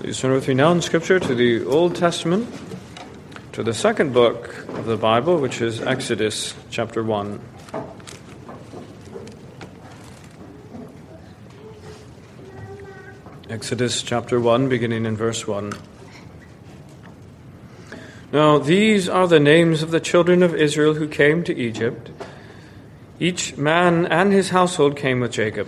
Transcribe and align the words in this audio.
Please 0.00 0.20
turn 0.20 0.30
with 0.30 0.46
me 0.46 0.54
now 0.54 0.70
in 0.70 0.80
Scripture 0.80 1.18
to 1.18 1.34
the 1.34 1.64
Old 1.64 1.96
Testament, 1.96 2.48
to 3.50 3.64
the 3.64 3.74
second 3.74 4.12
book 4.12 4.64
of 4.68 4.84
the 4.84 4.96
Bible, 4.96 5.38
which 5.38 5.60
is 5.60 5.80
Exodus 5.80 6.54
chapter 6.70 7.02
1. 7.02 7.40
Exodus 13.50 14.00
chapter 14.02 14.38
1, 14.38 14.68
beginning 14.68 15.04
in 15.04 15.16
verse 15.16 15.48
1. 15.48 15.72
Now, 18.32 18.58
these 18.58 19.08
are 19.08 19.26
the 19.26 19.40
names 19.40 19.82
of 19.82 19.90
the 19.90 19.98
children 19.98 20.44
of 20.44 20.54
Israel 20.54 20.94
who 20.94 21.08
came 21.08 21.42
to 21.42 21.56
Egypt. 21.56 22.12
Each 23.18 23.56
man 23.56 24.06
and 24.06 24.32
his 24.32 24.50
household 24.50 24.96
came 24.96 25.18
with 25.18 25.32
Jacob 25.32 25.66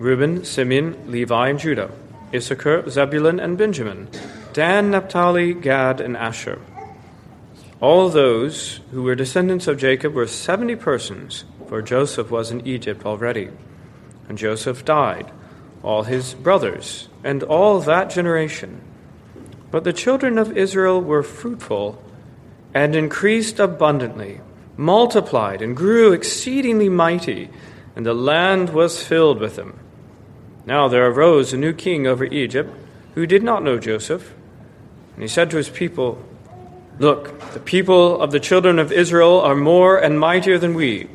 Reuben, 0.00 0.44
Simeon, 0.44 0.96
Levi, 1.06 1.48
and 1.48 1.60
Judah, 1.60 1.92
Issachar, 2.34 2.88
Zebulun, 2.88 3.38
and 3.38 3.58
Benjamin, 3.58 4.08
Dan, 4.52 4.90
Naphtali, 4.90 5.54
Gad, 5.54 6.00
and 6.00 6.16
Asher. 6.16 6.60
All 7.80 8.08
those 8.08 8.80
who 8.90 9.02
were 9.02 9.14
descendants 9.14 9.66
of 9.66 9.78
Jacob 9.78 10.14
were 10.14 10.26
seventy 10.26 10.76
persons, 10.76 11.44
for 11.68 11.82
Joseph 11.82 12.30
was 12.30 12.50
in 12.50 12.66
Egypt 12.66 13.04
already. 13.04 13.50
And 14.28 14.38
Joseph 14.38 14.84
died, 14.84 15.30
all 15.82 16.04
his 16.04 16.34
brothers, 16.34 17.08
and 17.24 17.42
all 17.42 17.80
that 17.80 18.10
generation. 18.10 18.80
But 19.70 19.84
the 19.84 19.92
children 19.92 20.38
of 20.38 20.56
Israel 20.56 21.00
were 21.00 21.22
fruitful 21.22 22.00
and 22.72 22.94
increased 22.94 23.58
abundantly, 23.58 24.40
multiplied 24.76 25.60
and 25.60 25.76
grew 25.76 26.12
exceedingly 26.12 26.88
mighty, 26.88 27.50
and 27.96 28.06
the 28.06 28.14
land 28.14 28.70
was 28.70 29.02
filled 29.02 29.40
with 29.40 29.56
them. 29.56 29.78
Now 30.66 30.88
there 30.88 31.06
arose 31.06 31.52
a 31.52 31.56
new 31.56 31.72
king 31.72 32.06
over 32.06 32.24
Egypt 32.24 32.74
who 33.14 33.26
did 33.26 33.42
not 33.42 33.62
know 33.62 33.78
Joseph. 33.78 34.32
And 35.14 35.22
he 35.22 35.28
said 35.28 35.50
to 35.50 35.56
his 35.56 35.68
people, 35.68 36.22
Look, 36.98 37.52
the 37.52 37.60
people 37.60 38.20
of 38.20 38.30
the 38.30 38.40
children 38.40 38.78
of 38.78 38.92
Israel 38.92 39.40
are 39.40 39.54
more 39.54 39.98
and 39.98 40.20
mightier 40.20 40.58
than 40.58 40.74
we. 40.74 41.08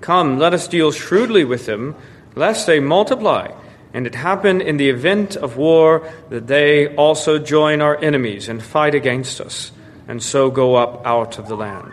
Come, 0.00 0.38
let 0.38 0.52
us 0.52 0.68
deal 0.68 0.92
shrewdly 0.92 1.44
with 1.44 1.66
them, 1.66 1.94
lest 2.34 2.66
they 2.66 2.80
multiply 2.80 3.52
and 3.94 4.06
it 4.06 4.14
happened 4.14 4.62
in 4.62 4.78
the 4.78 4.88
event 4.88 5.36
of 5.36 5.56
war 5.56 6.10
that 6.30 6.46
they 6.46 6.94
also 6.96 7.38
join 7.38 7.80
our 7.80 7.96
enemies 8.02 8.48
and 8.48 8.62
fight 8.62 8.94
against 8.94 9.40
us, 9.40 9.72
and 10.08 10.22
so 10.22 10.50
go 10.50 10.76
up 10.76 11.04
out 11.06 11.38
of 11.38 11.48
the 11.48 11.56
land. 11.56 11.92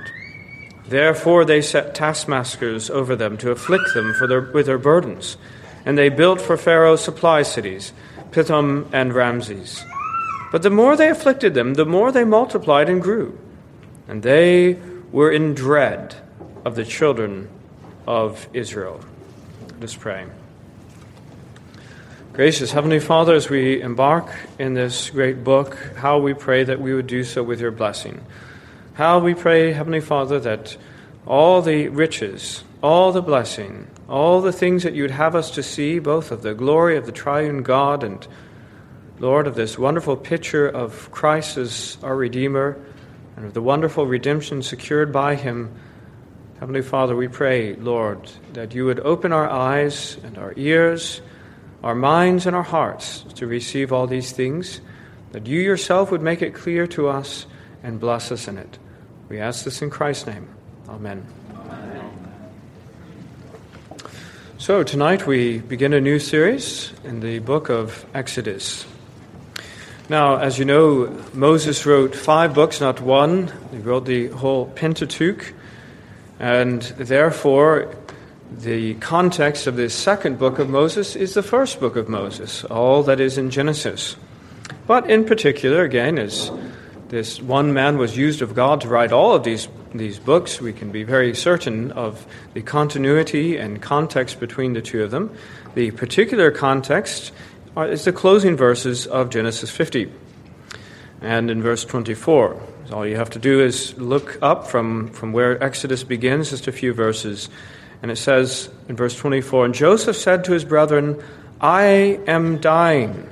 Therefore 0.87 1.45
they 1.45 1.61
set 1.61 1.93
taskmasters 1.93 2.89
over 2.89 3.15
them 3.15 3.37
to 3.37 3.51
afflict 3.51 3.93
them 3.93 4.13
for 4.13 4.27
their, 4.27 4.41
with 4.41 4.65
their 4.65 4.77
burdens. 4.77 5.37
And 5.85 5.97
they 5.97 6.09
built 6.09 6.41
for 6.41 6.57
Pharaoh 6.57 6.95
supply 6.95 7.41
cities, 7.41 7.93
Pithom 8.31 8.87
and 8.91 9.13
Ramses. 9.13 9.83
But 10.51 10.63
the 10.63 10.69
more 10.69 10.95
they 10.95 11.09
afflicted 11.09 11.53
them, 11.53 11.75
the 11.75 11.85
more 11.85 12.11
they 12.11 12.23
multiplied 12.23 12.89
and 12.89 13.01
grew. 13.01 13.37
And 14.07 14.23
they 14.23 14.79
were 15.11 15.31
in 15.31 15.53
dread 15.53 16.15
of 16.65 16.75
the 16.75 16.85
children 16.85 17.49
of 18.07 18.47
Israel. 18.53 18.99
Let 19.75 19.83
us 19.83 19.95
pray. 19.95 20.25
Gracious 22.33 22.71
Heavenly 22.71 22.99
Father, 22.99 23.35
as 23.35 23.49
we 23.49 23.81
embark 23.81 24.31
in 24.57 24.73
this 24.73 25.09
great 25.09 25.43
book, 25.43 25.77
how 25.97 26.19
we 26.19 26.33
pray 26.33 26.63
that 26.63 26.79
we 26.79 26.93
would 26.93 27.07
do 27.07 27.23
so 27.23 27.43
with 27.43 27.59
your 27.59 27.71
blessing. 27.71 28.23
How 28.93 29.19
we 29.19 29.33
pray, 29.33 29.73
Heavenly 29.73 29.99
Father, 29.99 30.39
that 30.39 30.77
all 31.25 31.61
the 31.61 31.89
riches, 31.89 32.63
all 32.81 33.11
the 33.11 33.21
blessing, 33.21 33.87
all 34.07 34.41
the 34.41 34.51
things 34.51 34.83
that 34.83 34.93
you 34.93 35.03
would 35.03 35.11
have 35.11 35.35
us 35.35 35.51
to 35.51 35.63
see, 35.63 35.99
both 35.99 36.31
of 36.31 36.41
the 36.41 36.53
glory 36.53 36.97
of 36.97 37.05
the 37.05 37.11
triune 37.11 37.63
God 37.63 38.03
and, 38.03 38.27
Lord, 39.19 39.47
of 39.47 39.55
this 39.55 39.77
wonderful 39.77 40.15
picture 40.15 40.67
of 40.67 41.11
Christ 41.11 41.57
as 41.57 41.97
our 42.03 42.15
Redeemer 42.15 42.77
and 43.35 43.45
of 43.45 43.53
the 43.53 43.61
wonderful 43.61 44.05
redemption 44.05 44.61
secured 44.61 45.11
by 45.11 45.35
him. 45.35 45.73
Heavenly 46.59 46.81
Father, 46.81 47.15
we 47.15 47.27
pray, 47.27 47.75
Lord, 47.75 48.31
that 48.53 48.73
you 48.73 48.85
would 48.85 48.99
open 48.99 49.31
our 49.31 49.49
eyes 49.49 50.17
and 50.23 50.37
our 50.37 50.53
ears 50.55 51.21
our 51.83 51.95
minds 51.95 52.45
and 52.45 52.55
our 52.55 52.63
hearts 52.63 53.23
to 53.35 53.47
receive 53.47 53.93
all 53.93 54.07
these 54.07 54.31
things, 54.31 54.81
that 55.31 55.47
you 55.47 55.59
yourself 55.59 56.11
would 56.11 56.21
make 56.21 56.41
it 56.41 56.53
clear 56.53 56.87
to 56.87 57.07
us 57.07 57.45
and 57.83 57.99
bless 57.99 58.31
us 58.31 58.47
in 58.47 58.57
it. 58.57 58.77
We 59.29 59.39
ask 59.39 59.63
this 59.63 59.81
in 59.81 59.89
Christ's 59.89 60.27
name. 60.27 60.49
Amen. 60.87 61.38
So, 64.59 64.83
tonight 64.83 65.25
we 65.25 65.59
begin 65.59 65.93
a 65.93 66.01
new 66.01 66.19
series 66.19 66.91
in 67.05 67.21
the 67.21 67.39
book 67.39 67.69
of 67.69 68.05
Exodus. 68.13 68.85
Now, 70.09 70.35
as 70.35 70.59
you 70.59 70.65
know, 70.65 71.17
Moses 71.33 71.85
wrote 71.85 72.13
five 72.13 72.53
books, 72.53 72.81
not 72.81 72.99
one. 72.99 73.53
He 73.71 73.77
wrote 73.77 74.03
the 74.03 74.27
whole 74.27 74.65
Pentateuch. 74.65 75.53
And 76.39 76.81
therefore, 76.81 77.95
the 78.51 78.95
context 78.95 79.65
of 79.65 79.77
this 79.77 79.95
second 79.95 80.37
book 80.37 80.59
of 80.59 80.69
Moses 80.69 81.15
is 81.15 81.35
the 81.35 81.43
first 81.43 81.79
book 81.79 81.95
of 81.95 82.09
Moses, 82.09 82.65
all 82.65 83.01
that 83.03 83.21
is 83.21 83.37
in 83.37 83.51
Genesis. 83.51 84.17
But 84.85 85.09
in 85.09 85.23
particular, 85.23 85.85
again, 85.85 86.19
as 86.19 86.51
this 87.07 87.41
one 87.41 87.71
man 87.71 87.97
was 87.97 88.17
used 88.17 88.41
of 88.41 88.55
God 88.55 88.81
to 88.81 88.89
write 88.89 89.13
all 89.13 89.33
of 89.33 89.45
these, 89.45 89.69
these 89.93 90.19
books, 90.19 90.61
we 90.61 90.73
can 90.73 90.91
be 90.91 91.03
very 91.03 91.35
certain 91.35 91.91
of 91.91 92.25
the 92.53 92.61
continuity 92.61 93.57
and 93.57 93.81
context 93.81 94.39
between 94.39 94.73
the 94.73 94.81
two 94.81 95.03
of 95.03 95.11
them. 95.11 95.35
The 95.75 95.91
particular 95.91 96.51
context 96.51 97.31
is 97.77 98.05
the 98.05 98.13
closing 98.13 98.55
verses 98.55 99.07
of 99.07 99.29
Genesis 99.29 99.71
50. 99.71 100.11
And 101.21 101.49
in 101.49 101.61
verse 101.61 101.85
24, 101.85 102.61
all 102.91 103.05
you 103.05 103.15
have 103.15 103.29
to 103.31 103.39
do 103.39 103.61
is 103.61 103.97
look 103.97 104.37
up 104.41 104.67
from, 104.67 105.09
from 105.09 105.33
where 105.33 105.61
Exodus 105.63 106.03
begins, 106.03 106.49
just 106.49 106.67
a 106.67 106.71
few 106.71 106.93
verses 106.93 107.49
and 108.01 108.11
it 108.11 108.17
says 108.17 108.69
in 108.87 108.95
verse 108.95 109.15
24 109.17 109.65
And 109.65 109.73
Joseph 109.73 110.15
said 110.15 110.45
to 110.45 110.53
his 110.53 110.65
brethren, 110.65 111.21
I 111.59 112.19
am 112.27 112.59
dying, 112.59 113.29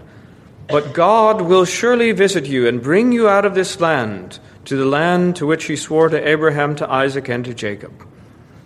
but 0.68 0.94
God 0.94 1.42
will 1.42 1.66
surely 1.66 2.12
visit 2.12 2.46
you 2.46 2.68
and 2.68 2.82
bring 2.82 3.12
you 3.12 3.30
out 3.30 3.46
of 3.46 3.56
this 3.56 3.80
land 3.80 4.40
to 4.68 4.76
the 4.76 4.86
land 4.86 5.38
to 5.38 5.46
which 5.46 5.64
he 5.64 5.78
swore 5.78 6.10
to 6.10 6.28
Abraham, 6.28 6.76
to 6.76 6.92
Isaac, 6.92 7.30
and 7.30 7.46
to 7.46 7.54
Jacob. 7.54 8.06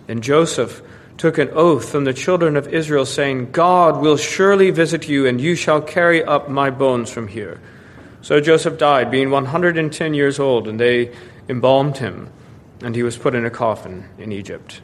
And 0.08 0.20
Joseph 0.20 0.82
took 1.16 1.38
an 1.38 1.50
oath 1.52 1.88
from 1.90 2.02
the 2.02 2.12
children 2.12 2.56
of 2.56 2.66
Israel, 2.66 3.06
saying, 3.06 3.52
God 3.52 4.02
will 4.02 4.16
surely 4.16 4.70
visit 4.70 5.08
you, 5.08 5.28
and 5.28 5.40
you 5.40 5.54
shall 5.54 5.80
carry 5.80 6.24
up 6.24 6.48
my 6.48 6.70
bones 6.70 7.08
from 7.08 7.28
here. 7.28 7.60
So 8.20 8.40
Joseph 8.40 8.78
died, 8.78 9.12
being 9.12 9.30
110 9.30 10.14
years 10.14 10.40
old, 10.40 10.66
and 10.66 10.80
they 10.80 11.14
embalmed 11.48 11.98
him, 11.98 12.30
and 12.82 12.96
he 12.96 13.04
was 13.04 13.16
put 13.16 13.36
in 13.36 13.46
a 13.46 13.50
coffin 13.50 14.08
in 14.18 14.32
Egypt. 14.32 14.80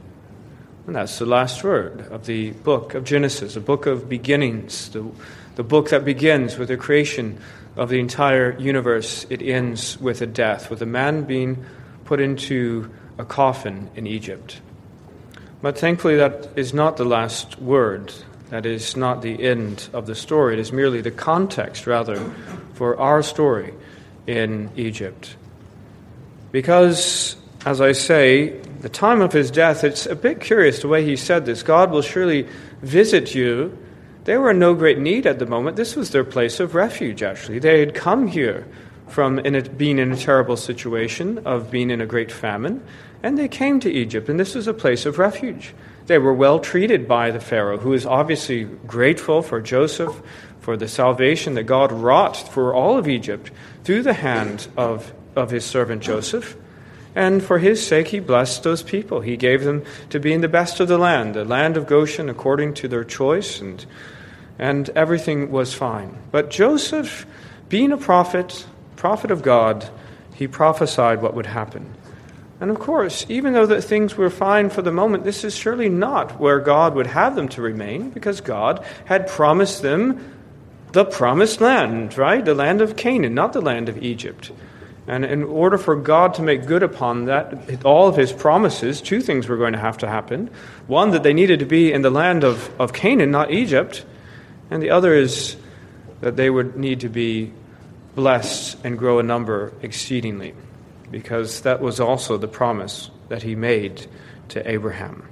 And 0.87 0.95
that's 0.95 1.19
the 1.19 1.27
last 1.27 1.65
word 1.65 2.06
of 2.12 2.27
the 2.27 2.53
book 2.53 2.95
of 2.95 3.03
Genesis, 3.03 3.56
a 3.56 3.61
book 3.61 3.87
of 3.87 4.09
beginnings, 4.09 4.91
the, 4.91 5.05
the 5.56 5.65
book 5.65 5.89
that 5.89 6.05
begins 6.05 6.59
with 6.59 6.69
the 6.69 6.77
creation 6.77 7.41
of 7.78 7.89
the 7.89 8.00
entire 8.00 8.59
universe. 8.59 9.25
It 9.31 9.41
ends 9.41 9.99
with 9.99 10.21
a 10.21 10.27
death, 10.27 10.69
with 10.69 10.83
a 10.83 10.87
man 10.87 11.22
being 11.22 11.65
put 12.05 12.21
into 12.21 12.91
a 13.16 13.25
coffin 13.25 13.89
in 13.94 14.06
Egypt. 14.06 14.61
But 15.62 15.78
thankfully, 15.78 16.17
that 16.17 16.49
is 16.56 16.75
not 16.75 16.97
the 16.97 17.05
last 17.05 17.59
word. 17.61 18.12
That 18.50 18.67
is 18.67 18.97
not 18.97 19.22
the 19.22 19.43
end 19.43 19.88
of 19.93 20.06
the 20.06 20.15
story. 20.15 20.55
It 20.55 20.61
is 20.61 20.72
merely 20.72 21.00
the 21.00 21.11
context, 21.11 21.87
rather, 21.87 22.19
for 22.75 22.99
our 22.99 23.22
story 23.22 23.75
in 24.27 24.71
Egypt. 24.77 25.37
Because, 26.50 27.37
as 27.65 27.81
I 27.81 27.93
say, 27.93 28.50
the 28.81 28.88
time 28.88 29.21
of 29.21 29.33
his 29.33 29.50
death, 29.50 29.84
it's 29.84 30.06
a 30.06 30.15
bit 30.15 30.41
curious 30.41 30.81
the 30.81 30.88
way 30.88 31.05
he 31.05 31.17
said 31.17 31.44
this 31.47 31.62
God 31.62 31.91
will 31.91 32.03
surely 32.03 32.49
visit 32.83 33.34
you. 33.34 33.77
They 34.28 34.37
were 34.37 34.50
in 34.50 34.59
no 34.59 34.75
great 34.75 34.99
need 34.99 35.27
at 35.27 35.39
the 35.39 35.47
moment. 35.47 35.78
This 35.78 35.97
was 35.97 36.11
their 36.11 36.22
place 36.22 36.61
of 36.61 36.75
refuge, 36.75 37.23
actually. 37.23 37.61
They 37.61 37.81
had 37.81 37.94
come 37.94 38.26
here 38.26 38.67
from 39.06 39.38
in 39.38 39.55
a, 39.55 39.62
being 39.62 39.99
in 39.99 40.12
a 40.12 40.19
terrible 40.19 40.58
situation, 40.58 41.38
of 41.47 41.70
being 41.70 41.88
in 41.88 42.03
a 42.03 42.06
great 42.06 42.31
famine, 42.31 42.85
and 43.23 43.38
they 43.38 43.49
came 43.49 43.81
to 43.81 43.91
Egypt, 43.91 44.29
and 44.29 44.38
this 44.38 44.55
was 44.55 44.67
a 44.67 44.75
place 44.75 45.06
of 45.06 45.19
refuge. 45.19 45.75
They 46.08 46.19
were 46.19 46.35
well 46.35 46.61
treated 46.61 47.08
by 47.08 47.31
the 47.31 47.41
Pharaoh, 47.41 47.79
who 47.79 47.88
was 47.88 48.05
obviously 48.05 48.64
grateful 48.64 49.41
for 49.41 49.62
Joseph, 49.62 50.20
for 50.61 50.76
the 50.76 50.88
salvation 50.88 51.55
that 51.55 51.62
God 51.62 51.91
wrought 51.91 52.37
for 52.37 52.75
all 52.75 52.99
of 52.99 53.08
Egypt 53.08 53.50
through 53.82 54.03
the 54.03 54.12
hand 54.12 54.69
of, 54.76 55.11
of 55.37 55.50
his 55.50 55.64
servant 55.64 56.03
Joseph. 56.03 56.55
And 57.14 57.43
for 57.43 57.58
his 57.58 57.82
sake, 57.82 58.08
he 58.08 58.20
blessed 58.20 58.62
those 58.62 58.82
people. 58.82 59.23
He 59.23 59.38
gave 59.38 59.64
them 59.64 59.85
to 60.11 60.20
be 60.20 60.35
in 60.35 60.43
the 60.43 60.49
best 60.49 60.81
of 60.81 60.88
the 60.88 60.99
land, 60.99 61.35
the 61.35 61.47
land 61.47 61.79
of 61.79 61.87
Goshen, 61.87 62.29
according 62.29 62.75
to 62.75 62.88
their 62.88 63.05
choice, 63.05 63.62
and, 63.62 63.87
and 64.58 64.90
everything 64.90 65.50
was 65.50 65.75
fine. 65.75 66.16
But 66.31 66.50
Joseph, 66.50 67.26
being 67.69 67.93
a 67.93 67.96
prophet, 67.96 68.66
prophet 68.96 69.31
of 69.31 69.43
God, 69.43 69.88
he 70.34 70.46
prophesied 70.49 71.22
what 71.22 71.34
would 71.34 71.46
happen. 71.46 71.94
And 72.60 72.70
of 72.70 72.78
course, 72.81 73.25
even 73.28 73.52
though 73.52 73.66
that 73.66 73.82
things 73.82 74.16
were 74.16 74.31
fine 74.31 74.69
for 74.69 74.82
the 74.82 74.90
moment, 74.90 75.22
this 75.25 75.44
is 75.44 75.55
surely 75.55 75.88
not 75.88 76.40
where 76.40 76.58
God 76.58 76.94
would 76.94 77.06
have 77.06 77.37
them 77.37 77.49
to 77.50 77.62
remain, 77.62 78.10
because 78.10 78.40
God 78.40 78.84
had 79.05 79.28
promised 79.28 79.82
them 79.82 80.34
the 80.93 81.05
promised 81.05 81.60
land, 81.60 82.19
right? 82.19 82.44
The 82.44 82.55
land 82.55 82.81
of 82.81 82.96
Canaan, 82.96 83.34
not 83.34 83.52
the 83.52 83.60
land 83.60 83.88
of 83.88 84.02
Egypt. 84.02 84.50
And 85.06 85.25
in 85.25 85.44
order 85.44 85.78
for 85.78 85.94
God 85.96 86.34
to 86.34 86.43
make 86.43 86.66
good 86.66 86.82
upon 86.82 87.26
that, 87.26 87.84
all 87.84 88.08
of 88.08 88.16
his 88.16 88.32
promises, 88.32 89.00
two 89.00 89.20
things 89.20 89.49
were 89.49 89.56
going 89.56 89.72
to 89.72 89.78
have 89.78 89.99
to 89.99 90.08
happen. 90.08 90.50
One, 90.87 91.12
that 91.12 91.22
they 91.22 91.32
needed 91.32 91.60
to 91.60 91.66
be 91.66 91.93
in 91.93 92.02
the 92.02 92.10
land 92.10 92.43
of, 92.44 92.70
of 92.81 92.93
Canaan, 92.93 93.31
not 93.31 93.50
Egypt. 93.50 94.05
And 94.70 94.82
the 94.82 94.91
other 94.91 95.15
is 95.15 95.56
that 96.20 96.37
they 96.37 96.50
would 96.50 96.76
need 96.76 97.00
to 97.00 97.09
be 97.09 97.53
blessed 98.15 98.76
and 98.85 98.99
grow 98.99 99.19
a 99.19 99.23
number 99.23 99.73
exceedingly, 99.82 100.55
because 101.11 101.61
that 101.62 101.81
was 101.81 102.00
also 102.00 102.37
the 102.37 102.49
promise 102.49 103.11
that 103.29 103.43
he 103.43 103.55
made 103.55 104.06
to 104.49 104.69
Abraham. 104.69 105.29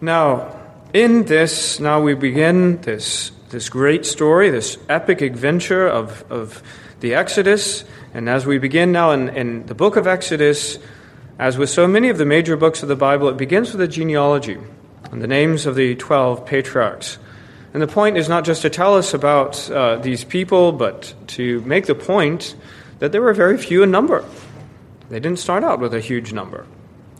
Now, 0.00 0.56
in 0.92 1.24
this, 1.24 1.80
now 1.80 2.00
we 2.00 2.14
begin 2.14 2.80
this, 2.82 3.30
this 3.50 3.68
great 3.68 4.06
story, 4.06 4.50
this 4.50 4.78
epic 4.88 5.20
adventure 5.22 5.86
of, 5.86 6.24
of 6.30 6.62
the 7.00 7.14
Exodus. 7.14 7.84
And 8.14 8.28
as 8.28 8.46
we 8.46 8.58
begin 8.58 8.92
now 8.92 9.12
in, 9.12 9.28
in 9.30 9.66
the 9.66 9.74
book 9.74 9.96
of 9.96 10.06
Exodus, 10.06 10.78
as 11.38 11.56
with 11.56 11.70
so 11.70 11.86
many 11.86 12.08
of 12.08 12.18
the 12.18 12.24
major 12.24 12.56
books 12.56 12.82
of 12.82 12.88
the 12.88 12.96
Bible, 12.96 13.28
it 13.28 13.36
begins 13.36 13.72
with 13.72 13.80
a 13.80 13.88
genealogy 13.88 14.58
and 15.10 15.22
the 15.22 15.26
names 15.26 15.66
of 15.66 15.74
the 15.74 15.94
12 15.94 16.44
patriarchs. 16.46 17.18
And 17.72 17.82
the 17.82 17.86
point 17.86 18.16
is 18.16 18.28
not 18.28 18.44
just 18.44 18.62
to 18.62 18.70
tell 18.70 18.94
us 18.94 19.12
about 19.12 19.70
uh, 19.70 19.96
these 19.96 20.24
people, 20.24 20.72
but 20.72 21.14
to 21.28 21.60
make 21.62 21.86
the 21.86 21.94
point 21.94 22.56
that 22.98 23.12
there 23.12 23.20
were 23.20 23.34
very 23.34 23.58
few 23.58 23.82
in 23.82 23.90
number. 23.90 24.24
They 25.10 25.20
didn't 25.20 25.38
start 25.38 25.64
out 25.64 25.80
with 25.80 25.94
a 25.94 26.00
huge 26.00 26.32
number. 26.32 26.66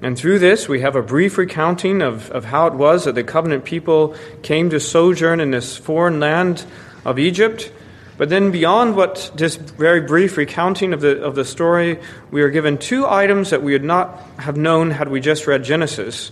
And 0.01 0.17
through 0.17 0.39
this, 0.39 0.69
we 0.69 0.81
have 0.81 0.95
a 0.95 1.03
brief 1.03 1.39
recounting 1.39 2.03
of, 2.03 2.31
of 2.31 2.45
how 2.45 2.69
it 2.69 2.75
was 2.75 3.05
that 3.05 3.15
the 3.15 3.25
covenant 3.25 3.65
people 3.65 4.15
came 4.43 4.71
to 4.71 4.79
sojourn 4.79 5.41
in 5.41 5.51
this 5.51 5.77
foreign 5.77 6.21
land 6.21 6.65
of 7.05 7.19
Egypt. 7.19 7.73
But 8.17 8.29
then, 8.29 8.51
beyond 8.51 8.97
what 8.97 9.31
this 9.35 9.57
very 9.57 10.01
brief 10.01 10.37
recounting 10.37 10.93
of 10.93 11.01
the, 11.01 11.23
of 11.23 11.35
the 11.35 11.45
story, 11.45 12.01
we 12.31 12.43
are 12.43 12.51
given 12.51 12.79
two 12.79 13.07
items 13.07 13.51
that 13.51 13.63
we 13.63 13.73
would 13.73 13.85
not 13.85 14.21
have 14.39 14.57
known 14.57 14.91
had 14.91 15.09
we 15.09 15.21
just 15.21 15.47
read 15.47 15.63
Genesis. 15.63 16.31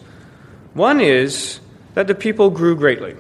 One 0.75 1.01
is 1.01 1.61
that 1.95 2.07
the 2.07 2.15
people 2.15 2.51
grew 2.51 2.77
greatly. 2.77 3.15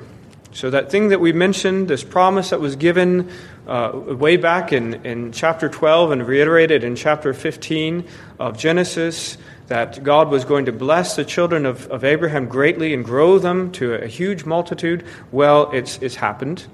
So, 0.56 0.70
that 0.70 0.91
thing 0.91 1.08
that 1.08 1.20
we 1.20 1.35
mentioned, 1.35 1.88
this 1.88 2.03
promise 2.03 2.49
that 2.49 2.61
was 2.61 2.76
given 2.76 3.31
uh, 3.67 3.93
way 3.93 4.38
back 4.38 4.73
in, 4.73 5.05
in 5.05 5.32
chapter 5.32 5.69
12 5.69 6.12
and 6.12 6.26
reiterated 6.26 6.82
in 6.82 6.97
chapter 6.97 7.35
15 7.35 8.08
of 8.38 8.56
Genesis, 8.56 9.37
that 9.67 10.03
God 10.03 10.31
was 10.31 10.47
going 10.47 10.64
to 10.64 10.73
bless 10.73 11.14
the 11.14 11.26
children 11.26 11.67
of, 11.67 11.87
of 11.88 12.05
Abraham 12.05 12.49
greatly 12.49 12.94
and 12.94 13.05
grow 13.05 13.38
them 13.38 13.70
to 13.73 13.97
a 13.97 14.06
huge 14.06 14.47
multitude. 14.47 15.05
Well, 15.31 15.70
it's, 15.73 15.99
it's 15.99 16.14
happened. 16.14 16.67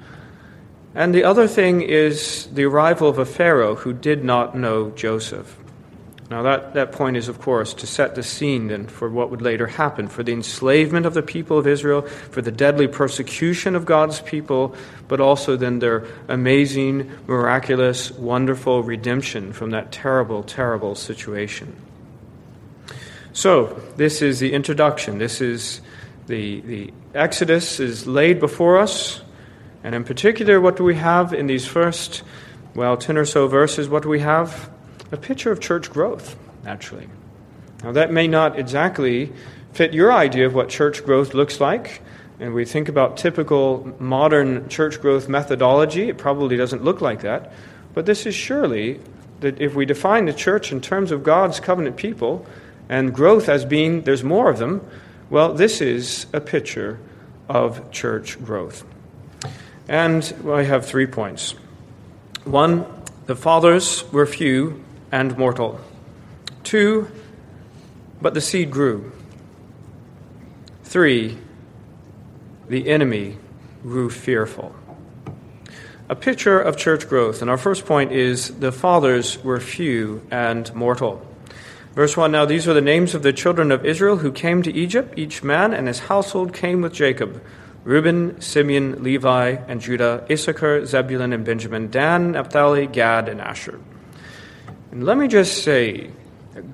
And 0.94 1.12
the 1.12 1.24
other 1.24 1.48
thing 1.48 1.82
is 1.82 2.46
the 2.52 2.62
arrival 2.62 3.08
of 3.08 3.18
a 3.18 3.26
Pharaoh 3.26 3.74
who 3.74 3.92
did 3.92 4.22
not 4.22 4.56
know 4.56 4.90
Joseph. 4.90 5.58
Now, 6.30 6.42
that, 6.42 6.74
that 6.74 6.92
point 6.92 7.16
is, 7.16 7.28
of 7.28 7.40
course, 7.40 7.74
to 7.74 7.86
set 7.86 8.14
the 8.14 8.22
scene 8.22 8.68
then 8.68 8.86
for 8.86 9.10
what 9.10 9.30
would 9.30 9.42
later 9.42 9.66
happen 9.66 10.08
for 10.08 10.22
the 10.22 10.32
enslavement 10.32 11.04
of 11.04 11.12
the 11.14 11.22
people 11.22 11.58
of 11.58 11.66
Israel, 11.66 12.02
for 12.02 12.40
the 12.40 12.50
deadly 12.50 12.88
persecution 12.88 13.76
of 13.76 13.84
God's 13.84 14.20
people, 14.20 14.74
but 15.08 15.20
also 15.20 15.56
then 15.56 15.80
their 15.80 16.06
amazing, 16.28 17.10
miraculous, 17.26 18.10
wonderful 18.12 18.82
redemption 18.82 19.52
from 19.52 19.70
that 19.70 19.92
terrible, 19.92 20.42
terrible 20.42 20.94
situation. 20.94 21.76
So, 23.34 23.80
this 23.96 24.22
is 24.22 24.40
the 24.40 24.52
introduction. 24.52 25.18
This 25.18 25.40
is 25.40 25.80
the, 26.26 26.60
the 26.60 26.92
Exodus 27.14 27.80
is 27.80 28.06
laid 28.06 28.40
before 28.40 28.78
us. 28.78 29.22
And 29.84 29.94
in 29.94 30.04
particular, 30.04 30.60
what 30.60 30.76
do 30.76 30.84
we 30.84 30.94
have 30.94 31.34
in 31.34 31.46
these 31.46 31.66
first, 31.66 32.22
well, 32.74 32.96
10 32.96 33.18
or 33.18 33.24
so 33.24 33.48
verses? 33.48 33.88
What 33.88 34.02
do 34.02 34.08
we 34.08 34.20
have? 34.20 34.70
A 35.12 35.16
picture 35.16 35.52
of 35.52 35.60
church 35.60 35.90
growth, 35.90 36.36
naturally. 36.64 37.06
Now, 37.84 37.92
that 37.92 38.10
may 38.12 38.28
not 38.28 38.58
exactly 38.58 39.32
fit 39.72 39.92
your 39.92 40.12
idea 40.12 40.46
of 40.46 40.54
what 40.54 40.68
church 40.68 41.04
growth 41.04 41.34
looks 41.34 41.60
like. 41.60 42.02
And 42.40 42.54
we 42.54 42.64
think 42.64 42.88
about 42.88 43.18
typical 43.18 43.94
modern 43.98 44.68
church 44.68 45.00
growth 45.00 45.28
methodology, 45.28 46.08
it 46.08 46.18
probably 46.18 46.56
doesn't 46.56 46.82
look 46.82 47.00
like 47.00 47.20
that. 47.22 47.52
But 47.94 48.06
this 48.06 48.26
is 48.26 48.34
surely 48.34 49.00
that 49.40 49.60
if 49.60 49.74
we 49.74 49.84
define 49.84 50.24
the 50.24 50.32
church 50.32 50.72
in 50.72 50.80
terms 50.80 51.10
of 51.10 51.22
God's 51.22 51.60
covenant 51.60 51.96
people 51.96 52.46
and 52.88 53.14
growth 53.14 53.48
as 53.48 53.64
being 53.64 54.02
there's 54.02 54.24
more 54.24 54.48
of 54.48 54.58
them, 54.58 54.80
well, 55.30 55.52
this 55.52 55.80
is 55.80 56.26
a 56.32 56.40
picture 56.40 56.98
of 57.48 57.90
church 57.90 58.42
growth. 58.44 58.84
And 59.88 60.34
I 60.48 60.62
have 60.62 60.86
three 60.86 61.06
points. 61.06 61.54
One, 62.44 62.86
the 63.26 63.36
fathers 63.36 64.10
were 64.12 64.26
few 64.26 64.82
and 65.12 65.38
mortal. 65.38 65.78
Two, 66.64 67.08
but 68.20 68.34
the 68.34 68.40
seed 68.40 68.70
grew. 68.70 69.12
Three, 70.82 71.38
the 72.68 72.88
enemy 72.88 73.36
grew 73.82 74.10
fearful. 74.10 74.74
A 76.08 76.16
picture 76.16 76.60
of 76.60 76.76
church 76.76 77.08
growth. 77.08 77.40
And 77.42 77.50
our 77.50 77.56
first 77.56 77.86
point 77.86 78.12
is 78.12 78.58
the 78.58 78.72
fathers 78.72 79.42
were 79.44 79.60
few 79.60 80.26
and 80.30 80.74
mortal. 80.74 81.26
Verse 81.94 82.16
1 82.16 82.32
Now 82.32 82.44
these 82.44 82.66
are 82.66 82.74
the 82.74 82.80
names 82.80 83.14
of 83.14 83.22
the 83.22 83.32
children 83.32 83.70
of 83.70 83.84
Israel 83.84 84.18
who 84.18 84.32
came 84.32 84.62
to 84.62 84.72
Egypt. 84.72 85.14
Each 85.16 85.42
man 85.42 85.72
and 85.74 85.86
his 85.86 86.00
household 86.00 86.52
came 86.52 86.80
with 86.80 86.92
Jacob 86.92 87.42
Reuben, 87.84 88.40
Simeon, 88.40 89.02
Levi, 89.02 89.56
and 89.66 89.80
Judah, 89.80 90.24
Issachar, 90.30 90.86
Zebulun, 90.86 91.32
and 91.32 91.44
Benjamin, 91.44 91.90
Dan, 91.90 92.32
Naphtali, 92.32 92.86
Gad, 92.86 93.28
and 93.28 93.40
Asher. 93.40 93.80
And 94.92 95.04
let 95.04 95.16
me 95.16 95.26
just 95.26 95.64
say, 95.64 96.10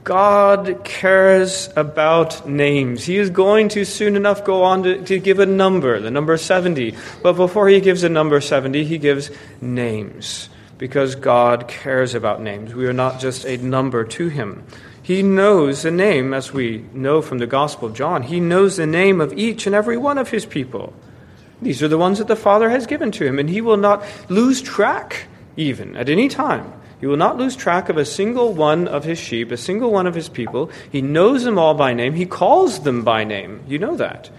God 0.03 0.81
cares 0.83 1.71
about 1.77 2.49
names. 2.49 3.05
He 3.05 3.17
is 3.17 3.31
going 3.31 3.69
to 3.71 3.85
soon 3.85 4.17
enough 4.17 4.45
go 4.45 4.65
on 4.65 4.83
to, 4.83 5.03
to 5.05 5.21
give 5.21 5.39
a 5.39 5.47
number, 5.47 6.01
the 6.01 6.11
number 6.11 6.37
70. 6.37 6.97
But 7.23 7.35
before 7.35 7.69
he 7.69 7.81
gives 7.81 8.03
a 8.03 8.09
number 8.09 8.41
70, 8.41 8.85
he 8.85 8.99
gives 8.99 9.31
names 9.61 10.49
because 10.79 11.15
God 11.15 11.69
cares 11.69 12.17
about 12.17 12.43
names. 12.43 12.75
We 12.75 12.89
are 12.89 12.93
not 12.93 13.21
just 13.21 13.45
a 13.45 13.57
number 13.59 14.03
to 14.03 14.27
him. 14.27 14.65
He 15.01 15.23
knows 15.23 15.83
the 15.83 15.93
name, 15.93 16.35
as 16.35 16.53
we 16.53 16.85
know 16.93 17.23
from 17.23 17.39
the 17.39 17.47
Gospel 17.47 17.89
of 17.89 17.95
John, 17.95 18.25
he 18.25 18.41
knows 18.41 18.77
the 18.77 18.87
name 18.87 19.21
of 19.21 19.33
each 19.33 19.65
and 19.65 19.77
every 19.77 19.97
one 19.97 20.19
of 20.19 20.31
his 20.31 20.45
people. 20.45 20.93
These 21.63 21.85
are 21.85 21.89
the 21.89 21.97
ones 21.97 22.19
that 22.19 22.27
the 22.27 22.37
Father 22.37 22.69
has 22.69 22.89
given 22.89 23.13
to 23.13 23.25
him, 23.25 23.39
and 23.39 23.49
he 23.49 23.61
will 23.61 23.77
not 23.77 24.05
lose 24.29 24.61
track, 24.61 25.29
even 25.57 25.97
at 25.97 26.09
any 26.09 26.29
time. 26.29 26.73
He 27.01 27.07
will 27.07 27.17
not 27.17 27.37
lose 27.37 27.55
track 27.55 27.89
of 27.89 27.97
a 27.97 28.05
single 28.05 28.53
one 28.53 28.89
of 28.89 29.05
his 29.05 29.19
sheep, 29.19 29.53
a 29.53 29.57
single 29.57 29.91
one 29.91 30.07
of 30.07 30.15
his 30.15 30.29
people. 30.29 30.71
He 30.91 31.01
knows 31.01 31.45
them 31.45 31.59
all 31.59 31.75
by 31.75 31.95
name. 31.95 32.15
He 32.15 32.27
calls 32.27 32.81
them 32.81 33.05
by 33.05 33.25
name. 33.25 33.63
You 33.69 33.79
know 33.79 33.97
that. 33.97 34.31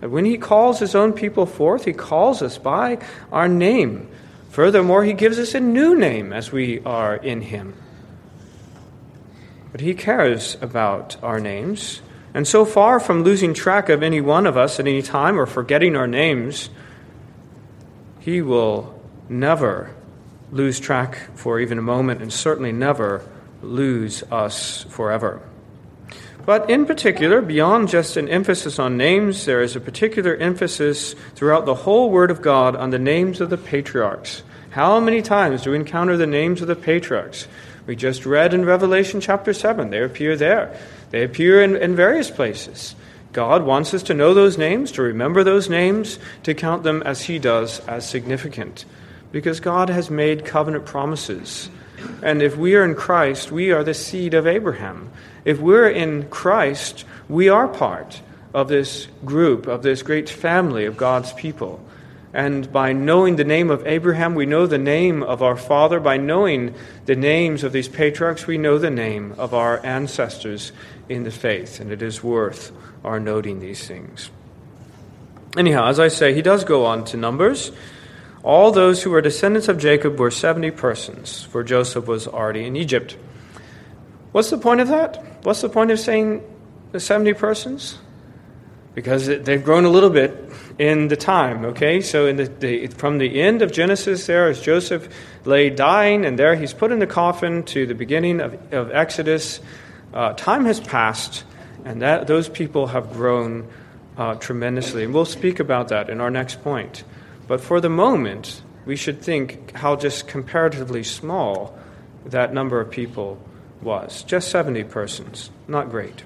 When 0.00 0.24
he 0.24 0.38
calls 0.38 0.78
his 0.78 0.94
own 0.94 1.12
people 1.12 1.46
forth, 1.46 1.84
he 1.84 1.92
calls 1.92 2.42
us 2.42 2.58
by 2.58 2.98
our 3.32 3.48
name. 3.48 4.08
Furthermore, 4.50 5.04
he 5.04 5.14
gives 5.14 5.38
us 5.38 5.54
a 5.54 5.60
new 5.60 5.98
name 5.98 6.32
as 6.32 6.52
we 6.52 6.80
are 6.84 7.16
in 7.16 7.40
him. 7.40 7.74
But 9.76 9.82
He 9.82 9.92
cares 9.92 10.56
about 10.62 11.18
our 11.22 11.38
names. 11.38 12.00
And 12.32 12.48
so 12.48 12.64
far 12.64 12.98
from 12.98 13.24
losing 13.24 13.52
track 13.52 13.90
of 13.90 14.02
any 14.02 14.22
one 14.22 14.46
of 14.46 14.56
us 14.56 14.80
at 14.80 14.86
any 14.86 15.02
time 15.02 15.38
or 15.38 15.44
forgetting 15.44 15.94
our 15.94 16.06
names, 16.06 16.70
He 18.20 18.40
will 18.40 18.98
never 19.28 19.94
lose 20.52 20.80
track 20.80 21.18
for 21.34 21.60
even 21.60 21.78
a 21.78 21.82
moment 21.82 22.22
and 22.22 22.32
certainly 22.32 22.72
never 22.72 23.22
lose 23.62 24.22
us 24.24 24.84
forever. 24.84 25.42
But 26.44 26.70
in 26.70 26.86
particular, 26.86 27.42
beyond 27.42 27.88
just 27.88 28.16
an 28.16 28.28
emphasis 28.28 28.78
on 28.78 28.96
names, 28.96 29.46
there 29.46 29.60
is 29.60 29.74
a 29.74 29.80
particular 29.80 30.36
emphasis 30.36 31.16
throughout 31.34 31.66
the 31.66 31.74
whole 31.74 32.10
Word 32.10 32.30
of 32.30 32.40
God 32.40 32.76
on 32.76 32.90
the 32.90 33.00
names 33.00 33.40
of 33.40 33.50
the 33.50 33.58
patriarchs. 33.58 34.44
How 34.70 35.00
many 35.00 35.22
times 35.22 35.62
do 35.62 35.70
we 35.72 35.76
encounter 35.76 36.16
the 36.16 36.26
names 36.26 36.62
of 36.62 36.68
the 36.68 36.76
patriarchs? 36.76 37.48
We 37.86 37.96
just 37.96 38.24
read 38.24 38.54
in 38.54 38.64
Revelation 38.64 39.20
chapter 39.20 39.52
7. 39.52 39.90
They 39.90 40.02
appear 40.02 40.36
there, 40.36 40.78
they 41.10 41.24
appear 41.24 41.62
in, 41.62 41.74
in 41.76 41.96
various 41.96 42.30
places. 42.30 42.94
God 43.32 43.64
wants 43.64 43.92
us 43.92 44.04
to 44.04 44.14
know 44.14 44.32
those 44.32 44.56
names, 44.56 44.92
to 44.92 45.02
remember 45.02 45.42
those 45.42 45.68
names, 45.68 46.18
to 46.44 46.54
count 46.54 46.84
them 46.84 47.02
as 47.02 47.22
He 47.22 47.38
does 47.40 47.80
as 47.80 48.08
significant. 48.08 48.84
Because 49.32 49.60
God 49.60 49.88
has 49.88 50.10
made 50.10 50.44
covenant 50.44 50.86
promises. 50.86 51.68
And 52.22 52.42
if 52.42 52.56
we 52.56 52.74
are 52.74 52.84
in 52.84 52.94
Christ, 52.94 53.50
we 53.50 53.72
are 53.72 53.84
the 53.84 53.94
seed 53.94 54.34
of 54.34 54.46
Abraham. 54.46 55.10
If 55.44 55.58
we're 55.58 55.88
in 55.88 56.28
Christ, 56.28 57.04
we 57.28 57.48
are 57.48 57.68
part 57.68 58.20
of 58.54 58.68
this 58.68 59.08
group, 59.24 59.66
of 59.66 59.82
this 59.82 60.02
great 60.02 60.28
family 60.28 60.86
of 60.86 60.96
God's 60.96 61.32
people. 61.34 61.80
And 62.32 62.70
by 62.70 62.92
knowing 62.92 63.36
the 63.36 63.44
name 63.44 63.70
of 63.70 63.86
Abraham, 63.86 64.34
we 64.34 64.44
know 64.44 64.66
the 64.66 64.76
name 64.76 65.22
of 65.22 65.42
our 65.42 65.56
father. 65.56 66.00
By 66.00 66.18
knowing 66.18 66.74
the 67.06 67.16
names 67.16 67.64
of 67.64 67.72
these 67.72 67.88
patriarchs, 67.88 68.46
we 68.46 68.58
know 68.58 68.78
the 68.78 68.90
name 68.90 69.34
of 69.38 69.54
our 69.54 69.84
ancestors 69.84 70.72
in 71.08 71.24
the 71.24 71.30
faith. 71.30 71.80
And 71.80 71.90
it 71.90 72.02
is 72.02 72.22
worth 72.22 72.72
our 73.04 73.18
noting 73.18 73.60
these 73.60 73.86
things. 73.86 74.30
Anyhow, 75.56 75.86
as 75.86 75.98
I 75.98 76.08
say, 76.08 76.34
he 76.34 76.42
does 76.42 76.64
go 76.64 76.84
on 76.84 77.04
to 77.06 77.16
Numbers. 77.16 77.72
All 78.46 78.70
those 78.70 79.02
who 79.02 79.10
were 79.10 79.20
descendants 79.20 79.66
of 79.66 79.76
Jacob 79.76 80.20
were 80.20 80.30
70 80.30 80.70
persons, 80.70 81.42
for 81.42 81.64
Joseph 81.64 82.06
was 82.06 82.28
already 82.28 82.64
in 82.64 82.76
Egypt. 82.76 83.16
What's 84.30 84.50
the 84.50 84.56
point 84.56 84.80
of 84.80 84.86
that? 84.86 85.44
What's 85.44 85.62
the 85.62 85.68
point 85.68 85.90
of 85.90 85.98
saying 85.98 86.44
the 86.92 87.00
70 87.00 87.32
persons? 87.32 87.98
Because 88.94 89.26
they've 89.26 89.64
grown 89.64 89.84
a 89.84 89.88
little 89.88 90.10
bit 90.10 90.48
in 90.78 91.08
the 91.08 91.16
time, 91.16 91.64
okay? 91.64 92.00
So 92.00 92.32
the, 92.32 92.44
the, 92.44 92.86
from 92.86 93.18
the 93.18 93.40
end 93.42 93.62
of 93.62 93.72
Genesis, 93.72 94.26
there 94.26 94.48
as 94.48 94.60
Joseph 94.60 95.08
lay 95.44 95.68
dying, 95.68 96.24
and 96.24 96.38
there 96.38 96.54
he's 96.54 96.72
put 96.72 96.92
in 96.92 97.00
the 97.00 97.06
coffin 97.08 97.64
to 97.64 97.84
the 97.84 97.96
beginning 97.96 98.40
of, 98.40 98.72
of 98.72 98.92
Exodus, 98.92 99.58
uh, 100.14 100.34
time 100.34 100.66
has 100.66 100.78
passed, 100.78 101.42
and 101.84 102.00
that, 102.00 102.28
those 102.28 102.48
people 102.48 102.86
have 102.86 103.12
grown 103.12 103.66
uh, 104.16 104.36
tremendously. 104.36 105.02
And 105.02 105.12
we'll 105.12 105.24
speak 105.24 105.58
about 105.58 105.88
that 105.88 106.08
in 106.08 106.20
our 106.20 106.30
next 106.30 106.62
point. 106.62 107.02
But 107.48 107.60
for 107.60 107.80
the 107.80 107.88
moment, 107.88 108.62
we 108.84 108.96
should 108.96 109.20
think 109.20 109.76
how 109.76 109.96
just 109.96 110.28
comparatively 110.28 111.02
small 111.02 111.76
that 112.24 112.52
number 112.52 112.80
of 112.80 112.90
people 112.90 113.38
was. 113.82 114.22
Just 114.22 114.50
70 114.50 114.84
persons. 114.84 115.50
Not 115.68 115.90
great. 115.90 116.24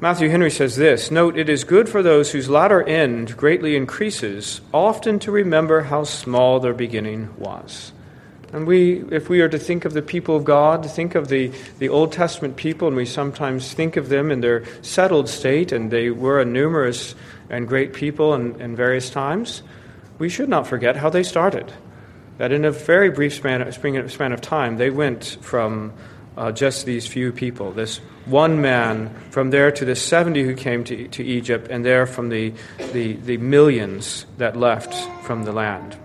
Matthew 0.00 0.28
Henry 0.28 0.50
says 0.50 0.76
this 0.76 1.10
Note, 1.10 1.36
it 1.36 1.48
is 1.48 1.64
good 1.64 1.88
for 1.88 2.02
those 2.02 2.30
whose 2.30 2.48
latter 2.48 2.82
end 2.82 3.36
greatly 3.36 3.74
increases, 3.74 4.60
often 4.72 5.18
to 5.20 5.32
remember 5.32 5.82
how 5.82 6.04
small 6.04 6.60
their 6.60 6.74
beginning 6.74 7.34
was. 7.36 7.92
And 8.52 8.66
we, 8.66 9.04
if 9.10 9.28
we 9.28 9.40
are 9.42 9.48
to 9.48 9.58
think 9.58 9.84
of 9.84 9.92
the 9.92 10.00
people 10.00 10.34
of 10.36 10.44
God, 10.44 10.82
to 10.82 10.88
think 10.88 11.14
of 11.14 11.28
the, 11.28 11.52
the 11.78 11.90
Old 11.90 12.12
Testament 12.12 12.56
people, 12.56 12.88
and 12.88 12.96
we 12.96 13.04
sometimes 13.04 13.74
think 13.74 13.96
of 13.96 14.08
them 14.08 14.30
in 14.30 14.40
their 14.40 14.64
settled 14.80 15.28
state, 15.28 15.70
and 15.70 15.90
they 15.90 16.10
were 16.10 16.40
a 16.40 16.46
numerous 16.46 17.14
and 17.50 17.68
great 17.68 17.92
people 17.92 18.34
in, 18.34 18.58
in 18.60 18.74
various 18.74 19.10
times, 19.10 19.62
we 20.18 20.28
should 20.28 20.48
not 20.48 20.66
forget 20.66 20.96
how 20.96 21.10
they 21.10 21.22
started. 21.22 21.72
That 22.38 22.52
in 22.52 22.64
a 22.64 22.70
very 22.70 23.10
brief 23.10 23.34
span, 23.34 23.70
span 23.72 24.32
of 24.32 24.40
time, 24.40 24.78
they 24.78 24.90
went 24.90 25.36
from 25.42 25.92
uh, 26.36 26.52
just 26.52 26.86
these 26.86 27.06
few 27.06 27.32
people, 27.32 27.72
this 27.72 27.98
one 28.24 28.60
man, 28.60 29.14
from 29.30 29.50
there 29.50 29.70
to 29.72 29.84
the 29.84 29.96
70 29.96 30.44
who 30.44 30.54
came 30.54 30.84
to, 30.84 31.08
to 31.08 31.24
Egypt, 31.24 31.68
and 31.68 31.84
there 31.84 32.06
from 32.06 32.28
the, 32.28 32.54
the, 32.92 33.14
the 33.14 33.36
millions 33.38 34.24
that 34.38 34.56
left 34.56 34.94
from 35.24 35.44
the 35.44 35.52
land. 35.52 35.96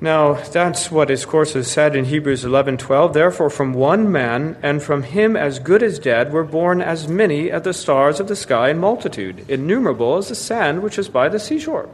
Now, 0.00 0.34
that's 0.34 0.92
what, 0.92 1.08
his 1.08 1.24
course, 1.24 1.54
has 1.54 1.68
said 1.68 1.96
in 1.96 2.04
Hebrews 2.04 2.44
11:12. 2.44 3.12
Therefore, 3.12 3.50
from 3.50 3.72
one 3.72 4.12
man, 4.12 4.56
and 4.62 4.80
from 4.80 5.02
him 5.02 5.36
as 5.36 5.58
good 5.58 5.82
as 5.82 5.98
dead, 5.98 6.32
were 6.32 6.44
born 6.44 6.80
as 6.80 7.08
many 7.08 7.50
as 7.50 7.62
the 7.62 7.72
stars 7.72 8.20
of 8.20 8.28
the 8.28 8.36
sky 8.36 8.70
in 8.70 8.78
multitude, 8.78 9.44
innumerable 9.48 10.16
as 10.16 10.28
the 10.28 10.36
sand 10.36 10.82
which 10.82 10.98
is 10.98 11.08
by 11.08 11.28
the 11.28 11.40
seashore. 11.40 11.88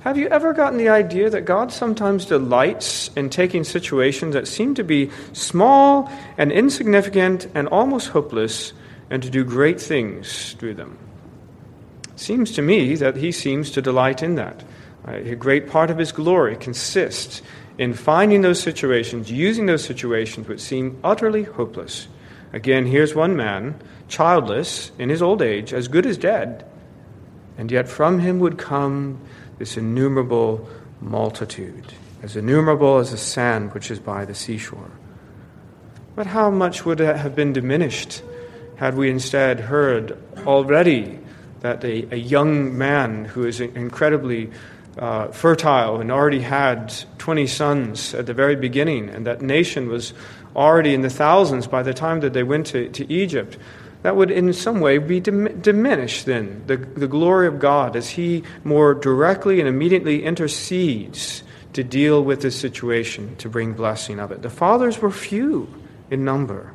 Have 0.00 0.16
you 0.16 0.28
ever 0.28 0.54
gotten 0.54 0.78
the 0.78 0.88
idea 0.88 1.28
that 1.28 1.42
God 1.42 1.72
sometimes 1.72 2.24
delights 2.24 3.10
in 3.14 3.28
taking 3.28 3.64
situations 3.64 4.32
that 4.32 4.48
seem 4.48 4.74
to 4.76 4.82
be 4.82 5.10
small 5.34 6.10
and 6.38 6.50
insignificant 6.50 7.48
and 7.54 7.68
almost 7.68 8.08
hopeless 8.08 8.72
and 9.10 9.22
to 9.22 9.28
do 9.28 9.44
great 9.44 9.78
things 9.78 10.54
through 10.58 10.72
them? 10.72 10.96
Seems 12.16 12.50
to 12.52 12.62
me 12.62 12.94
that 12.94 13.16
he 13.16 13.30
seems 13.30 13.70
to 13.72 13.82
delight 13.82 14.22
in 14.22 14.36
that. 14.36 14.64
A 15.06 15.34
great 15.34 15.68
part 15.68 15.90
of 15.90 15.98
his 15.98 16.12
glory 16.12 16.56
consists 16.56 17.42
in 17.78 17.94
finding 17.94 18.42
those 18.42 18.60
situations, 18.60 19.30
using 19.30 19.66
those 19.66 19.84
situations 19.84 20.46
which 20.46 20.60
seem 20.60 20.98
utterly 21.02 21.44
hopeless. 21.44 22.08
Again, 22.52 22.84
here's 22.84 23.14
one 23.14 23.36
man, 23.36 23.80
childless, 24.08 24.90
in 24.98 25.08
his 25.08 25.22
old 25.22 25.40
age, 25.40 25.72
as 25.72 25.88
good 25.88 26.04
as 26.04 26.18
dead, 26.18 26.64
and 27.56 27.70
yet 27.70 27.88
from 27.88 28.18
him 28.18 28.38
would 28.40 28.58
come 28.58 29.20
this 29.58 29.76
innumerable 29.76 30.68
multitude, 31.00 31.92
as 32.22 32.36
innumerable 32.36 32.98
as 32.98 33.12
the 33.12 33.16
sand 33.16 33.72
which 33.72 33.90
is 33.90 33.98
by 33.98 34.24
the 34.24 34.34
seashore. 34.34 34.90
But 36.14 36.26
how 36.26 36.50
much 36.50 36.84
would 36.84 37.00
it 37.00 37.16
have 37.16 37.34
been 37.34 37.52
diminished 37.52 38.22
had 38.76 38.96
we 38.96 39.10
instead 39.10 39.60
heard 39.60 40.18
already 40.46 41.18
that 41.60 41.84
a, 41.84 42.14
a 42.14 42.16
young 42.16 42.76
man 42.76 43.24
who 43.26 43.46
is 43.46 43.60
incredibly 43.60 44.50
uh, 45.00 45.28
fertile 45.28 46.00
and 46.00 46.12
already 46.12 46.40
had 46.40 46.94
20 47.18 47.46
sons 47.46 48.14
at 48.14 48.26
the 48.26 48.34
very 48.34 48.54
beginning, 48.54 49.08
and 49.08 49.26
that 49.26 49.40
nation 49.40 49.88
was 49.88 50.12
already 50.54 50.92
in 50.92 51.00
the 51.00 51.10
thousands 51.10 51.66
by 51.66 51.82
the 51.82 51.94
time 51.94 52.20
that 52.20 52.34
they 52.34 52.42
went 52.42 52.66
to, 52.66 52.88
to 52.90 53.10
Egypt, 53.10 53.56
that 54.02 54.14
would 54.14 54.30
in 54.30 54.52
some 54.52 54.80
way 54.80 54.98
be 54.98 55.18
dim- 55.18 55.60
diminished 55.60 56.26
then, 56.26 56.62
the, 56.66 56.76
the 56.76 57.08
glory 57.08 57.46
of 57.46 57.58
God 57.58 57.96
as 57.96 58.10
He 58.10 58.44
more 58.62 58.94
directly 58.94 59.58
and 59.58 59.68
immediately 59.68 60.22
intercedes 60.22 61.42
to 61.72 61.82
deal 61.82 62.22
with 62.22 62.42
this 62.42 62.58
situation, 62.58 63.36
to 63.36 63.48
bring 63.48 63.72
blessing 63.72 64.20
of 64.20 64.32
it. 64.32 64.42
The 64.42 64.50
fathers 64.50 65.00
were 65.00 65.10
few 65.10 65.72
in 66.10 66.24
number, 66.24 66.74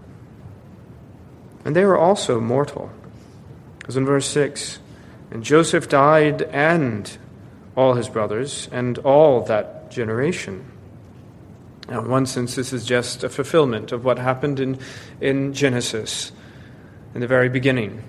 and 1.64 1.76
they 1.76 1.86
were 1.86 1.98
also 1.98 2.40
mortal. 2.40 2.90
As 3.88 3.98
in 3.98 4.06
verse 4.06 4.28
6, 4.28 4.80
and 5.30 5.44
Joseph 5.44 5.90
died 5.90 6.42
and 6.42 7.18
all 7.76 7.94
his 7.94 8.10
brothers 8.10 8.70
and 8.72 8.98
all 9.00 9.42
that 9.46 9.92
generation. 9.92 10.72
Now, 11.90 12.02
in 12.02 12.10
one 12.10 12.26
sense, 12.26 12.56
this 12.56 12.74
is 12.74 12.86
just 12.86 13.24
a 13.24 13.30
fulfillment 13.30 13.92
of 13.92 14.04
what 14.04 14.18
happened 14.18 14.60
in, 14.60 14.80
in 15.22 15.54
Genesis 15.54 16.32
in 17.14 17.22
the 17.22 17.28
very 17.28 17.50
beginning. 17.50 18.04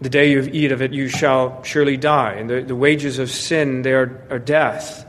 The 0.00 0.08
day 0.08 0.30
you 0.30 0.48
eat 0.52 0.72
of 0.72 0.80
it, 0.80 0.92
you 0.92 1.08
shall 1.08 1.62
surely 1.62 1.96
die. 1.96 2.34
And 2.34 2.48
the, 2.48 2.62
the 2.62 2.76
wages 2.76 3.18
of 3.18 3.30
sin, 3.30 3.82
they 3.82 3.92
are, 3.92 4.26
are 4.30 4.38
death. 4.38 5.06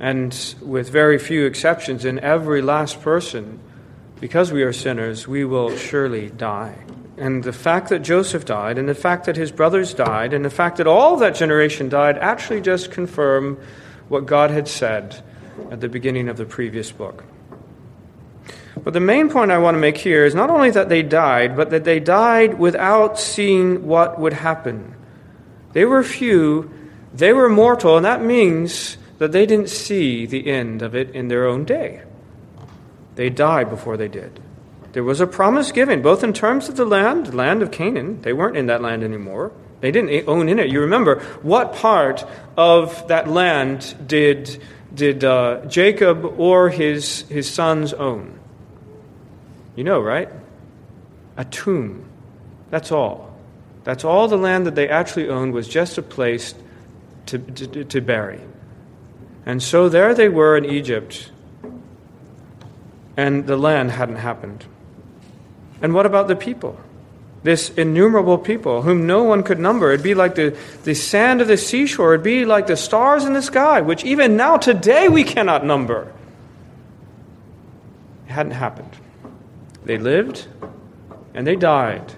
And 0.00 0.54
with 0.62 0.88
very 0.88 1.18
few 1.18 1.44
exceptions, 1.46 2.04
in 2.04 2.18
every 2.20 2.62
last 2.62 3.02
person, 3.02 3.60
because 4.20 4.52
we 4.52 4.62
are 4.62 4.72
sinners, 4.72 5.28
we 5.28 5.44
will 5.44 5.76
surely 5.76 6.30
die. 6.30 6.76
And 7.22 7.44
the 7.44 7.52
fact 7.52 7.90
that 7.90 8.00
Joseph 8.00 8.44
died, 8.44 8.78
and 8.78 8.88
the 8.88 8.96
fact 8.96 9.26
that 9.26 9.36
his 9.36 9.52
brothers 9.52 9.94
died, 9.94 10.34
and 10.34 10.44
the 10.44 10.50
fact 10.50 10.78
that 10.78 10.88
all 10.88 11.18
that 11.18 11.36
generation 11.36 11.88
died 11.88 12.18
actually 12.18 12.60
just 12.60 12.90
confirm 12.90 13.60
what 14.08 14.26
God 14.26 14.50
had 14.50 14.66
said 14.66 15.22
at 15.70 15.80
the 15.80 15.88
beginning 15.88 16.28
of 16.28 16.36
the 16.36 16.44
previous 16.44 16.90
book. 16.90 17.22
But 18.82 18.92
the 18.92 18.98
main 18.98 19.30
point 19.30 19.52
I 19.52 19.58
want 19.58 19.76
to 19.76 19.78
make 19.78 19.98
here 19.98 20.26
is 20.26 20.34
not 20.34 20.50
only 20.50 20.70
that 20.72 20.88
they 20.88 21.04
died, 21.04 21.54
but 21.54 21.70
that 21.70 21.84
they 21.84 22.00
died 22.00 22.58
without 22.58 23.20
seeing 23.20 23.86
what 23.86 24.18
would 24.18 24.32
happen. 24.32 24.96
They 25.74 25.84
were 25.84 26.02
few, 26.02 26.72
they 27.14 27.32
were 27.32 27.48
mortal, 27.48 27.96
and 27.96 28.04
that 28.04 28.20
means 28.20 28.96
that 29.18 29.30
they 29.30 29.46
didn't 29.46 29.70
see 29.70 30.26
the 30.26 30.48
end 30.48 30.82
of 30.82 30.96
it 30.96 31.10
in 31.10 31.28
their 31.28 31.46
own 31.46 31.66
day. 31.66 32.02
They 33.14 33.30
died 33.30 33.70
before 33.70 33.96
they 33.96 34.08
did. 34.08 34.40
There 34.92 35.04
was 35.04 35.20
a 35.20 35.26
promise 35.26 35.72
given, 35.72 36.02
both 36.02 36.22
in 36.22 36.32
terms 36.32 36.68
of 36.68 36.76
the 36.76 36.84
land, 36.84 37.26
the 37.26 37.36
land 37.36 37.62
of 37.62 37.70
Canaan. 37.70 38.20
They 38.22 38.32
weren't 38.32 38.56
in 38.56 38.66
that 38.66 38.82
land 38.82 39.02
anymore. 39.02 39.52
They 39.80 39.90
didn't 39.90 40.28
own 40.28 40.48
in 40.48 40.58
it. 40.58 40.68
You 40.68 40.80
remember, 40.80 41.20
what 41.42 41.74
part 41.74 42.24
of 42.56 43.08
that 43.08 43.28
land 43.28 43.94
did, 44.06 44.62
did 44.94 45.24
uh, 45.24 45.64
Jacob 45.66 46.24
or 46.38 46.68
his, 46.68 47.22
his 47.22 47.50
sons 47.50 47.92
own? 47.92 48.38
You 49.74 49.84
know, 49.84 50.00
right? 50.00 50.28
A 51.36 51.44
tomb. 51.46 52.04
That's 52.70 52.92
all. 52.92 53.34
That's 53.84 54.04
all 54.04 54.28
the 54.28 54.36
land 54.36 54.66
that 54.66 54.74
they 54.74 54.88
actually 54.88 55.28
owned 55.28 55.52
was 55.54 55.66
just 55.66 55.98
a 55.98 56.02
place 56.02 56.54
to, 57.26 57.38
to, 57.38 57.84
to 57.84 58.00
bury. 58.00 58.40
And 59.44 59.62
so 59.62 59.88
there 59.88 60.14
they 60.14 60.28
were 60.28 60.56
in 60.56 60.64
Egypt, 60.64 61.32
and 63.16 63.46
the 63.46 63.56
land 63.56 63.90
hadn't 63.90 64.16
happened. 64.16 64.66
And 65.80 65.94
what 65.94 66.06
about 66.06 66.28
the 66.28 66.36
people? 66.36 66.78
This 67.42 67.70
innumerable 67.70 68.38
people 68.38 68.82
whom 68.82 69.06
no 69.06 69.24
one 69.24 69.42
could 69.42 69.58
number. 69.58 69.90
It'd 69.92 70.04
be 70.04 70.14
like 70.14 70.36
the, 70.36 70.56
the 70.84 70.94
sand 70.94 71.40
of 71.40 71.48
the 71.48 71.56
seashore. 71.56 72.14
It'd 72.14 72.24
be 72.24 72.44
like 72.44 72.68
the 72.68 72.76
stars 72.76 73.24
in 73.24 73.32
the 73.32 73.42
sky, 73.42 73.80
which 73.80 74.04
even 74.04 74.36
now, 74.36 74.56
today, 74.58 75.08
we 75.08 75.24
cannot 75.24 75.64
number. 75.64 76.12
It 78.28 78.32
hadn't 78.32 78.52
happened. 78.52 78.96
They 79.84 79.98
lived 79.98 80.46
and 81.34 81.46
they 81.46 81.56
died, 81.56 82.12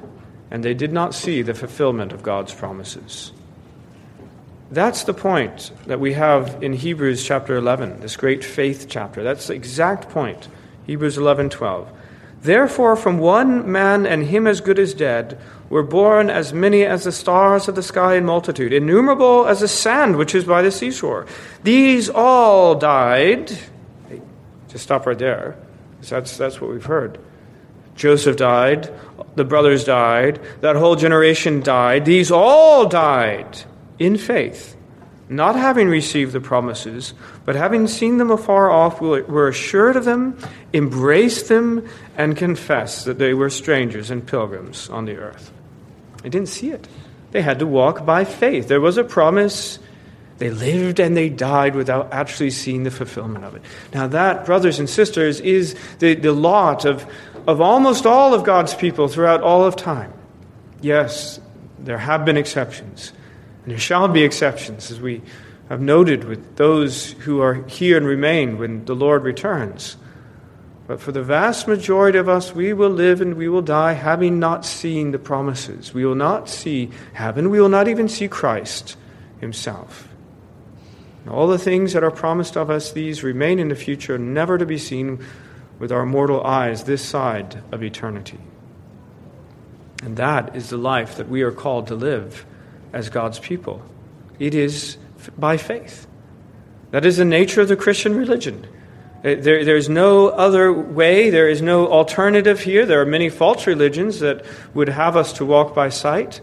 and 0.50 0.64
they 0.64 0.74
did 0.74 0.92
not 0.92 1.14
see 1.14 1.42
the 1.42 1.54
fulfillment 1.54 2.12
of 2.12 2.22
God's 2.22 2.52
promises. 2.52 3.32
That's 4.70 5.04
the 5.04 5.14
point 5.14 5.70
that 5.86 6.00
we 6.00 6.14
have 6.14 6.62
in 6.62 6.72
Hebrews 6.72 7.24
chapter 7.24 7.56
11, 7.56 8.00
this 8.00 8.16
great 8.16 8.44
faith 8.44 8.86
chapter. 8.88 9.22
That's 9.22 9.46
the 9.46 9.54
exact 9.54 10.08
point. 10.08 10.48
Hebrews 10.86 11.16
11 11.16 11.50
12. 11.50 11.92
Therefore, 12.44 12.94
from 12.94 13.18
one 13.18 13.72
man, 13.72 14.04
and 14.06 14.26
him 14.26 14.46
as 14.46 14.60
good 14.60 14.78
as 14.78 14.92
dead, 14.92 15.40
were 15.70 15.82
born 15.82 16.28
as 16.28 16.52
many 16.52 16.84
as 16.84 17.04
the 17.04 17.10
stars 17.10 17.68
of 17.68 17.74
the 17.74 17.82
sky 17.82 18.16
in 18.16 18.26
multitude, 18.26 18.70
innumerable 18.70 19.46
as 19.46 19.60
the 19.60 19.68
sand 19.68 20.16
which 20.16 20.34
is 20.34 20.44
by 20.44 20.60
the 20.60 20.70
seashore. 20.70 21.26
These 21.62 22.10
all 22.10 22.74
died. 22.74 23.50
Just 24.68 24.84
stop 24.84 25.06
right 25.06 25.18
there. 25.18 25.56
That's, 26.02 26.36
that's 26.36 26.60
what 26.60 26.70
we've 26.70 26.84
heard. 26.84 27.18
Joseph 27.94 28.36
died, 28.36 28.92
the 29.36 29.44
brothers 29.44 29.84
died, 29.84 30.38
that 30.60 30.76
whole 30.76 30.96
generation 30.96 31.62
died. 31.62 32.04
These 32.04 32.30
all 32.30 32.86
died 32.86 33.62
in 33.98 34.18
faith, 34.18 34.73
not 35.28 35.56
having 35.56 35.88
received 35.88 36.32
the 36.32 36.40
promises, 36.40 37.14
but 37.44 37.56
having 37.56 37.86
seen 37.86 38.18
them 38.18 38.30
afar 38.30 38.70
off, 38.70 39.00
were 39.00 39.48
assured 39.48 39.96
of 39.96 40.04
them, 40.04 40.38
embraced 40.72 41.48
them, 41.48 41.88
and 42.16 42.36
confessed 42.36 43.06
that 43.06 43.18
they 43.18 43.34
were 43.34 43.50
strangers 43.50 44.10
and 44.10 44.26
pilgrims 44.26 44.88
on 44.90 45.06
the 45.06 45.16
earth. 45.16 45.50
They 46.22 46.28
didn't 46.28 46.48
see 46.48 46.70
it. 46.70 46.88
They 47.30 47.42
had 47.42 47.58
to 47.58 47.66
walk 47.66 48.06
by 48.06 48.24
faith. 48.24 48.68
There 48.68 48.80
was 48.80 48.96
a 48.96 49.04
promise. 49.04 49.78
They 50.38 50.50
lived 50.50 51.00
and 51.00 51.16
they 51.16 51.28
died 51.28 51.74
without 51.74 52.12
actually 52.12 52.50
seeing 52.50 52.84
the 52.84 52.90
fulfillment 52.90 53.44
of 53.44 53.54
it. 53.54 53.62
Now, 53.92 54.06
that, 54.08 54.44
brothers 54.44 54.78
and 54.78 54.88
sisters, 54.88 55.40
is 55.40 55.74
the, 55.98 56.14
the 56.14 56.32
lot 56.32 56.84
of, 56.84 57.06
of 57.46 57.60
almost 57.60 58.04
all 58.06 58.34
of 58.34 58.44
God's 58.44 58.74
people 58.74 59.08
throughout 59.08 59.42
all 59.42 59.64
of 59.64 59.76
time. 59.76 60.12
Yes, 60.80 61.40
there 61.78 61.98
have 61.98 62.24
been 62.24 62.36
exceptions. 62.36 63.12
And 63.64 63.72
there 63.72 63.78
shall 63.78 64.08
be 64.08 64.22
exceptions, 64.22 64.90
as 64.90 65.00
we 65.00 65.22
have 65.70 65.80
noted 65.80 66.24
with 66.24 66.56
those 66.56 67.12
who 67.12 67.40
are 67.40 67.54
here 67.66 67.96
and 67.96 68.06
remain 68.06 68.58
when 68.58 68.84
the 68.84 68.94
Lord 68.94 69.24
returns. 69.24 69.96
But 70.86 71.00
for 71.00 71.12
the 71.12 71.22
vast 71.22 71.66
majority 71.66 72.18
of 72.18 72.28
us, 72.28 72.54
we 72.54 72.74
will 72.74 72.90
live 72.90 73.22
and 73.22 73.34
we 73.34 73.48
will 73.48 73.62
die 73.62 73.94
having 73.94 74.38
not 74.38 74.66
seen 74.66 75.12
the 75.12 75.18
promises. 75.18 75.94
We 75.94 76.04
will 76.04 76.14
not 76.14 76.50
see 76.50 76.90
heaven. 77.14 77.48
We 77.48 77.58
will 77.58 77.70
not 77.70 77.88
even 77.88 78.06
see 78.06 78.28
Christ 78.28 78.96
himself. 79.40 80.08
And 81.24 81.32
all 81.32 81.46
the 81.46 81.58
things 81.58 81.94
that 81.94 82.04
are 82.04 82.10
promised 82.10 82.58
of 82.58 82.68
us, 82.68 82.92
these 82.92 83.22
remain 83.22 83.58
in 83.58 83.68
the 83.68 83.74
future, 83.74 84.18
never 84.18 84.58
to 84.58 84.66
be 84.66 84.76
seen 84.76 85.24
with 85.78 85.90
our 85.90 86.04
mortal 86.04 86.44
eyes 86.44 86.84
this 86.84 87.02
side 87.02 87.62
of 87.72 87.82
eternity. 87.82 88.38
And 90.02 90.18
that 90.18 90.54
is 90.54 90.68
the 90.68 90.76
life 90.76 91.16
that 91.16 91.30
we 91.30 91.40
are 91.40 91.50
called 91.50 91.86
to 91.86 91.94
live 91.94 92.44
as 92.94 93.10
God's 93.10 93.38
people. 93.40 93.82
It 94.38 94.54
is 94.54 94.96
by 95.36 95.56
faith. 95.56 96.06
That 96.92 97.04
is 97.04 97.16
the 97.16 97.24
nature 97.24 97.60
of 97.60 97.68
the 97.68 97.76
Christian 97.76 98.16
religion. 98.16 98.66
Uh, 99.18 99.34
there, 99.38 99.64
there's 99.64 99.88
no 99.88 100.28
other 100.28 100.72
way, 100.72 101.28
there 101.28 101.48
is 101.48 101.60
no 101.60 101.88
alternative 101.88 102.60
here. 102.60 102.86
There 102.86 103.00
are 103.00 103.06
many 103.06 103.28
false 103.30 103.66
religions 103.66 104.20
that 104.20 104.46
would 104.74 104.88
have 104.88 105.16
us 105.16 105.32
to 105.34 105.44
walk 105.44 105.74
by 105.74 105.88
sight. 105.88 106.40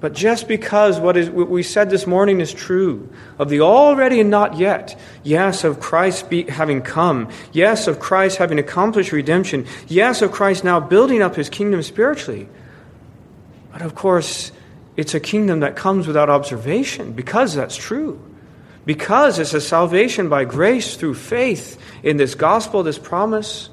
But 0.00 0.14
just 0.14 0.48
because 0.48 0.98
what, 1.00 1.16
is, 1.16 1.28
what 1.28 1.48
we 1.48 1.62
said 1.62 1.90
this 1.90 2.06
morning 2.06 2.40
is 2.40 2.52
true 2.52 3.10
of 3.38 3.48
the 3.48 3.60
already 3.60 4.20
and 4.20 4.30
not 4.30 4.56
yet, 4.56 4.98
yes, 5.24 5.64
of 5.64 5.80
Christ 5.80 6.30
be, 6.30 6.44
having 6.44 6.80
come, 6.80 7.28
yes, 7.52 7.86
of 7.86 7.98
Christ 7.98 8.38
having 8.38 8.58
accomplished 8.58 9.12
redemption, 9.12 9.66
yes, 9.88 10.22
of 10.22 10.32
Christ 10.32 10.64
now 10.64 10.80
building 10.80 11.22
up 11.22 11.34
his 11.34 11.48
kingdom 11.48 11.82
spiritually. 11.82 12.48
But 13.72 13.82
of 13.82 13.94
course, 13.94 14.52
it's 14.96 15.14
a 15.14 15.20
kingdom 15.20 15.60
that 15.60 15.76
comes 15.76 16.06
without 16.06 16.30
observation 16.30 17.12
because 17.12 17.54
that's 17.54 17.76
true. 17.76 18.20
Because 18.84 19.38
it's 19.38 19.52
a 19.52 19.60
salvation 19.60 20.28
by 20.28 20.44
grace 20.44 20.96
through 20.96 21.14
faith 21.14 21.78
in 22.02 22.16
this 22.16 22.34
gospel, 22.34 22.82
this 22.82 22.98
promise, 22.98 23.68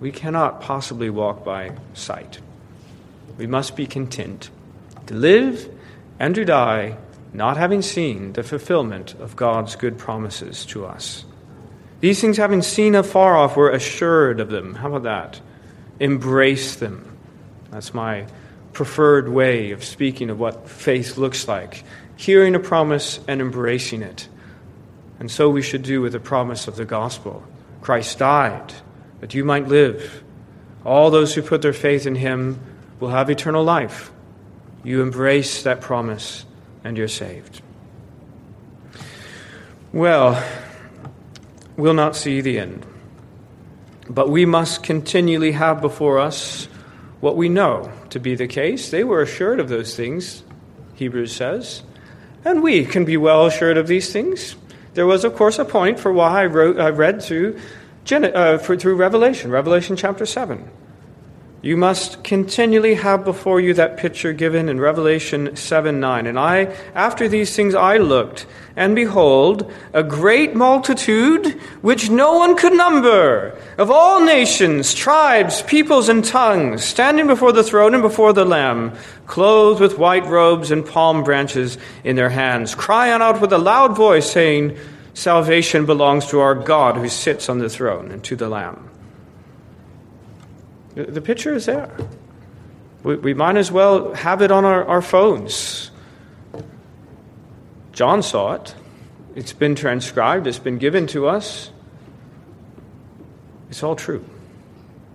we 0.00 0.10
cannot 0.10 0.60
possibly 0.62 1.10
walk 1.10 1.44
by 1.44 1.76
sight. 1.94 2.40
We 3.36 3.46
must 3.46 3.76
be 3.76 3.86
content 3.86 4.50
to 5.06 5.14
live 5.14 5.68
and 6.18 6.34
to 6.34 6.44
die 6.44 6.96
not 7.32 7.58
having 7.58 7.82
seen 7.82 8.32
the 8.32 8.42
fulfillment 8.42 9.14
of 9.14 9.36
God's 9.36 9.76
good 9.76 9.98
promises 9.98 10.64
to 10.66 10.86
us. 10.86 11.24
These 12.00 12.20
things, 12.20 12.36
having 12.36 12.62
seen 12.62 12.94
afar 12.94 13.36
off, 13.36 13.56
we're 13.56 13.70
assured 13.70 14.40
of 14.40 14.50
them. 14.50 14.74
How 14.74 14.88
about 14.88 15.02
that? 15.02 15.40
Embrace 16.00 16.76
them. 16.76 17.16
That's 17.70 17.92
my 17.92 18.26
preferred 18.76 19.26
way 19.26 19.70
of 19.70 19.82
speaking 19.82 20.28
of 20.28 20.38
what 20.38 20.68
faith 20.68 21.16
looks 21.16 21.48
like 21.48 21.82
hearing 22.14 22.54
a 22.54 22.58
promise 22.58 23.18
and 23.26 23.40
embracing 23.40 24.02
it. 24.02 24.28
And 25.18 25.30
so 25.30 25.48
we 25.48 25.62
should 25.62 25.82
do 25.82 26.02
with 26.02 26.12
the 26.12 26.20
promise 26.20 26.68
of 26.68 26.76
the 26.76 26.84
gospel. 26.84 27.42
Christ 27.80 28.18
died 28.18 28.74
that 29.20 29.32
you 29.32 29.44
might 29.44 29.66
live. 29.66 30.22
All 30.84 31.10
those 31.10 31.34
who 31.34 31.40
put 31.40 31.62
their 31.62 31.72
faith 31.72 32.06
in 32.06 32.16
him 32.16 32.60
will 33.00 33.08
have 33.08 33.30
eternal 33.30 33.64
life. 33.64 34.10
You 34.84 35.00
embrace 35.00 35.62
that 35.62 35.80
promise 35.80 36.44
and 36.84 36.98
you're 36.98 37.08
saved. 37.08 37.62
Well, 39.90 40.42
we'll 41.78 41.94
not 41.94 42.14
see 42.14 42.42
the 42.42 42.58
end. 42.58 42.84
But 44.06 44.28
we 44.28 44.44
must 44.44 44.82
continually 44.82 45.52
have 45.52 45.80
before 45.80 46.18
us 46.18 46.68
what 47.20 47.36
we 47.36 47.48
know 47.48 47.90
to 48.16 48.20
be 48.20 48.34
the 48.34 48.48
case. 48.48 48.90
They 48.90 49.04
were 49.04 49.20
assured 49.20 49.60
of 49.60 49.68
those 49.68 49.94
things, 49.94 50.42
Hebrews 50.94 51.36
says. 51.36 51.82
And 52.44 52.62
we 52.62 52.84
can 52.86 53.04
be 53.04 53.18
well 53.18 53.44
assured 53.44 53.76
of 53.76 53.88
these 53.88 54.10
things. 54.10 54.56
There 54.94 55.06
was, 55.06 55.22
of 55.24 55.36
course, 55.36 55.58
a 55.58 55.64
point 55.64 56.00
for 56.00 56.12
why 56.12 56.42
I, 56.42 56.46
wrote, 56.46 56.80
I 56.80 56.88
read 56.88 57.22
through, 57.22 57.60
uh, 58.10 58.56
through 58.58 58.96
Revelation, 58.96 59.50
Revelation 59.50 59.96
chapter 59.96 60.24
7. 60.24 60.66
You 61.62 61.76
must 61.76 62.22
continually 62.22 62.94
have 62.94 63.24
before 63.24 63.60
you 63.60 63.72
that 63.74 63.96
picture 63.96 64.32
given 64.32 64.68
in 64.68 64.78
Revelation 64.78 65.56
7 65.56 65.98
9. 65.98 66.26
And 66.26 66.38
I, 66.38 66.74
after 66.94 67.28
these 67.28 67.56
things, 67.56 67.74
I 67.74 67.96
looked, 67.96 68.46
and 68.76 68.94
behold, 68.94 69.72
a 69.94 70.02
great 70.02 70.54
multitude 70.54 71.58
which 71.80 72.10
no 72.10 72.34
one 72.34 72.56
could 72.56 72.74
number, 72.74 73.58
of 73.78 73.90
all 73.90 74.22
nations, 74.22 74.94
tribes, 74.94 75.62
peoples, 75.62 76.10
and 76.10 76.24
tongues, 76.24 76.84
standing 76.84 77.26
before 77.26 77.52
the 77.52 77.64
throne 77.64 77.94
and 77.94 78.02
before 78.02 78.34
the 78.34 78.44
Lamb, 78.44 78.92
clothed 79.26 79.80
with 79.80 79.98
white 79.98 80.26
robes 80.26 80.70
and 80.70 80.86
palm 80.86 81.24
branches 81.24 81.78
in 82.04 82.16
their 82.16 82.30
hands, 82.30 82.74
crying 82.74 83.22
out 83.22 83.40
with 83.40 83.52
a 83.52 83.58
loud 83.58 83.96
voice, 83.96 84.30
saying, 84.30 84.76
Salvation 85.14 85.86
belongs 85.86 86.26
to 86.26 86.40
our 86.40 86.54
God 86.54 86.96
who 86.96 87.08
sits 87.08 87.48
on 87.48 87.58
the 87.58 87.70
throne 87.70 88.12
and 88.12 88.22
to 88.24 88.36
the 88.36 88.50
Lamb. 88.50 88.90
The 90.96 91.20
picture 91.20 91.54
is 91.54 91.66
there. 91.66 91.94
We, 93.02 93.16
we 93.16 93.34
might 93.34 93.56
as 93.56 93.70
well 93.70 94.14
have 94.14 94.40
it 94.40 94.50
on 94.50 94.64
our, 94.64 94.82
our 94.86 95.02
phones. 95.02 95.90
John 97.92 98.22
saw 98.22 98.54
it. 98.54 98.74
It's 99.34 99.52
been 99.52 99.74
transcribed, 99.74 100.46
it's 100.46 100.58
been 100.58 100.78
given 100.78 101.06
to 101.08 101.28
us. 101.28 101.70
It's 103.68 103.82
all 103.82 103.94
true. 103.94 104.24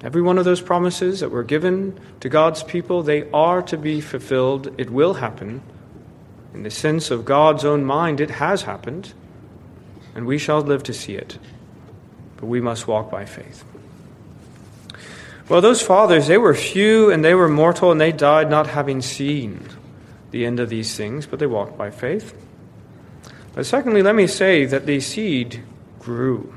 Every 0.04 0.22
one 0.22 0.38
of 0.38 0.46
those 0.46 0.62
promises 0.62 1.22
that 1.22 1.30
were 1.30 1.44
given 1.44 2.00
to 2.20 2.30
God's 2.30 2.62
people, 2.62 3.02
they 3.02 3.30
are 3.32 3.64
to 3.64 3.78
be 3.78 4.02
fulfilled. 4.02 4.74
It 4.78 4.92
will 4.92 5.16
happen. 5.16 5.64
In 6.54 6.62
the 6.62 6.70
sense 6.70 7.10
of 7.10 7.26
God's 7.26 7.66
own 7.66 7.86
mind, 7.86 8.22
it 8.22 8.30
has 8.30 8.64
happened, 8.64 9.14
and 10.14 10.28
we 10.28 10.38
shall 10.38 10.62
live 10.62 10.84
to 10.84 10.94
see 10.94 11.16
it. 11.16 11.40
But 12.38 12.46
we 12.46 12.62
must 12.62 12.88
walk 12.88 13.10
by 13.10 13.26
faith. 13.26 13.64
Well, 15.50 15.62
those 15.62 15.82
fathers, 15.82 16.28
they 16.28 16.38
were 16.38 16.54
few 16.54 17.12
and 17.12 17.26
they 17.26 17.36
were 17.36 17.50
mortal 17.50 17.92
and 17.92 18.00
they 18.00 18.12
died 18.12 18.50
not 18.50 18.68
having 18.68 19.02
seen 19.02 19.68
the 20.32 20.46
end 20.46 20.60
of 20.60 20.70
these 20.70 20.96
things, 20.96 21.26
but 21.26 21.40
they 21.40 21.48
walked 21.48 21.78
by 21.78 21.90
faith. 21.92 22.34
But 23.54 23.66
secondly, 23.66 24.02
let 24.02 24.16
me 24.16 24.28
say 24.28 24.66
that 24.66 24.86
the 24.86 25.00
seed 25.02 25.62
grew. 26.00 26.54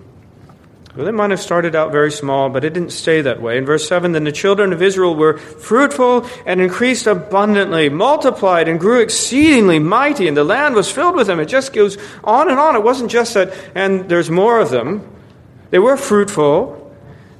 Well, 0.96 1.08
it 1.08 1.12
might 1.12 1.30
have 1.30 1.40
started 1.40 1.74
out 1.74 1.90
very 1.90 2.12
small, 2.12 2.50
but 2.50 2.64
it 2.64 2.72
didn't 2.72 2.90
stay 2.90 3.20
that 3.20 3.42
way. 3.42 3.58
In 3.58 3.66
verse 3.66 3.88
7, 3.88 4.12
then 4.12 4.22
the 4.22 4.30
children 4.30 4.72
of 4.72 4.80
Israel 4.80 5.16
were 5.16 5.38
fruitful 5.38 6.24
and 6.46 6.60
increased 6.60 7.08
abundantly, 7.08 7.88
multiplied 7.88 8.68
and 8.68 8.78
grew 8.78 9.00
exceedingly 9.00 9.80
mighty, 9.80 10.28
and 10.28 10.36
the 10.36 10.44
land 10.44 10.76
was 10.76 10.88
filled 10.88 11.16
with 11.16 11.26
them. 11.26 11.40
It 11.40 11.46
just 11.46 11.72
goes 11.72 11.98
on 12.22 12.48
and 12.48 12.60
on. 12.60 12.76
It 12.76 12.84
wasn't 12.84 13.10
just 13.10 13.34
that, 13.34 13.52
and 13.74 14.08
there's 14.08 14.30
more 14.30 14.60
of 14.60 14.70
them. 14.70 15.04
They 15.70 15.80
were 15.80 15.96
fruitful, 15.96 16.83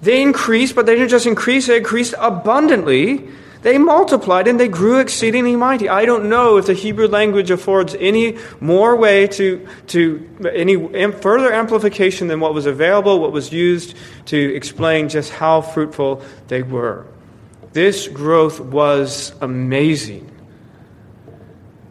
they 0.05 0.23
increased, 0.23 0.75
but 0.75 0.87
they 0.87 0.95
didn't 0.95 1.11
just 1.11 1.27
increase, 1.27 1.67
they 1.67 1.79
increased 1.79 2.15
abundantly. 2.19 3.29
They 3.63 3.79
multiplied 3.79 4.47
and 4.47 4.61
they 4.61 4.69
grew 4.69 4.99
exceedingly 4.99 5.57
mighty. 5.57 5.89
I 5.89 6.05
don't 6.05 6.29
know 6.29 6.59
if 6.59 6.67
the 6.67 6.75
Hebrew 6.75 7.09
language 7.09 7.51
affords 7.51 7.97
any 7.99 8.37
more 8.61 8.95
way 8.95 9.27
to, 9.29 9.67
to 9.87 10.51
any 10.53 10.77
further 11.13 11.51
amplification 11.51 12.29
than 12.29 12.41
what 12.41 12.53
was 12.53 12.67
available, 12.67 13.21
what 13.21 13.33
was 13.33 13.55
used 13.55 13.97
to 14.27 14.55
explain 14.55 15.09
just 15.09 15.33
how 15.33 15.63
fruitful 15.63 16.21
they 16.49 16.63
were. 16.63 17.07
This 17.73 18.07
growth 18.07 18.61
was 18.61 19.33
amazing. 19.41 20.31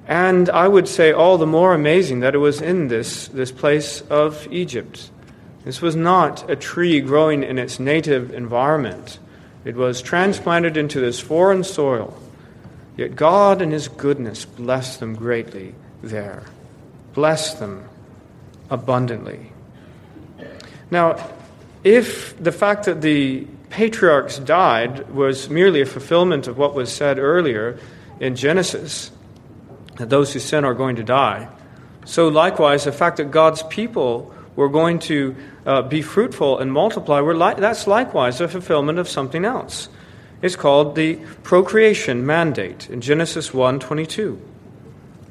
And 0.08 0.47
I 0.52 0.67
would 0.67 0.88
say 0.88 1.12
all 1.12 1.39
the 1.39 1.47
more 1.47 1.73
amazing 1.73 2.19
that 2.19 2.36
it 2.36 2.38
was 2.38 2.62
in 2.62 2.88
this, 2.88 3.30
this 3.30 3.52
place 3.52 4.02
of 4.12 4.47
Egypt. 4.52 5.10
This 5.63 5.82
was 5.82 5.95
not 5.95 6.49
a 6.49 6.56
tree 6.56 6.99
growing 6.99 7.43
in 7.43 7.58
its 7.58 7.80
native 7.80 8.34
environment. 8.34 9.19
It 9.63 9.76
was 9.76 10.02
transplanted 10.02 10.76
into 10.76 10.99
this 10.99 11.19
foreign 11.19 11.63
soil. 11.63 12.17
Yet 12.97 13.15
God, 13.15 13.62
in 13.62 13.71
His 13.71 13.88
goodness, 13.88 14.45
blessed 14.45 14.99
them 14.99 15.15
greatly 15.15 15.73
there, 16.02 16.43
blessed 17.13 17.60
them 17.60 17.88
abundantly. 18.69 19.52
Now, 20.91 21.32
if 21.84 22.38
the 22.41 22.52
fact 22.52 22.86
that 22.86 23.02
the 23.02 23.47
patriarchs 23.69 24.38
died 24.38 25.10
was 25.10 25.49
merely 25.49 25.82
a 25.82 25.86
fulfillment 25.86 26.47
of 26.47 26.58
what 26.58 26.76
was 26.76 26.91
said 26.91 27.17
earlier 27.17 27.80
in 28.19 28.36
Genesis, 28.36 29.12
that 29.97 30.10
those 30.10 30.34
who 30.34 30.39
sin 30.39 30.65
are 30.65 30.73
going 30.73 30.97
to 30.97 31.04
die, 31.04 31.47
So, 32.06 32.28
likewise, 32.28 32.84
the 32.84 32.91
fact 32.91 33.17
that 33.17 33.32
God's 33.32 33.63
people 33.63 34.34
were 34.56 34.70
going 34.70 35.00
to 35.00 35.36
uh, 35.66 35.82
be 35.82 36.02
fruitful 36.02 36.60
and 36.60 36.72
multiply, 36.72 37.20
li- 37.20 37.56
that's 37.58 37.88
likewise 37.88 38.39
a 38.42 38.48
fulfillment 38.48 39.00
of 39.00 39.10
something 39.10 39.46
else. 39.46 39.89
It's 40.42 40.56
called 40.56 40.96
the 40.96 41.16
procreation 41.44 42.26
mandate 42.26 42.89
in 42.89 43.02
Genesis 43.02 43.54
1 43.54 43.80
22. 43.80 44.42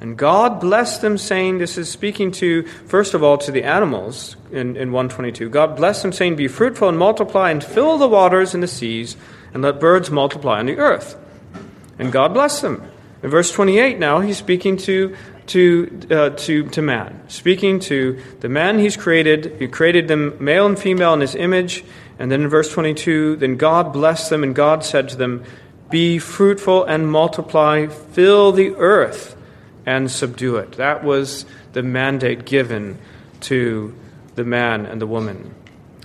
And 0.00 0.16
God 0.16 0.60
blessed 0.60 1.00
them, 1.00 1.16
saying, 1.16 1.58
This 1.58 1.78
is 1.78 1.88
speaking 1.88 2.32
to, 2.32 2.64
first 2.64 3.14
of 3.14 3.22
all, 3.22 3.38
to 3.38 3.52
the 3.52 3.62
animals 3.62 4.36
in, 4.50 4.74
in 4.76 4.90
122. 4.90 5.48
God 5.48 5.76
blessed 5.76 6.02
them, 6.02 6.12
saying, 6.12 6.34
Be 6.34 6.48
fruitful 6.48 6.88
and 6.88 6.98
multiply, 6.98 7.52
and 7.52 7.62
fill 7.62 7.98
the 7.98 8.08
waters 8.08 8.52
and 8.52 8.62
the 8.64 8.66
seas, 8.66 9.16
and 9.54 9.62
let 9.62 9.78
birds 9.78 10.10
multiply 10.10 10.58
on 10.58 10.66
the 10.66 10.78
earth. 10.78 11.16
And 12.00 12.10
God 12.10 12.34
blessed 12.34 12.62
them. 12.62 12.82
In 13.22 13.30
verse 13.30 13.52
28 13.52 14.00
now, 14.00 14.18
he's 14.18 14.38
speaking 14.38 14.76
to, 14.78 15.14
to, 15.48 16.00
uh, 16.10 16.30
to, 16.30 16.68
to 16.68 16.82
man, 16.82 17.22
speaking 17.28 17.80
to 17.80 18.20
the 18.40 18.48
man 18.48 18.78
he's 18.78 18.96
created. 18.96 19.56
He 19.58 19.68
created 19.68 20.08
them 20.08 20.36
male 20.40 20.66
and 20.66 20.78
female 20.78 21.14
in 21.14 21.20
his 21.20 21.34
image. 21.34 21.84
And 22.18 22.30
then 22.30 22.42
in 22.42 22.48
verse 22.48 22.72
22, 22.72 23.36
then 23.36 23.56
God 23.56 23.92
blessed 23.92 24.30
them, 24.30 24.42
and 24.42 24.54
God 24.54 24.84
said 24.84 25.08
to 25.10 25.16
them, 25.16 25.44
Be 25.90 26.18
fruitful 26.18 26.84
and 26.84 27.10
multiply, 27.10 27.86
fill 27.86 28.52
the 28.52 28.74
earth 28.76 29.36
and 29.84 30.10
subdue 30.10 30.56
it. 30.56 30.72
That 30.72 31.02
was 31.02 31.44
the 31.72 31.82
mandate 31.82 32.44
given 32.44 32.98
to 33.40 33.94
the 34.34 34.44
man 34.44 34.86
and 34.86 35.00
the 35.00 35.06
woman. 35.06 35.54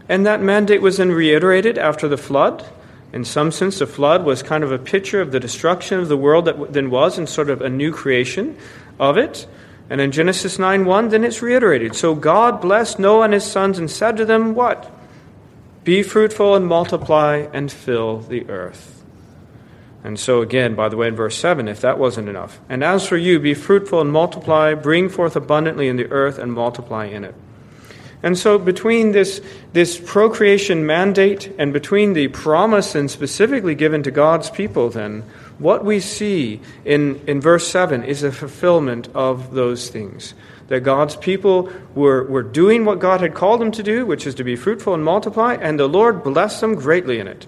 And 0.10 0.26
that 0.26 0.42
mandate 0.42 0.82
was 0.82 0.98
then 0.98 1.12
reiterated 1.12 1.78
after 1.78 2.08
the 2.08 2.18
flood. 2.18 2.66
In 3.14 3.24
some 3.24 3.52
sense, 3.52 3.80
the 3.80 3.88
flood 3.88 4.26
was 4.26 4.42
kind 4.42 4.64
of 4.64 4.72
a 4.72 4.80
picture 4.80 5.22
of 5.22 5.32
the 5.32 5.40
destruction 5.40 6.00
of 6.00 6.08
the 6.08 6.18
world 6.18 6.46
that 6.46 6.74
then 6.74 6.90
was 6.90 7.18
and 7.18 7.28
sort 7.28 7.50
of 7.50 7.62
a 7.62 7.70
new 7.70 7.92
creation 7.92 8.58
of 9.00 9.18
it. 9.18 9.48
And 9.90 10.02
in 10.02 10.12
Genesis 10.12 10.60
9 10.60 10.86
1, 10.86 11.10
then 11.10 11.24
it's 11.24 11.42
reiterated. 11.42 11.96
So 11.96 12.14
God 12.14 12.62
blessed 12.62 13.00
Noah 13.00 13.26
and 13.26 13.34
his 13.34 13.46
sons 13.46 13.80
and 13.80 13.90
said 13.90 14.18
to 14.18 14.26
them, 14.26 14.54
What? 14.54 14.92
Be 15.84 16.04
fruitful 16.04 16.56
and 16.56 16.68
multiply 16.68 17.48
and 17.54 17.72
fill 17.72 18.20
the 18.20 18.50
earth. 18.50 18.98
And 20.04 20.20
so, 20.20 20.42
again, 20.42 20.76
by 20.76 20.90
the 20.90 20.98
way, 20.98 21.08
in 21.08 21.16
verse 21.16 21.36
7, 21.38 21.68
if 21.68 21.82
that 21.82 21.98
wasn't 21.98 22.30
enough. 22.30 22.60
And 22.70 22.84
as 22.84 23.08
for 23.08 23.18
you, 23.18 23.40
be 23.40 23.54
fruitful 23.54 24.00
and 24.00 24.12
multiply, 24.12 24.74
bring 24.74 25.10
forth 25.10 25.36
abundantly 25.36 25.88
in 25.88 25.98
the 25.98 26.10
earth 26.12 26.38
and 26.38 26.54
multiply 26.54 27.06
in 27.06 27.24
it. 27.24 27.36
And 28.24 28.38
so, 28.38 28.58
between 28.58 29.12
this, 29.12 29.42
this 29.74 30.00
procreation 30.00 30.86
mandate 30.86 31.54
and 31.58 31.74
between 31.74 32.14
the 32.14 32.30
promise 32.30 32.96
and 32.96 33.12
specifically 33.12 33.76
given 33.76 34.02
to 34.04 34.12
God's 34.12 34.50
people, 34.50 34.90
then, 34.90 35.24
what 35.60 35.84
we 35.84 36.00
see 36.00 36.62
in, 36.86 37.22
in 37.28 37.42
verse 37.42 37.68
7 37.68 38.04
is 38.04 38.24
a 38.24 38.32
fulfillment 38.32 39.10
of 39.16 39.54
those 39.54 39.90
things. 39.90 40.34
That 40.68 40.82
God's 40.82 41.16
people 41.16 41.72
were, 41.96 42.26
were 42.26 42.44
doing 42.44 42.86
what 42.86 43.00
God 43.00 43.22
had 43.22 43.34
called 43.34 43.62
them 43.62 43.72
to 43.72 43.84
do, 43.84 44.06
which 44.06 44.28
is 44.28 44.36
to 44.36 44.44
be 44.44 44.56
fruitful 44.56 44.94
and 44.94 45.04
multiply, 45.04 45.56
and 45.56 45.80
the 45.80 45.88
Lord 45.88 46.24
blessed 46.24 46.62
them 46.62 46.76
greatly 46.76 47.20
in 47.20 47.28
it. 47.28 47.48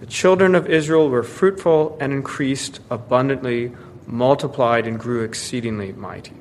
The 0.00 0.06
children 0.06 0.54
of 0.54 0.66
Israel 0.66 1.10
were 1.10 1.22
fruitful 1.22 1.98
and 2.00 2.12
increased 2.12 2.80
abundantly, 2.90 3.72
multiplied, 4.06 4.86
and 4.86 4.98
grew 4.98 5.22
exceedingly 5.22 5.92
mighty. 5.92 6.32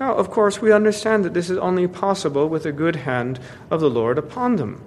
Now, 0.00 0.14
of 0.14 0.30
course, 0.30 0.60
we 0.60 0.72
understand 0.72 1.24
that 1.24 1.34
this 1.34 1.50
is 1.50 1.58
only 1.58 1.86
possible 1.86 2.48
with 2.48 2.62
the 2.62 2.72
good 2.72 2.96
hand 2.96 3.38
of 3.70 3.80
the 3.80 3.90
Lord 3.90 4.16
upon 4.16 4.56
them. 4.56 4.82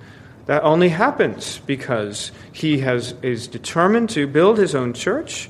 That 0.51 0.63
only 0.63 0.89
happens 0.89 1.61
because 1.65 2.33
he 2.51 2.79
has, 2.79 3.15
is 3.21 3.47
determined 3.47 4.09
to 4.09 4.27
build 4.27 4.57
his 4.57 4.75
own 4.75 4.91
church. 4.91 5.49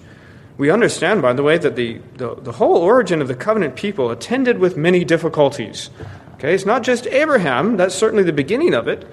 We 0.59 0.69
understand, 0.69 1.23
by 1.23 1.33
the 1.33 1.41
way, 1.41 1.57
that 1.57 1.75
the, 1.75 1.99
the, 2.17 2.35
the 2.35 2.51
whole 2.51 2.77
origin 2.77 3.19
of 3.19 3.27
the 3.27 3.33
covenant 3.33 3.75
people 3.75 4.11
attended 4.11 4.59
with 4.59 4.77
many 4.77 5.03
difficulties. 5.03 5.89
Okay, 6.35 6.53
it's 6.53 6.67
not 6.67 6.83
just 6.83 7.07
Abraham, 7.07 7.77
that's 7.77 7.95
certainly 7.95 8.21
the 8.21 8.31
beginning 8.31 8.75
of 8.75 8.87
it. 8.87 9.07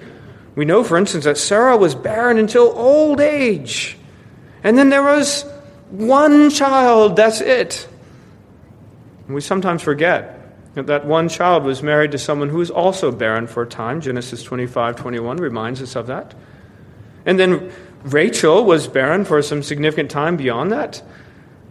We 0.53 0.63
know, 0.63 0.83
for 0.83 0.95
instance, 0.95 1.23
that 1.23 1.39
Sarah 1.39 1.75
was 1.75 1.95
barren 1.95 2.37
until 2.37 2.71
old 2.77 3.19
age. 3.19 3.97
And 4.63 4.77
then 4.77 4.91
there 4.91 5.01
was 5.01 5.43
one 5.89 6.51
child, 6.51 7.15
that's 7.15 7.41
it. 7.41 7.87
And 9.25 9.33
we 9.33 9.41
sometimes 9.41 9.81
forget 9.81 10.38
that 10.87 11.05
one 11.05 11.29
child 11.29 11.63
was 11.63 11.83
married 11.83 12.11
to 12.11 12.17
someone 12.17 12.49
who 12.49 12.57
was 12.57 12.71
also 12.71 13.11
barren 13.11 13.47
for 13.47 13.63
a 13.63 13.67
time. 13.67 14.01
Genesis 14.01 14.43
25 14.43 14.95
21 14.95 15.37
reminds 15.37 15.81
us 15.81 15.95
of 15.95 16.07
that. 16.07 16.35
And 17.25 17.39
then 17.39 17.71
Rachel 18.03 18.63
was 18.65 18.87
barren 18.87 19.25
for 19.25 19.41
some 19.41 19.63
significant 19.63 20.09
time 20.09 20.37
beyond 20.37 20.71
that. 20.71 21.01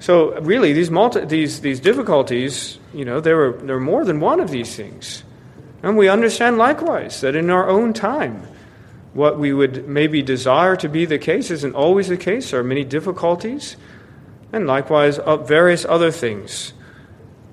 So, 0.01 0.39
really, 0.41 0.73
these, 0.73 0.91
multi- 0.91 1.25
these, 1.25 1.61
these 1.61 1.81
difficulties, 1.81 2.79
you 2.95 3.05
know, 3.05 3.21
there 3.21 3.37
were, 3.37 3.53
there 3.53 3.75
were 3.75 3.81
more 3.81 4.05
than 4.05 4.21
one 4.21 4.39
of 4.39 4.51
these 4.51 4.77
things. 4.77 5.25
And 5.83 5.97
we 5.97 6.09
understand 6.09 6.59
likewise 6.59 7.21
that 7.21 7.35
in 7.35 7.51
our 7.51 7.69
own 7.69 7.93
time, 7.93 8.47
what 9.15 9.39
we 9.39 9.53
would 9.53 9.89
maybe 9.89 10.23
desire 10.23 10.77
to 10.77 10.89
be 10.89 11.05
the 11.05 11.19
case 11.19 11.51
isn't 11.51 11.75
always 11.75 12.09
the 12.09 12.17
case. 12.17 12.51
There 12.51 12.61
are 12.61 12.65
many 12.65 12.85
difficulties, 12.85 13.77
and 14.53 14.67
likewise 14.67 15.19
uh, 15.19 15.39
various 15.39 15.85
other 15.85 16.11
things. 16.11 16.73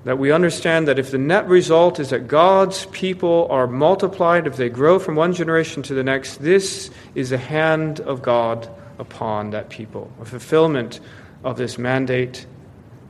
That 0.06 0.18
we 0.18 0.30
understand 0.30 0.86
that 0.86 1.00
if 1.00 1.10
the 1.10 1.18
net 1.18 1.48
result 1.48 1.98
is 1.98 2.10
that 2.10 2.28
God's 2.28 2.86
people 2.86 3.48
are 3.50 3.66
multiplied, 3.66 4.46
if 4.46 4.54
they 4.54 4.68
grow 4.68 5.00
from 5.00 5.16
one 5.16 5.32
generation 5.32 5.82
to 5.82 5.94
the 5.94 6.04
next, 6.04 6.36
this 6.36 6.92
is 7.16 7.30
the 7.30 7.38
hand 7.38 7.98
of 7.98 8.22
God 8.22 8.68
upon 9.00 9.50
that 9.50 9.68
people, 9.68 10.12
a 10.20 10.24
fulfillment 10.24 11.00
of 11.42 11.56
this 11.56 11.76
mandate 11.76 12.46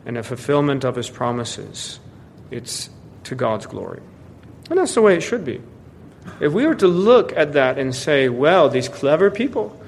and 0.06 0.16
a 0.16 0.22
fulfillment 0.22 0.84
of 0.84 0.96
his 0.96 1.10
promises. 1.10 2.00
It's 2.50 2.88
to 3.24 3.34
God's 3.34 3.66
glory. 3.66 4.00
And 4.70 4.78
that's 4.78 4.94
the 4.94 5.02
way 5.02 5.16
it 5.16 5.22
should 5.22 5.44
be. 5.44 5.60
If 6.40 6.54
we 6.54 6.66
were 6.66 6.76
to 6.76 6.88
look 6.88 7.36
at 7.36 7.52
that 7.52 7.78
and 7.78 7.94
say, 7.94 8.30
well, 8.30 8.70
these 8.70 8.88
clever 8.88 9.30
people, 9.30 9.78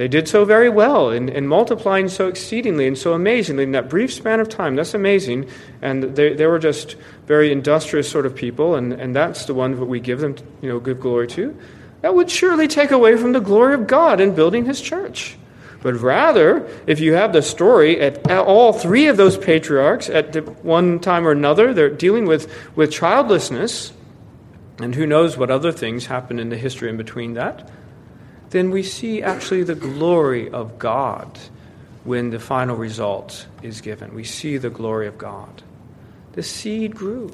they 0.00 0.08
did 0.08 0.26
so 0.28 0.46
very 0.46 0.70
well 0.70 1.10
in 1.10 1.46
multiplying 1.46 2.08
so 2.08 2.26
exceedingly 2.26 2.86
and 2.86 2.96
so 2.96 3.12
amazingly 3.12 3.64
in 3.64 3.72
that 3.72 3.90
brief 3.90 4.10
span 4.10 4.40
of 4.40 4.48
time. 4.48 4.74
That's 4.74 4.94
amazing. 4.94 5.50
And 5.82 6.02
they, 6.16 6.32
they 6.32 6.46
were 6.46 6.58
just 6.58 6.96
very 7.26 7.52
industrious 7.52 8.10
sort 8.10 8.24
of 8.24 8.34
people, 8.34 8.76
and, 8.76 8.94
and 8.94 9.14
that's 9.14 9.44
the 9.44 9.52
one 9.52 9.78
that 9.78 9.84
we 9.84 10.00
give 10.00 10.20
them, 10.20 10.36
you 10.62 10.70
know, 10.70 10.80
give 10.80 11.00
glory 11.00 11.28
to. 11.28 11.54
That 12.00 12.14
would 12.14 12.30
surely 12.30 12.66
take 12.66 12.92
away 12.92 13.18
from 13.18 13.32
the 13.32 13.40
glory 13.40 13.74
of 13.74 13.86
God 13.86 14.22
in 14.22 14.34
building 14.34 14.64
his 14.64 14.80
church. 14.80 15.36
But 15.82 16.00
rather, 16.00 16.66
if 16.86 16.98
you 17.00 17.12
have 17.12 17.34
the 17.34 17.42
story 17.42 18.00
at, 18.00 18.26
at 18.30 18.38
all 18.38 18.72
three 18.72 19.08
of 19.08 19.18
those 19.18 19.36
patriarchs 19.36 20.08
at 20.08 20.64
one 20.64 21.00
time 21.00 21.26
or 21.26 21.32
another, 21.32 21.74
they're 21.74 21.90
dealing 21.90 22.24
with, 22.24 22.50
with 22.74 22.90
childlessness 22.90 23.92
and 24.78 24.94
who 24.94 25.04
knows 25.04 25.36
what 25.36 25.50
other 25.50 25.72
things 25.72 26.06
happen 26.06 26.38
in 26.38 26.48
the 26.48 26.56
history 26.56 26.88
in 26.88 26.96
between 26.96 27.34
that, 27.34 27.70
then 28.50 28.70
we 28.70 28.82
see 28.82 29.22
actually 29.22 29.62
the 29.62 29.74
glory 29.74 30.50
of 30.50 30.78
God 30.78 31.38
when 32.04 32.30
the 32.30 32.40
final 32.40 32.76
result 32.76 33.46
is 33.62 33.80
given. 33.80 34.14
We 34.14 34.24
see 34.24 34.56
the 34.56 34.70
glory 34.70 35.06
of 35.06 35.18
God. 35.18 35.62
The 36.32 36.42
seed 36.42 36.94
grew. 36.94 37.32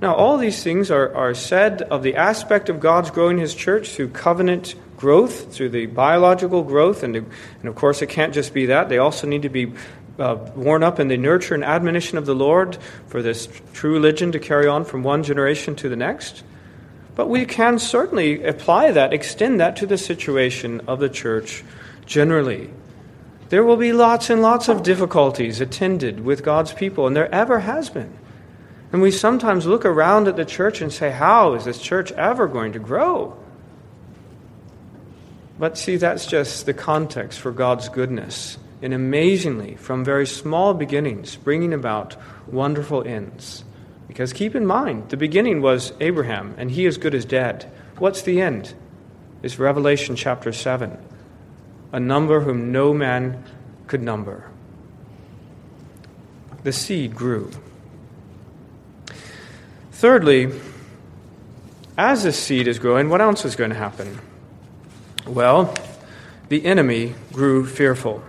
Now, 0.00 0.14
all 0.14 0.36
these 0.36 0.62
things 0.62 0.90
are, 0.90 1.12
are 1.14 1.34
said 1.34 1.82
of 1.82 2.02
the 2.02 2.14
aspect 2.14 2.68
of 2.68 2.78
God's 2.78 3.10
growing 3.10 3.38
his 3.38 3.54
church 3.54 3.90
through 3.90 4.10
covenant 4.10 4.76
growth, 4.96 5.52
through 5.52 5.70
the 5.70 5.86
biological 5.86 6.62
growth, 6.62 7.02
and, 7.02 7.16
and 7.16 7.26
of 7.64 7.74
course, 7.74 8.00
it 8.00 8.08
can't 8.08 8.32
just 8.32 8.54
be 8.54 8.66
that. 8.66 8.88
They 8.88 8.98
also 8.98 9.26
need 9.26 9.42
to 9.42 9.48
be 9.48 9.72
uh, 10.18 10.36
worn 10.54 10.82
up 10.82 11.00
in 11.00 11.08
the 11.08 11.16
nurture 11.16 11.54
and 11.54 11.64
admonition 11.64 12.18
of 12.18 12.26
the 12.26 12.34
Lord 12.34 12.78
for 13.06 13.22
this 13.22 13.48
true 13.72 13.92
religion 13.92 14.32
to 14.32 14.38
carry 14.38 14.66
on 14.68 14.84
from 14.84 15.02
one 15.02 15.22
generation 15.22 15.74
to 15.76 15.88
the 15.88 15.96
next. 15.96 16.44
But 17.18 17.28
we 17.28 17.46
can 17.46 17.80
certainly 17.80 18.44
apply 18.44 18.92
that, 18.92 19.12
extend 19.12 19.58
that 19.58 19.74
to 19.78 19.86
the 19.86 19.98
situation 19.98 20.82
of 20.86 21.00
the 21.00 21.08
church 21.08 21.64
generally. 22.06 22.70
There 23.48 23.64
will 23.64 23.76
be 23.76 23.92
lots 23.92 24.30
and 24.30 24.40
lots 24.40 24.68
of 24.68 24.84
difficulties 24.84 25.60
attended 25.60 26.20
with 26.24 26.44
God's 26.44 26.72
people, 26.72 27.08
and 27.08 27.16
there 27.16 27.34
ever 27.34 27.58
has 27.58 27.90
been. 27.90 28.16
And 28.92 29.02
we 29.02 29.10
sometimes 29.10 29.66
look 29.66 29.84
around 29.84 30.28
at 30.28 30.36
the 30.36 30.44
church 30.44 30.80
and 30.80 30.92
say, 30.92 31.10
How 31.10 31.54
is 31.54 31.64
this 31.64 31.80
church 31.80 32.12
ever 32.12 32.46
going 32.46 32.74
to 32.74 32.78
grow? 32.78 33.36
But 35.58 35.76
see, 35.76 35.96
that's 35.96 36.24
just 36.24 36.66
the 36.66 36.72
context 36.72 37.40
for 37.40 37.50
God's 37.50 37.88
goodness, 37.88 38.58
and 38.80 38.94
amazingly, 38.94 39.74
from 39.74 40.04
very 40.04 40.24
small 40.24 40.72
beginnings, 40.72 41.34
bringing 41.34 41.74
about 41.74 42.14
wonderful 42.46 43.02
ends. 43.02 43.64
Because 44.08 44.32
keep 44.32 44.56
in 44.56 44.66
mind, 44.66 45.10
the 45.10 45.16
beginning 45.16 45.62
was 45.62 45.92
Abraham, 46.00 46.54
and 46.58 46.70
he 46.70 46.86
is 46.86 46.96
good 46.96 47.14
as 47.14 47.24
dead. 47.24 47.70
What's 47.98 48.22
the 48.22 48.40
end? 48.40 48.74
Is 49.42 49.58
Revelation 49.58 50.16
chapter 50.16 50.52
7. 50.52 50.98
A 51.92 52.00
number 52.00 52.40
whom 52.40 52.72
no 52.72 52.92
man 52.92 53.44
could 53.86 54.02
number. 54.02 54.50
The 56.64 56.72
seed 56.72 57.14
grew. 57.14 57.50
Thirdly, 59.92 60.52
as 61.96 62.22
the 62.22 62.32
seed 62.32 62.68
is 62.68 62.78
growing, 62.78 63.08
what 63.08 63.20
else 63.20 63.44
is 63.44 63.56
going 63.56 63.70
to 63.70 63.76
happen? 63.76 64.20
Well, 65.26 65.74
the 66.48 66.64
enemy 66.64 67.14
grew 67.32 67.66
fearful. 67.66 68.22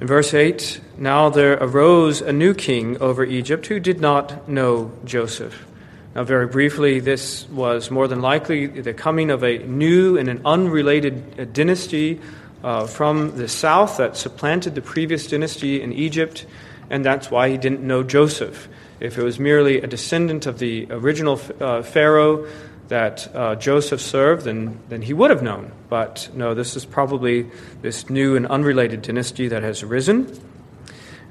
In 0.00 0.06
verse 0.06 0.32
8, 0.32 0.80
now 0.96 1.28
there 1.28 1.58
arose 1.60 2.22
a 2.22 2.32
new 2.32 2.54
king 2.54 2.96
over 3.02 3.22
Egypt 3.22 3.66
who 3.66 3.78
did 3.78 4.00
not 4.00 4.48
know 4.48 4.92
Joseph. 5.04 5.66
Now, 6.14 6.24
very 6.24 6.46
briefly, 6.46 7.00
this 7.00 7.46
was 7.50 7.90
more 7.90 8.08
than 8.08 8.22
likely 8.22 8.66
the 8.66 8.94
coming 8.94 9.30
of 9.30 9.44
a 9.44 9.58
new 9.58 10.16
and 10.16 10.30
an 10.30 10.40
unrelated 10.46 11.38
uh, 11.38 11.44
dynasty 11.44 12.18
uh, 12.64 12.86
from 12.86 13.36
the 13.36 13.46
south 13.46 13.98
that 13.98 14.16
supplanted 14.16 14.74
the 14.74 14.80
previous 14.80 15.26
dynasty 15.26 15.82
in 15.82 15.92
Egypt, 15.92 16.46
and 16.88 17.04
that's 17.04 17.30
why 17.30 17.50
he 17.50 17.58
didn't 17.58 17.82
know 17.82 18.02
Joseph. 18.02 18.68
If 19.00 19.18
it 19.18 19.22
was 19.22 19.38
merely 19.38 19.82
a 19.82 19.86
descendant 19.86 20.46
of 20.46 20.58
the 20.58 20.86
original 20.90 21.38
uh, 21.60 21.82
Pharaoh 21.82 22.48
that 22.90 23.34
uh, 23.34 23.54
Joseph 23.54 24.00
served, 24.00 24.44
then, 24.44 24.78
then 24.88 25.00
he 25.02 25.14
would 25.14 25.30
have 25.30 25.42
known. 25.42 25.72
But 25.88 26.28
no, 26.34 26.54
this 26.54 26.76
is 26.76 26.84
probably 26.84 27.50
this 27.82 28.10
new 28.10 28.36
and 28.36 28.46
unrelated 28.48 29.02
dynasty 29.02 29.48
that 29.48 29.62
has 29.62 29.82
arisen. 29.82 30.38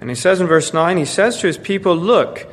And 0.01 0.09
he 0.09 0.15
says 0.15 0.39
in 0.39 0.47
verse 0.47 0.73
9, 0.73 0.97
he 0.97 1.05
says 1.05 1.39
to 1.41 1.47
his 1.47 1.57
people, 1.57 1.95
Look, 1.95 2.47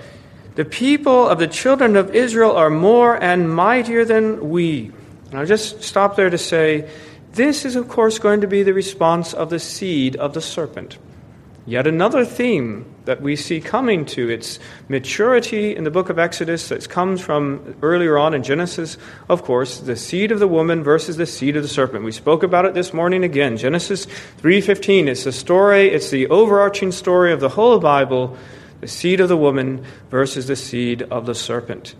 the 0.56 0.64
people 0.64 1.28
of 1.28 1.38
the 1.38 1.46
children 1.46 1.94
of 1.94 2.14
Israel 2.14 2.56
are 2.56 2.68
more 2.68 3.14
and 3.22 3.54
mightier 3.54 4.04
than 4.04 4.50
we. 4.50 4.90
And 5.30 5.38
I'll 5.38 5.46
just 5.46 5.82
stop 5.82 6.16
there 6.16 6.30
to 6.30 6.38
say, 6.38 6.90
this 7.32 7.64
is, 7.64 7.76
of 7.76 7.88
course, 7.88 8.18
going 8.18 8.40
to 8.40 8.46
be 8.46 8.62
the 8.62 8.74
response 8.74 9.34
of 9.34 9.50
the 9.50 9.58
seed 9.58 10.16
of 10.16 10.34
the 10.34 10.40
serpent. 10.40 10.98
Yet 11.68 11.88
another 11.88 12.24
theme 12.24 12.84
that 13.06 13.20
we 13.20 13.34
see 13.34 13.60
coming 13.60 14.06
to 14.06 14.28
its 14.28 14.60
maturity 14.88 15.74
in 15.74 15.82
the 15.82 15.90
book 15.90 16.10
of 16.10 16.18
Exodus 16.18 16.68
that 16.68 16.88
comes 16.88 17.20
from 17.20 17.74
earlier 17.82 18.16
on 18.16 18.34
in 18.34 18.44
Genesis, 18.44 18.96
of 19.28 19.42
course, 19.42 19.80
the 19.80 19.96
seed 19.96 20.30
of 20.30 20.38
the 20.38 20.46
woman 20.46 20.84
versus 20.84 21.16
the 21.16 21.26
seed 21.26 21.56
of 21.56 21.64
the 21.64 21.68
serpent. 21.68 22.04
We 22.04 22.12
spoke 22.12 22.44
about 22.44 22.66
it 22.66 22.74
this 22.74 22.94
morning 22.94 23.24
again. 23.24 23.56
Genesis 23.56 24.06
3:15. 24.38 25.08
It's 25.08 25.24
the 25.24 25.32
story, 25.32 25.88
it's 25.88 26.10
the 26.10 26.28
overarching 26.28 26.92
story 26.92 27.32
of 27.32 27.40
the 27.40 27.48
whole 27.48 27.80
Bible, 27.80 28.36
the 28.80 28.88
seed 28.88 29.18
of 29.18 29.28
the 29.28 29.36
woman 29.36 29.84
versus 30.08 30.46
the 30.46 30.56
seed 30.56 31.02
of 31.02 31.26
the 31.26 31.34
serpent. 31.34 31.96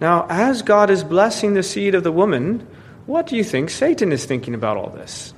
Now, 0.00 0.26
as 0.30 0.62
God 0.62 0.88
is 0.88 1.04
blessing 1.04 1.52
the 1.52 1.62
seed 1.62 1.94
of 1.94 2.02
the 2.02 2.12
woman, 2.12 2.66
what 3.04 3.26
do 3.26 3.36
you 3.36 3.44
think 3.44 3.68
Satan 3.68 4.10
is 4.10 4.24
thinking 4.24 4.54
about 4.54 4.78
all 4.78 4.88
this? 4.88 5.34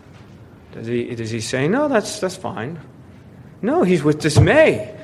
Does 0.73 0.87
he, 0.87 1.13
does 1.17 1.31
he 1.31 1.41
say, 1.41 1.67
no, 1.67 1.89
that's, 1.89 2.21
that's 2.21 2.37
fine? 2.37 2.79
No, 3.65 3.83
he's 3.83 4.05
with 4.05 4.21
dismay. 4.21 4.95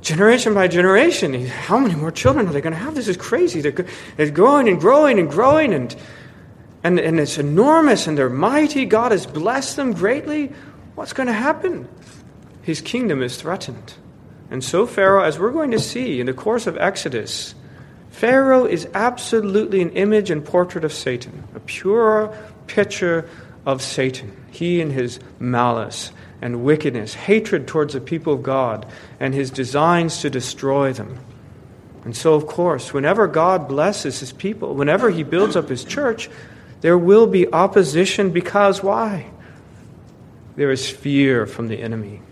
Generation 0.00 0.54
by 0.54 0.68
generation, 0.68 1.44
how 1.44 1.76
many 1.76 1.96
more 1.96 2.12
children 2.12 2.46
are 2.46 2.52
they 2.52 2.60
going 2.60 2.72
to 2.72 2.78
have? 2.78 2.94
This 2.94 3.08
is 3.08 3.16
crazy. 3.16 3.60
They're, 3.60 3.84
they're 4.16 4.30
growing 4.30 4.68
and 4.68 4.80
growing 4.80 5.18
and 5.18 5.28
growing, 5.28 5.74
and, 5.74 5.96
and, 6.84 7.00
and 7.00 7.18
it's 7.18 7.36
enormous, 7.36 8.06
and 8.06 8.16
they're 8.16 8.30
mighty. 8.30 8.84
God 8.84 9.10
has 9.10 9.26
blessed 9.26 9.74
them 9.74 9.92
greatly. 9.92 10.52
What's 10.94 11.12
going 11.12 11.26
to 11.26 11.32
happen? 11.32 11.88
His 12.62 12.80
kingdom 12.80 13.24
is 13.24 13.36
threatened. 13.36 13.94
And 14.52 14.62
so, 14.62 14.86
Pharaoh, 14.86 15.24
as 15.24 15.40
we're 15.40 15.50
going 15.50 15.72
to 15.72 15.80
see 15.80 16.20
in 16.20 16.26
the 16.26 16.32
course 16.32 16.68
of 16.68 16.78
Exodus, 16.78 17.56
Pharaoh 18.10 18.66
is 18.66 18.86
absolutely 18.94 19.82
an 19.82 19.90
image 19.90 20.30
and 20.30 20.44
portrait 20.44 20.84
of 20.84 20.92
Satan, 20.92 21.42
a 21.56 21.60
pure 21.60 22.32
picture 22.68 23.28
of 23.66 23.82
Satan. 23.82 24.36
He 24.52 24.80
and 24.80 24.92
his 24.92 25.18
malice 25.40 26.12
and 26.42 26.64
wickedness, 26.64 27.14
hatred 27.14 27.66
towards 27.66 27.94
the 27.94 28.00
people 28.00 28.34
of 28.34 28.42
God, 28.42 28.86
and 29.18 29.34
his 29.34 29.50
designs 29.50 30.20
to 30.22 30.30
destroy 30.30 30.92
them. 30.92 31.18
And 32.04 32.16
so, 32.16 32.34
of 32.34 32.46
course, 32.46 32.94
whenever 32.94 33.26
God 33.26 33.68
blesses 33.68 34.20
his 34.20 34.32
people, 34.32 34.74
whenever 34.74 35.10
he 35.10 35.22
builds 35.22 35.54
up 35.54 35.68
his 35.68 35.84
church, 35.84 36.30
there 36.80 36.96
will 36.96 37.26
be 37.26 37.52
opposition 37.52 38.30
because 38.30 38.82
why? 38.82 39.30
There 40.56 40.70
is 40.70 40.88
fear 40.88 41.46
from 41.46 41.68
the 41.68 41.80
enemy. 41.80 42.22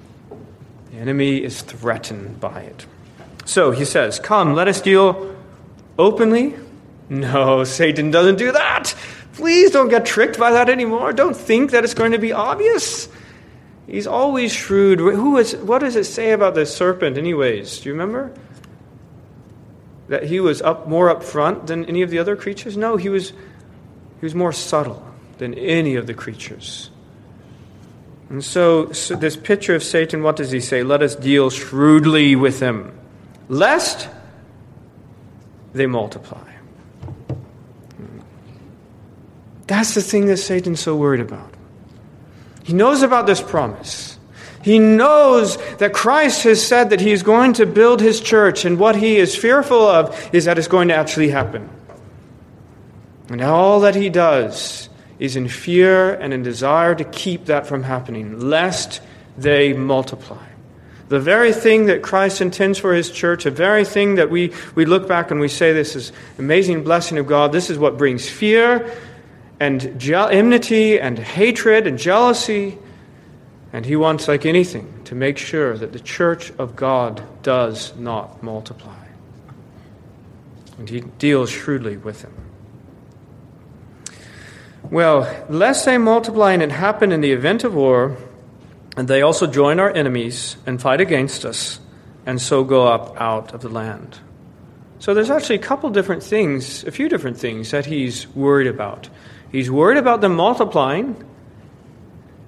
The 0.90 0.99
enemy 0.99 1.42
is 1.42 1.61
threatened 1.61 2.40
by 2.40 2.62
it. 2.62 2.87
So 3.44 3.71
he 3.71 3.85
says, 3.85 4.18
Come, 4.18 4.55
let 4.55 4.68
us 4.68 4.81
deal 4.81 5.37
openly. 5.99 6.55
No, 7.11 7.64
Satan 7.64 8.11
doesn't 8.11 8.37
do 8.37 8.53
that. 8.53 8.94
Please 9.35 9.71
don't 9.71 9.88
get 9.88 10.05
tricked 10.05 10.38
by 10.38 10.53
that 10.53 10.68
anymore. 10.68 11.12
Don't 11.12 11.37
think 11.37 11.71
that 11.71 11.85
it's 11.85 11.94
going 11.94 12.12
to 12.12 12.18
be 12.18 12.33
obvious. 12.33 13.09
He's 13.88 14.07
always 14.07 14.53
shrewd. 14.53 14.98
Who 14.98 15.38
is, 15.38 15.57
what 15.57 15.79
does 15.79 15.96
it 15.96 16.05
say 16.05 16.33
about 16.33 16.55
the 16.55 16.66
serpent, 16.66 17.16
anyways? 17.16 17.81
Do 17.81 17.88
you 17.88 17.94
remember? 17.94 18.33
That 20.09 20.24
he 20.24 20.40
was 20.40 20.61
up 20.61 20.87
more 20.87 21.09
up 21.09 21.22
front 21.22 21.66
than 21.66 21.87
any 21.87 22.03
of 22.03 22.11
the 22.11 22.18
other 22.18 22.37
creatures? 22.37 22.77
No, 22.77 22.98
he 22.98 23.09
was, 23.09 23.31
he 23.31 23.37
was 24.22 24.35
more 24.35 24.53
subtle 24.53 25.03
than 25.38 25.55
any 25.55 25.96
of 25.96 26.07
the 26.07 26.12
creatures. 26.12 26.90
And 28.29 28.44
so, 28.44 28.92
so, 28.92 29.16
this 29.16 29.37
picture 29.37 29.74
of 29.74 29.83
Satan, 29.83 30.22
what 30.22 30.37
does 30.37 30.51
he 30.51 30.61
say? 30.61 30.83
Let 30.83 31.03
us 31.03 31.16
deal 31.16 31.48
shrewdly 31.48 32.37
with 32.37 32.61
him, 32.61 32.92
lest 33.48 34.11
they 35.72 35.87
multiply. 35.87 36.44
That's 39.66 39.94
the 39.94 40.03
thing 40.03 40.27
that 40.27 40.37
Satan's 40.37 40.81
so 40.81 40.94
worried 40.94 41.20
about. 41.20 41.55
He 42.68 42.74
knows 42.74 43.00
about 43.00 43.26
this 43.26 43.40
promise. 43.40 44.18
He 44.61 44.78
knows 44.78 45.57
that 45.78 45.94
Christ 45.94 46.42
has 46.42 46.62
said 46.64 46.90
that 46.90 47.00
he 47.00 47.12
is 47.12 47.22
going 47.22 47.54
to 47.54 47.64
build 47.64 48.02
his 48.02 48.20
church, 48.20 48.66
and 48.66 48.78
what 48.78 48.94
he 48.94 49.16
is 49.16 49.35
fearful 49.35 49.81
of 49.81 50.35
is 50.35 50.44
that 50.44 50.59
it's 50.59 50.68
going 50.68 50.88
to 50.88 50.94
actually 50.94 51.31
happen. 51.31 51.70
And 53.31 53.40
all 53.40 53.81
that 53.81 53.94
he 53.94 54.11
does 54.11 54.90
is 55.18 55.35
in 55.35 55.48
fear 55.48 56.12
and 56.12 56.35
in 56.35 56.42
desire 56.42 56.94
to 56.94 57.04
keep 57.04 57.46
that 57.46 57.66
from 57.66 57.85
happening, 57.85 58.38
lest 58.38 59.00
they 59.38 59.72
multiply. 59.72 60.44
The 61.09 61.20
very 61.20 61.54
thing 61.54 61.87
that 61.87 62.02
Christ 62.02 62.42
intends 62.42 62.78
for 62.78 62.92
his 62.92 63.11
church, 63.11 63.44
the 63.44 63.50
very 63.50 63.87
thing 63.87 64.16
that 64.16 64.28
we, 64.28 64.52
we 64.74 64.85
look 64.85 65.09
back 65.09 65.31
and 65.31 65.40
we 65.40 65.48
say 65.48 65.72
this 65.72 65.96
is 65.96 66.12
amazing 66.38 66.85
blessing 66.85 67.16
of 67.16 67.26
God, 67.26 67.50
this 67.50 67.70
is 67.70 67.78
what 67.78 67.96
brings 67.96 68.28
fear 68.28 68.94
and 69.61 69.99
je- 69.99 70.14
enmity 70.14 71.01
and 71.01 71.18
hatred 71.18 71.87
and 71.87 71.99
jealousy. 71.99 72.79
And 73.73 73.85
he 73.85 73.97
wants, 73.97 74.29
like 74.29 74.47
anything, 74.47 75.03
to 75.05 75.14
make 75.14 75.37
sure 75.37 75.77
that 75.77 75.92
the 75.92 76.01
church 76.01 76.51
of 76.59 76.75
God 76.75 77.23
does 77.42 77.94
not 77.97 78.42
multiply. 78.42 79.07
And 80.79 80.88
he 80.88 81.01
deals 81.01 81.51
shrewdly 81.51 81.97
with 81.97 82.23
them. 82.23 82.35
Well, 84.90 85.29
lest 85.51 85.85
they 85.85 85.99
multiply 85.99 86.53
and 86.53 86.62
it 86.62 86.71
happen 86.71 87.12
in 87.12 87.21
the 87.21 87.33
event 87.33 87.62
of 87.64 87.75
war, 87.75 88.16
and 88.97 89.07
they 89.07 89.21
also 89.21 89.47
join 89.47 89.81
our 89.81 89.90
enemies 89.90 90.57
and 90.66 90.81
fight 90.81 91.01
against 91.01 91.44
us, 91.44 91.79
and 92.25 92.40
so 92.40 92.64
go 92.64 92.87
up 92.87 93.21
out 93.21 93.53
of 93.53 93.61
the 93.61 93.68
land. 93.68 94.18
So 94.99 95.14
there's 95.14 95.31
actually 95.31 95.57
a 95.57 95.62
couple 95.62 95.90
different 95.90 96.23
things, 96.23 96.85
a 96.85 96.90
few 96.90 97.09
different 97.09 97.37
things 97.37 97.71
that 97.71 97.87
he's 97.87 98.27
worried 98.29 98.66
about. 98.66 99.09
He's 99.51 99.71
worried 99.71 99.99
about 99.99 100.21
them 100.21 100.35
multiplying, 100.35 101.25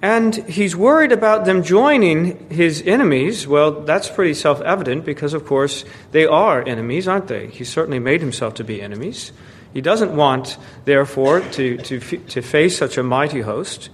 and 0.01 0.35
he's 0.35 0.75
worried 0.75 1.11
about 1.11 1.45
them 1.45 1.63
joining 1.63 2.49
his 2.49 2.81
enemies. 2.81 3.47
Well, 3.47 3.81
that's 3.81 4.09
pretty 4.09 4.33
self 4.33 4.61
evident 4.61 5.05
because, 5.05 5.33
of 5.33 5.45
course, 5.45 5.85
they 6.11 6.25
are 6.25 6.67
enemies, 6.67 7.07
aren't 7.07 7.27
they? 7.27 7.47
He 7.47 7.63
certainly 7.63 7.99
made 7.99 8.21
himself 8.21 8.55
to 8.55 8.63
be 8.63 8.81
enemies. 8.81 9.31
He 9.73 9.81
doesn't 9.81 10.15
want, 10.15 10.57
therefore, 10.85 11.41
to, 11.41 11.77
to, 11.77 11.99
to 11.99 12.41
face 12.41 12.77
such 12.77 12.97
a 12.97 13.03
mighty 13.03 13.41
host. 13.41 13.89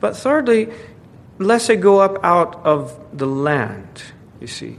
But 0.00 0.16
thirdly, 0.16 0.72
lest 1.38 1.68
they 1.68 1.76
go 1.76 2.00
up 2.00 2.22
out 2.24 2.56
of 2.64 2.98
the 3.16 3.26
land, 3.26 4.02
you 4.40 4.46
see. 4.46 4.76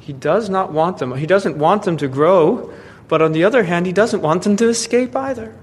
He 0.00 0.12
does 0.12 0.48
not 0.48 0.72
want 0.72 0.98
them. 0.98 1.14
He 1.16 1.26
doesn't 1.26 1.58
want 1.58 1.84
them 1.84 1.96
to 1.98 2.08
grow, 2.08 2.72
but 3.08 3.22
on 3.22 3.32
the 3.32 3.44
other 3.44 3.64
hand, 3.64 3.86
he 3.86 3.92
doesn't 3.92 4.22
want 4.22 4.42
them 4.42 4.56
to 4.56 4.68
escape 4.68 5.14
either. 5.14 5.54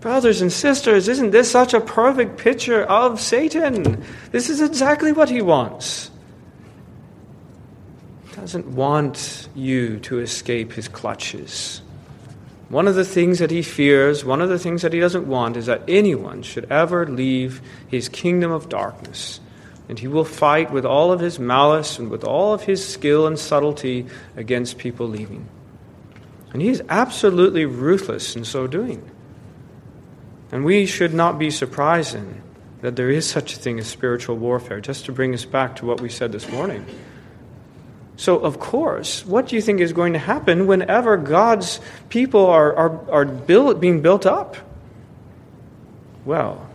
Brothers 0.00 0.40
and 0.40 0.50
sisters, 0.50 1.08
isn't 1.08 1.30
this 1.30 1.50
such 1.50 1.74
a 1.74 1.80
perfect 1.80 2.38
picture 2.38 2.82
of 2.84 3.20
Satan? 3.20 4.02
This 4.32 4.48
is 4.48 4.62
exactly 4.62 5.12
what 5.12 5.28
he 5.28 5.42
wants. 5.42 6.10
He 8.28 8.36
doesn't 8.36 8.66
want 8.68 9.48
you 9.54 9.98
to 10.00 10.20
escape 10.20 10.72
his 10.72 10.88
clutches. 10.88 11.82
One 12.70 12.88
of 12.88 12.94
the 12.94 13.04
things 13.04 13.40
that 13.40 13.50
he 13.50 13.60
fears, 13.60 14.24
one 14.24 14.40
of 14.40 14.48
the 14.48 14.58
things 14.58 14.80
that 14.82 14.94
he 14.94 15.00
doesn't 15.00 15.26
want, 15.26 15.58
is 15.58 15.66
that 15.66 15.82
anyone 15.86 16.42
should 16.42 16.70
ever 16.72 17.06
leave 17.06 17.60
his 17.88 18.08
kingdom 18.08 18.52
of 18.52 18.70
darkness. 18.70 19.40
And 19.90 19.98
he 19.98 20.06
will 20.06 20.24
fight 20.24 20.70
with 20.70 20.86
all 20.86 21.12
of 21.12 21.20
his 21.20 21.38
malice 21.38 21.98
and 21.98 22.10
with 22.10 22.24
all 22.24 22.54
of 22.54 22.62
his 22.62 22.86
skill 22.86 23.26
and 23.26 23.38
subtlety 23.38 24.06
against 24.36 24.78
people 24.78 25.08
leaving. 25.08 25.46
And 26.52 26.62
he 26.62 26.68
is 26.68 26.82
absolutely 26.88 27.66
ruthless 27.66 28.34
in 28.34 28.44
so 28.44 28.66
doing. 28.66 29.10
And 30.52 30.64
we 30.64 30.86
should 30.86 31.14
not 31.14 31.38
be 31.38 31.50
surprised 31.50 32.14
in 32.14 32.42
that 32.80 32.96
there 32.96 33.10
is 33.10 33.28
such 33.28 33.54
a 33.54 33.56
thing 33.56 33.78
as 33.78 33.86
spiritual 33.86 34.36
warfare, 34.36 34.80
just 34.80 35.04
to 35.06 35.12
bring 35.12 35.34
us 35.34 35.44
back 35.44 35.76
to 35.76 35.86
what 35.86 36.00
we 36.00 36.08
said 36.08 36.32
this 36.32 36.50
morning. 36.50 36.84
So, 38.16 38.38
of 38.38 38.58
course, 38.58 39.24
what 39.24 39.48
do 39.48 39.56
you 39.56 39.62
think 39.62 39.80
is 39.80 39.92
going 39.92 40.12
to 40.14 40.18
happen 40.18 40.66
whenever 40.66 41.16
God's 41.16 41.80
people 42.08 42.46
are, 42.46 42.74
are, 42.74 43.10
are 43.10 43.74
being 43.74 44.02
built 44.02 44.26
up? 44.26 44.56
Well, 46.24 46.68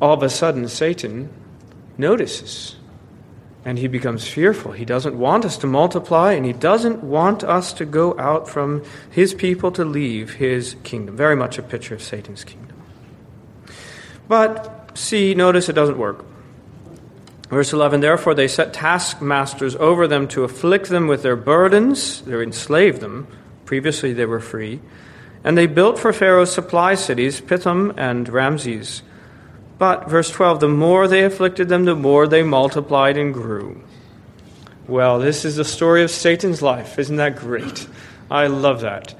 all 0.00 0.14
of 0.14 0.22
a 0.22 0.28
sudden, 0.28 0.68
Satan 0.68 1.30
notices 1.96 2.76
and 3.64 3.78
he 3.78 3.88
becomes 3.88 4.26
fearful. 4.26 4.72
He 4.72 4.84
doesn't 4.84 5.18
want 5.18 5.44
us 5.44 5.58
to 5.58 5.66
multiply, 5.66 6.32
and 6.32 6.46
he 6.46 6.52
doesn't 6.52 7.02
want 7.04 7.44
us 7.44 7.72
to 7.74 7.84
go 7.84 8.18
out 8.18 8.48
from 8.48 8.82
his 9.10 9.34
people 9.34 9.70
to 9.72 9.84
leave 9.84 10.34
his 10.34 10.76
kingdom. 10.82 11.16
Very 11.16 11.36
much 11.36 11.58
a 11.58 11.62
picture 11.62 11.94
of 11.94 12.02
Satan's 12.02 12.44
kingdom. 12.44 12.76
But 14.28 14.96
see, 14.96 15.34
notice 15.34 15.68
it 15.68 15.74
doesn't 15.74 15.98
work. 15.98 16.24
Verse 17.50 17.72
11 17.72 18.00
Therefore 18.00 18.34
they 18.34 18.48
set 18.48 18.72
taskmasters 18.72 19.76
over 19.76 20.06
them 20.06 20.28
to 20.28 20.44
afflict 20.44 20.88
them 20.88 21.08
with 21.08 21.22
their 21.22 21.36
burdens, 21.36 22.22
they 22.22 22.40
enslaved 22.40 23.00
them. 23.00 23.26
Previously 23.66 24.12
they 24.12 24.24
were 24.24 24.40
free. 24.40 24.80
And 25.42 25.56
they 25.56 25.66
built 25.66 25.98
for 25.98 26.12
Pharaoh 26.12 26.44
supply 26.44 26.94
cities, 26.94 27.40
Pithom 27.40 27.94
and 27.96 28.28
Ramses. 28.28 29.02
But, 29.80 30.10
verse 30.10 30.30
12, 30.30 30.60
the 30.60 30.68
more 30.68 31.08
they 31.08 31.24
afflicted 31.24 31.70
them, 31.70 31.86
the 31.86 31.96
more 31.96 32.28
they 32.28 32.42
multiplied 32.42 33.16
and 33.16 33.32
grew. 33.32 33.80
Well, 34.86 35.18
this 35.18 35.46
is 35.46 35.56
the 35.56 35.64
story 35.64 36.02
of 36.02 36.10
Satan's 36.10 36.60
life. 36.60 36.98
Isn't 36.98 37.16
that 37.16 37.36
great? 37.36 37.88
I 38.30 38.48
love 38.48 38.82
that. 38.82 39.14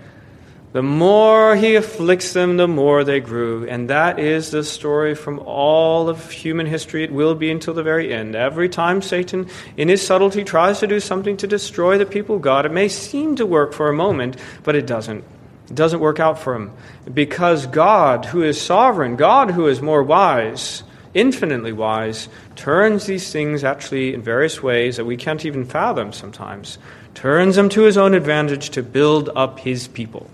The 0.74 0.82
more 0.82 1.56
he 1.56 1.76
afflicts 1.76 2.34
them, 2.34 2.58
the 2.58 2.68
more 2.68 3.04
they 3.04 3.20
grew. 3.20 3.66
And 3.66 3.88
that 3.88 4.18
is 4.18 4.50
the 4.50 4.62
story 4.62 5.14
from 5.14 5.38
all 5.38 6.10
of 6.10 6.30
human 6.30 6.66
history. 6.66 7.04
It 7.04 7.12
will 7.12 7.34
be 7.34 7.50
until 7.50 7.72
the 7.72 7.82
very 7.82 8.12
end. 8.12 8.36
Every 8.36 8.68
time 8.68 9.00
Satan, 9.00 9.48
in 9.78 9.88
his 9.88 10.06
subtlety, 10.06 10.44
tries 10.44 10.78
to 10.80 10.86
do 10.86 11.00
something 11.00 11.38
to 11.38 11.46
destroy 11.46 11.96
the 11.96 12.04
people 12.04 12.36
of 12.36 12.42
God, 12.42 12.66
it 12.66 12.72
may 12.72 12.88
seem 12.88 13.34
to 13.36 13.46
work 13.46 13.72
for 13.72 13.88
a 13.88 13.94
moment, 13.94 14.36
but 14.62 14.76
it 14.76 14.86
doesn't. 14.86 15.24
It 15.70 15.76
doesn't 15.76 16.00
work 16.00 16.18
out 16.18 16.38
for 16.38 16.54
him 16.54 16.72
because 17.12 17.66
God, 17.66 18.24
who 18.24 18.42
is 18.42 18.60
sovereign, 18.60 19.14
God, 19.14 19.52
who 19.52 19.68
is 19.68 19.80
more 19.80 20.02
wise, 20.02 20.82
infinitely 21.14 21.72
wise, 21.72 22.28
turns 22.56 23.06
these 23.06 23.32
things 23.32 23.62
actually 23.62 24.12
in 24.12 24.20
various 24.20 24.62
ways 24.62 24.96
that 24.96 25.04
we 25.04 25.16
can't 25.16 25.46
even 25.46 25.64
fathom 25.64 26.12
sometimes, 26.12 26.78
turns 27.14 27.54
them 27.54 27.68
to 27.68 27.82
his 27.82 27.96
own 27.96 28.14
advantage 28.14 28.70
to 28.70 28.82
build 28.82 29.30
up 29.36 29.60
his 29.60 29.86
people. 29.86 30.28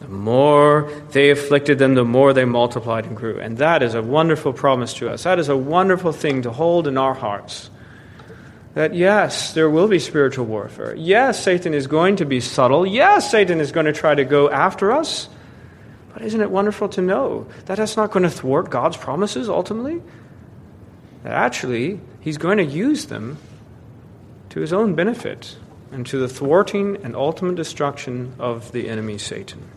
The 0.00 0.08
more 0.08 0.90
they 1.10 1.30
afflicted 1.30 1.78
them, 1.78 1.94
the 1.94 2.04
more 2.04 2.32
they 2.32 2.44
multiplied 2.44 3.06
and 3.06 3.16
grew. 3.16 3.40
And 3.40 3.58
that 3.58 3.82
is 3.82 3.94
a 3.94 4.02
wonderful 4.02 4.52
promise 4.52 4.94
to 4.94 5.10
us. 5.10 5.24
That 5.24 5.40
is 5.40 5.48
a 5.48 5.56
wonderful 5.56 6.12
thing 6.12 6.42
to 6.42 6.52
hold 6.52 6.86
in 6.86 6.96
our 6.98 7.14
hearts 7.14 7.70
that 8.74 8.94
yes, 8.94 9.54
there 9.54 9.70
will 9.70 9.86
be 9.88 10.00
spiritual 10.00 10.46
warfare. 10.46 10.94
Yes, 10.96 11.42
Satan 11.42 11.74
is 11.74 11.86
going 11.86 12.16
to 12.16 12.24
be 12.24 12.40
subtle. 12.40 12.84
Yes, 12.84 13.30
Satan 13.30 13.60
is 13.60 13.70
going 13.70 13.86
to 13.86 13.92
try 13.92 14.14
to 14.14 14.24
go 14.24 14.50
after 14.50 14.92
us. 14.92 15.28
But 16.12 16.22
isn't 16.22 16.40
it 16.40 16.50
wonderful 16.50 16.88
to 16.90 17.00
know 17.00 17.46
that 17.66 17.76
that's 17.76 17.96
not 17.96 18.10
going 18.10 18.24
to 18.24 18.30
thwart 18.30 18.70
God's 18.70 18.96
promises 18.96 19.48
ultimately? 19.48 20.02
That 21.22 21.32
actually, 21.32 22.00
he's 22.20 22.36
going 22.36 22.58
to 22.58 22.64
use 22.64 23.06
them 23.06 23.38
to 24.50 24.60
his 24.60 24.72
own 24.72 24.94
benefit 24.94 25.56
and 25.92 26.04
to 26.06 26.18
the 26.18 26.28
thwarting 26.28 26.98
and 27.04 27.14
ultimate 27.14 27.54
destruction 27.54 28.34
of 28.38 28.72
the 28.72 28.88
enemy 28.88 29.18
Satan. 29.18 29.68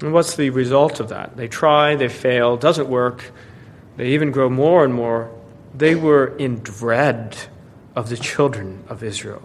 And 0.00 0.12
what's 0.12 0.34
the 0.34 0.50
result 0.50 0.98
of 0.98 1.10
that? 1.10 1.36
They 1.36 1.46
try, 1.46 1.94
they 1.94 2.08
fail, 2.08 2.56
doesn't 2.56 2.88
work. 2.88 3.30
They 3.96 4.08
even 4.10 4.32
grow 4.32 4.48
more 4.48 4.84
and 4.84 4.94
more 4.94 5.30
they 5.74 5.94
were 5.94 6.36
in 6.36 6.60
dread 6.60 7.36
of 7.94 8.08
the 8.08 8.16
children 8.16 8.84
of 8.88 9.02
Israel. 9.02 9.42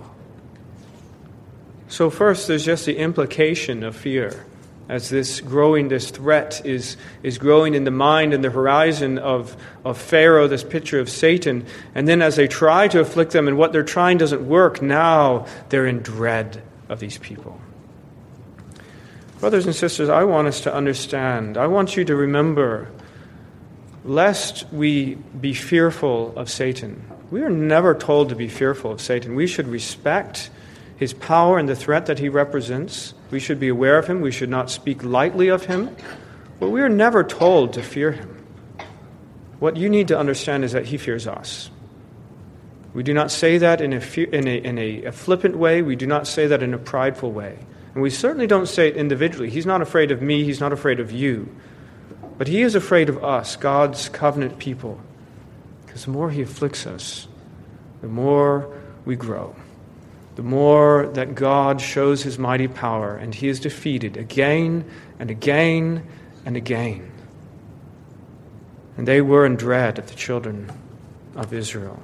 So, 1.88 2.10
first, 2.10 2.48
there's 2.48 2.66
just 2.66 2.86
the 2.86 2.98
implication 2.98 3.84
of 3.84 3.96
fear 3.96 4.46
as 4.88 5.10
this 5.10 5.42
growing, 5.42 5.88
this 5.88 6.12
threat 6.12 6.64
is, 6.66 6.98
is 7.24 7.38
growing 7.38 7.74
in 7.74 7.86
the 7.86 7.92
mind 7.92 8.34
and 8.34 8.44
the 8.44 8.52
horizon 8.52 9.18
of, 9.18 9.58
of 9.84 9.98
Pharaoh, 9.98 10.48
this 10.48 10.64
picture 10.64 11.00
of 11.00 11.10
Satan. 11.10 11.66
And 11.96 12.08
then 12.08 12.22
as 12.22 12.36
they 12.36 12.48
try 12.48 12.88
to 12.90 13.00
afflict 13.00 13.32
them 13.32 13.48
and 13.48 13.58
what 13.58 13.74
they're 13.74 13.84
trying 13.84 14.18
doesn't 14.18 14.48
work, 14.48 14.82
now 14.82 15.48
they're 15.70 15.88
in 15.88 16.02
dread 16.02 16.62
of 16.88 17.00
these 17.00 17.18
people. 17.18 17.60
Brothers 19.40 19.66
and 19.66 19.76
sisters, 19.76 20.08
I 20.08 20.24
want 20.24 20.48
us 20.48 20.62
to 20.62 20.74
understand, 20.74 21.58
I 21.58 21.68
want 21.68 21.98
you 21.98 22.06
to 22.06 22.16
remember 22.16 22.90
lest 24.06 24.72
we 24.72 25.15
be 25.15 25.54
fearful 25.54 26.32
of 26.38 26.50
Satan. 26.50 27.04
We 27.32 27.41
are 27.41 27.50
never 27.50 27.96
told 27.96 28.30
to 28.30 28.36
be 28.36 28.48
fearful 28.48 28.91
of 28.91 29.02
Satan. 29.02 29.36
We 29.36 29.48
should 29.48 29.68
respect 29.68 30.52
his 30.96 31.12
power 31.12 31.58
and 31.58 31.68
the 31.68 31.76
threat 31.76 32.06
that 32.06 32.20
he 32.20 32.30
represents. 32.30 33.15
We 33.32 33.39
should 33.39 33.60
be 33.60 33.68
aware 33.68 33.98
of 33.98 34.08
him. 34.08 34.22
We 34.22 34.32
should 34.32 34.50
not 34.50 34.70
speak 34.70 35.04
lightly 35.04 35.50
of 35.50 35.65
him. 35.65 35.94
But 36.60 36.70
we 36.70 36.82
are 36.82 36.89
never 36.89 37.24
told 37.24 37.74
to 37.74 37.84
fear 37.84 38.12
him. 38.12 38.46
What 39.60 39.76
you 39.76 39.89
need 39.89 40.08
to 40.10 40.18
understand 40.18 40.63
is 40.63 40.74
that 40.74 40.86
he 40.86 40.98
fears 40.98 41.28
us. 41.28 41.72
We 42.94 43.04
do 43.04 43.13
not 43.13 43.32
say 43.32 43.58
that 43.58 43.82
in 43.82 43.91
a, 43.91 44.00
in 44.34 44.48
a, 44.48 44.56
in 44.56 44.78
a, 44.78 45.12
flippant 45.12 45.58
way. 45.58 45.82
We 45.82 45.98
do 45.98 46.06
not 46.06 46.28
say 46.28 46.48
that 46.48 46.63
in 46.63 46.74
a 46.74 46.78
prideful 46.78 47.32
way. 47.32 47.58
And 47.94 48.02
we 48.02 48.10
certainly 48.10 48.48
don't 48.48 48.68
say 48.68 48.88
it 48.88 48.96
individually. 48.96 49.50
He's 49.50 49.65
not 49.65 49.82
afraid 49.82 50.12
of 50.12 50.22
me. 50.22 50.44
He's 50.44 50.62
not 50.62 50.72
afraid 50.72 51.00
of 51.00 51.12
you. 51.12 51.54
But 52.38 52.48
he 52.48 52.62
is 52.62 52.76
afraid 52.76 53.10
of 53.10 53.24
us, 53.24 53.56
God's 53.56 54.10
covenant 54.10 54.60
people, 54.60 55.00
because 55.86 56.06
the 56.06 56.12
more 56.12 56.30
he 56.30 56.41
afflicts 56.41 56.86
us, 56.86 57.28
the 58.02 58.08
more 58.08 58.69
we 59.06 59.15
grow. 59.15 59.56
The 60.36 60.43
more 60.43 61.08
that 61.13 61.34
God 61.34 61.80
shows 61.80 62.24
his 62.24 62.38
mighty 62.38 62.67
power 62.67 63.15
and 63.15 63.34
he 63.34 63.48
is 63.48 63.62
defeated 63.62 64.17
again 64.17 64.84
and 65.17 65.32
again 65.32 66.06
and 66.45 66.58
again. 66.58 67.10
And 68.98 69.08
they 69.08 69.21
were 69.21 69.45
in 69.45 69.56
dread 69.56 69.98
of 69.98 70.08
the 70.08 70.15
children 70.15 70.69
of 71.36 71.54
Israel. 71.54 72.02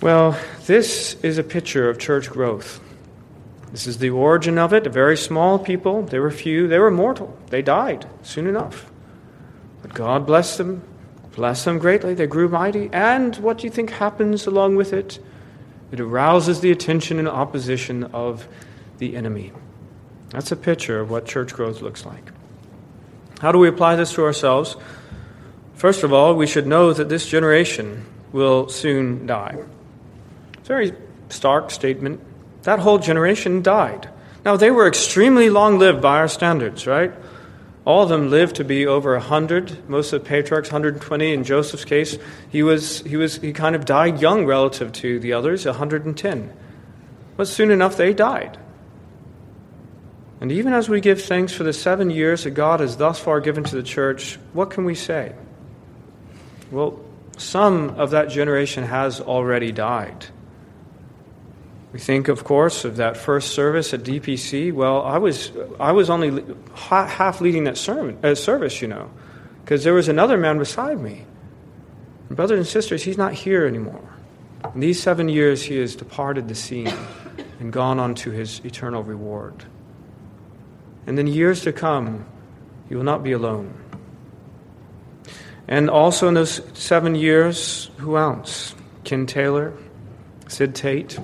Well, 0.00 0.38
this 0.66 1.14
is 1.22 1.38
a 1.38 1.44
picture 1.44 1.88
of 1.88 1.98
church 1.98 2.28
growth. 2.30 2.80
This 3.70 3.86
is 3.86 3.98
the 3.98 4.10
origin 4.10 4.58
of 4.58 4.72
it. 4.72 4.86
A 4.86 4.90
very 4.90 5.16
small 5.16 5.58
people. 5.58 6.02
They 6.02 6.18
were 6.18 6.30
few. 6.30 6.68
They 6.68 6.78
were 6.78 6.90
mortal. 6.90 7.36
They 7.50 7.62
died 7.62 8.06
soon 8.22 8.46
enough. 8.46 8.90
But 9.82 9.94
God 9.94 10.26
blessed 10.26 10.58
them, 10.58 10.82
blessed 11.34 11.64
them 11.66 11.78
greatly. 11.78 12.14
They 12.14 12.26
grew 12.26 12.48
mighty. 12.48 12.88
And 12.92 13.36
what 13.36 13.58
do 13.58 13.66
you 13.66 13.70
think 13.70 13.90
happens 13.90 14.46
along 14.46 14.76
with 14.76 14.92
it? 14.92 15.18
It 15.92 16.00
arouses 16.00 16.60
the 16.60 16.70
attention 16.70 17.18
and 17.18 17.28
opposition 17.28 18.04
of 18.04 18.48
the 18.98 19.16
enemy. 19.16 19.52
That's 20.30 20.52
a 20.52 20.56
picture 20.56 21.00
of 21.00 21.10
what 21.10 21.26
church 21.26 21.54
growth 21.54 21.80
looks 21.80 22.04
like. 22.04 22.32
How 23.40 23.52
do 23.52 23.58
we 23.58 23.68
apply 23.68 23.96
this 23.96 24.12
to 24.14 24.24
ourselves? 24.24 24.76
First 25.74 26.02
of 26.02 26.12
all, 26.12 26.34
we 26.34 26.46
should 26.46 26.66
know 26.66 26.92
that 26.92 27.08
this 27.08 27.26
generation 27.26 28.04
will 28.32 28.68
soon 28.68 29.26
die. 29.26 29.56
It's 30.54 30.68
a 30.68 30.72
very 30.72 30.92
stark 31.28 31.70
statement. 31.70 32.20
That 32.62 32.80
whole 32.80 32.98
generation 32.98 33.62
died. 33.62 34.08
Now, 34.44 34.56
they 34.56 34.70
were 34.70 34.86
extremely 34.86 35.50
long 35.50 35.78
lived 35.78 36.00
by 36.00 36.18
our 36.18 36.28
standards, 36.28 36.86
right? 36.86 37.12
All 37.84 38.02
of 38.02 38.08
them 38.08 38.30
lived 38.30 38.56
to 38.56 38.64
be 38.64 38.86
over 38.86 39.12
100. 39.12 39.88
Most 39.88 40.12
of 40.12 40.22
the 40.22 40.28
patriarchs, 40.28 40.70
120. 40.70 41.32
In 41.32 41.44
Joseph's 41.44 41.84
case, 41.84 42.18
he, 42.50 42.62
was, 42.62 43.00
he, 43.00 43.16
was, 43.16 43.36
he 43.36 43.52
kind 43.52 43.74
of 43.74 43.84
died 43.84 44.20
young 44.20 44.44
relative 44.44 44.92
to 44.92 45.18
the 45.20 45.32
others, 45.32 45.64
110. 45.64 46.52
But 47.36 47.48
soon 47.48 47.70
enough, 47.70 47.96
they 47.96 48.12
died. 48.12 48.58
And 50.40 50.52
even 50.52 50.72
as 50.72 50.88
we 50.88 51.00
give 51.00 51.22
thanks 51.22 51.52
for 51.52 51.64
the 51.64 51.72
seven 51.72 52.10
years 52.10 52.44
that 52.44 52.50
God 52.50 52.80
has 52.80 52.96
thus 52.96 53.18
far 53.18 53.40
given 53.40 53.64
to 53.64 53.76
the 53.76 53.82
church, 53.82 54.38
what 54.52 54.70
can 54.70 54.84
we 54.84 54.94
say? 54.94 55.34
Well, 56.70 57.00
some 57.38 57.90
of 57.90 58.10
that 58.10 58.28
generation 58.28 58.84
has 58.84 59.20
already 59.20 59.72
died. 59.72 60.26
We 61.92 61.98
think, 61.98 62.28
of 62.28 62.44
course, 62.44 62.84
of 62.84 62.96
that 62.96 63.16
first 63.16 63.54
service 63.54 63.94
at 63.94 64.02
DPC. 64.02 64.72
Well, 64.72 65.02
I 65.02 65.18
was, 65.18 65.52
I 65.80 65.92
was 65.92 66.10
only 66.10 66.44
half 66.74 67.40
leading 67.40 67.64
that 67.64 67.78
sermon, 67.78 68.18
uh, 68.22 68.34
service, 68.34 68.82
you 68.82 68.88
know, 68.88 69.10
because 69.64 69.84
there 69.84 69.94
was 69.94 70.08
another 70.08 70.36
man 70.36 70.58
beside 70.58 71.00
me. 71.00 71.24
And 72.28 72.36
brothers 72.36 72.58
and 72.58 72.66
sisters, 72.66 73.02
he's 73.02 73.16
not 73.16 73.32
here 73.32 73.66
anymore. 73.66 74.04
In 74.74 74.80
these 74.80 75.02
seven 75.02 75.30
years, 75.30 75.62
he 75.62 75.78
has 75.78 75.96
departed 75.96 76.48
the 76.48 76.54
scene 76.54 76.92
and 77.58 77.72
gone 77.72 77.98
on 77.98 78.14
to 78.16 78.30
his 78.30 78.60
eternal 78.64 79.02
reward. 79.02 79.64
And 81.06 81.16
then 81.16 81.26
years 81.26 81.62
to 81.62 81.72
come, 81.72 82.26
he 82.88 82.94
will 82.94 83.04
not 83.04 83.22
be 83.22 83.32
alone. 83.32 83.72
And 85.66 85.88
also 85.88 86.28
in 86.28 86.34
those 86.34 86.60
seven 86.74 87.14
years, 87.14 87.90
who 87.96 88.18
else? 88.18 88.74
Ken 89.04 89.26
Taylor, 89.26 89.72
Sid 90.48 90.74
Tate, 90.74 91.18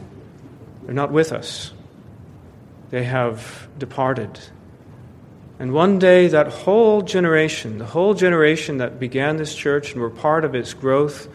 they're 0.85 0.95
not 0.95 1.13
with 1.13 1.33
us. 1.33 1.73
They 2.91 3.05
have 3.05 3.69
departed. 3.79 4.39
And 5.59 5.73
one 5.73 5.99
day, 5.99 6.29
that 6.29 6.49
whole 6.49 7.03
generation, 7.03 7.79
the 7.79 7.87
whole 7.87 8.15
generation 8.15 8.79
that 8.79 8.99
began 8.99 9.37
this 9.37 9.55
church 9.55 9.93
and 9.93 10.01
were 10.01 10.11
part 10.11 10.45
of 10.45 10.55
its 10.55 10.75
growth, 10.75 11.29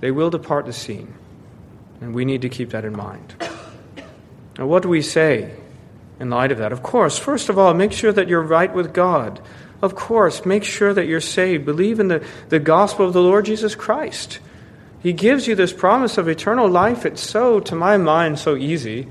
they 0.00 0.10
will 0.10 0.30
depart 0.30 0.66
the 0.66 0.72
scene. 0.72 1.14
And 2.00 2.14
we 2.14 2.24
need 2.24 2.42
to 2.42 2.48
keep 2.48 2.70
that 2.70 2.84
in 2.84 2.96
mind. 2.96 3.34
Now, 4.58 4.66
what 4.66 4.82
do 4.82 4.88
we 4.88 5.02
say 5.02 5.52
in 6.20 6.30
light 6.30 6.52
of 6.52 6.58
that? 6.58 6.72
Of 6.72 6.82
course, 6.82 7.18
first 7.18 7.48
of 7.48 7.58
all, 7.58 7.74
make 7.74 7.92
sure 7.92 8.12
that 8.12 8.28
you're 8.28 8.42
right 8.42 8.72
with 8.72 8.92
God. 8.92 9.40
of 9.82 9.94
course, 9.94 10.46
make 10.46 10.64
sure 10.64 10.94
that 10.94 11.06
you're 11.06 11.20
saved. 11.20 11.64
Believe 11.64 12.00
in 12.00 12.08
the, 12.08 12.24
the 12.48 12.58
gospel 12.58 13.06
of 13.06 13.12
the 13.12 13.20
Lord 13.20 13.44
Jesus 13.44 13.74
Christ. 13.74 14.38
He 15.04 15.12
gives 15.12 15.46
you 15.46 15.54
this 15.54 15.70
promise 15.70 16.16
of 16.16 16.28
eternal 16.28 16.66
life. 16.66 17.04
It's 17.04 17.20
so, 17.20 17.60
to 17.60 17.74
my 17.74 17.98
mind, 17.98 18.38
so 18.38 18.56
easy. 18.56 19.06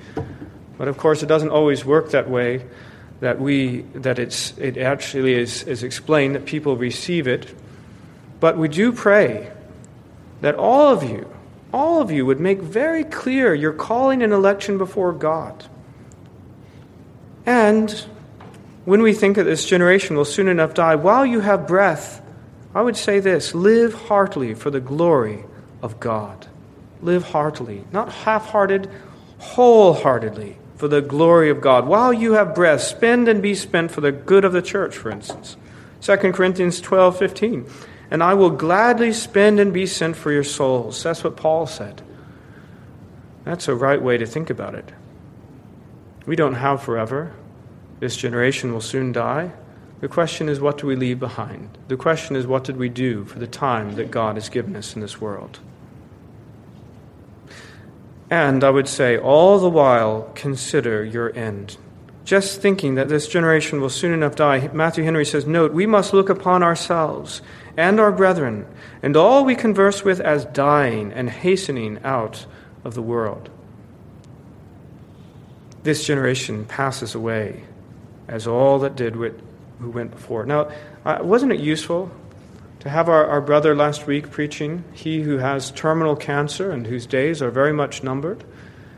But 0.76 0.88
of 0.88 0.98
course, 0.98 1.22
it 1.22 1.28
doesn't 1.28 1.52
always 1.52 1.86
work 1.86 2.10
that 2.10 2.28
way. 2.28 2.66
That 3.20 3.40
we 3.40 3.82
that 3.94 4.18
it's 4.18 4.58
it 4.58 4.76
actually 4.76 5.36
is, 5.36 5.62
is 5.64 5.84
explained 5.84 6.34
that 6.34 6.46
people 6.46 6.76
receive 6.76 7.28
it. 7.28 7.56
But 8.40 8.58
we 8.58 8.70
do 8.70 8.92
pray 8.92 9.52
that 10.42 10.56
all 10.56 10.92
of 10.92 11.04
you, 11.04 11.32
all 11.72 12.02
of 12.02 12.10
you 12.10 12.26
would 12.26 12.40
make 12.40 12.60
very 12.60 13.04
clear 13.04 13.54
your 13.54 13.72
calling 13.72 14.24
and 14.24 14.34
election 14.34 14.80
before 14.80 15.14
God. 15.14 15.64
And 17.46 17.92
when 18.86 19.04
we 19.04 19.14
think 19.14 19.36
that 19.36 19.44
this 19.44 19.64
generation 19.64 20.18
will 20.18 20.26
soon 20.26 20.48
enough 20.48 20.74
die, 20.74 20.96
while 20.96 21.26
you 21.26 21.42
have 21.42 21.68
breath, 21.68 22.20
I 22.74 22.82
would 22.82 22.98
say 22.98 23.20
this 23.20 23.54
live 23.54 23.94
heartily 23.94 24.56
for 24.56 24.72
the 24.72 24.82
glory 24.82 25.46
of 25.84 26.00
God. 26.00 26.48
Live 27.04 27.26
heartily, 27.26 27.86
not 27.92 28.12
half 28.12 28.48
hearted, 28.48 28.90
wholeheartedly 29.38 30.58
for 30.78 30.88
the 30.88 31.02
glory 31.02 31.52
of 31.52 31.62
God. 31.62 31.86
While 31.86 32.12
you 32.12 32.34
have 32.34 32.56
breath, 32.56 32.82
spend 32.82 33.28
and 33.28 33.44
be 33.44 33.54
spent 33.54 33.92
for 33.92 34.02
the 34.02 34.12
good 34.12 34.46
of 34.46 34.54
the 34.54 34.62
church, 34.64 34.98
for 34.98 35.12
instance. 35.12 35.58
2 36.02 36.18
Corinthians 36.34 36.82
12 36.82 37.20
15 37.20 37.70
and 38.14 38.22
I 38.22 38.36
will 38.36 38.52
gladly 38.52 39.12
spend 39.12 39.60
and 39.60 39.74
be 39.74 39.88
sent 39.88 40.16
for 40.16 40.32
your 40.32 40.44
souls. 40.44 41.02
That's 41.02 41.24
what 41.24 41.36
Paul 41.36 41.66
said. 41.66 42.04
That's 43.44 43.68
a 43.68 43.74
right 43.74 44.00
way 44.00 44.20
to 44.20 44.28
think 44.28 44.52
about 44.52 44.76
it. 44.76 44.92
We 46.28 46.36
don't 46.36 46.54
have 46.54 46.84
forever. 46.84 47.34
This 48.00 48.16
generation 48.16 48.72
will 48.72 48.82
soon 48.82 49.14
die. 49.14 49.52
The 50.00 50.08
question 50.08 50.48
is, 50.48 50.60
what 50.60 50.78
do 50.78 50.86
we 50.86 50.96
leave 50.96 51.20
behind? 51.20 51.76
The 51.88 51.98
question 51.98 52.36
is, 52.36 52.46
what 52.46 52.66
did 52.66 52.78
we 52.78 52.88
do 52.88 53.26
for 53.26 53.40
the 53.40 53.48
time 53.48 53.96
that 53.96 54.12
God 54.12 54.36
has 54.36 54.48
given 54.48 54.76
us 54.76 54.94
in 54.94 55.02
this 55.02 55.20
world? 55.20 55.60
And 58.34 58.64
I 58.64 58.70
would 58.72 58.88
say, 58.88 59.18
all 59.18 59.60
the 59.60 59.70
while, 59.70 60.32
consider 60.34 61.04
your 61.04 61.36
end 61.38 61.78
just 62.26 62.62
thinking 62.62 62.96
that 62.96 63.10
this 63.10 63.28
generation 63.28 63.82
will 63.82 63.90
soon 63.90 64.14
enough 64.14 64.36
die, 64.36 64.70
Matthew 64.74 65.04
Henry 65.04 65.26
says, 65.26 65.46
Note, 65.46 65.74
we 65.74 65.86
must 65.86 66.14
look 66.14 66.30
upon 66.30 66.64
ourselves 66.64 67.42
and 67.76 68.00
our 68.00 68.12
brethren 68.12 68.66
and 69.02 69.18
all 69.18 69.44
we 69.44 69.56
converse 69.56 70.04
with 70.04 70.22
as 70.22 70.46
dying 70.46 71.12
and 71.12 71.30
hastening 71.30 72.00
out 72.04 72.46
of 72.84 72.94
the 72.94 73.02
world. 73.02 73.50
This 75.84 76.06
generation 76.06 76.64
passes 76.66 77.14
away 77.14 77.64
as 78.28 78.48
all 78.48 78.80
that 78.80 78.96
did 78.96 79.16
who 79.16 79.90
went 79.90 80.12
before. 80.12 80.46
Now, 80.46 80.72
uh, 81.04 81.20
wasn't 81.22 81.52
it 81.52 81.60
useful 81.60 82.10
to 82.84 82.90
have 82.90 83.08
our, 83.08 83.26
our 83.26 83.40
brother 83.40 83.74
last 83.74 84.08
week 84.08 84.30
preaching, 84.30 84.84
he 84.92 85.22
who 85.22 85.38
has 85.38 85.72
terminal 85.72 86.18
cancer 86.18 86.70
and 86.70 86.86
whose 86.86 87.06
days 87.06 87.42
are 87.42 87.50
very 87.50 87.72
much 87.72 88.04
numbered? 88.04 88.44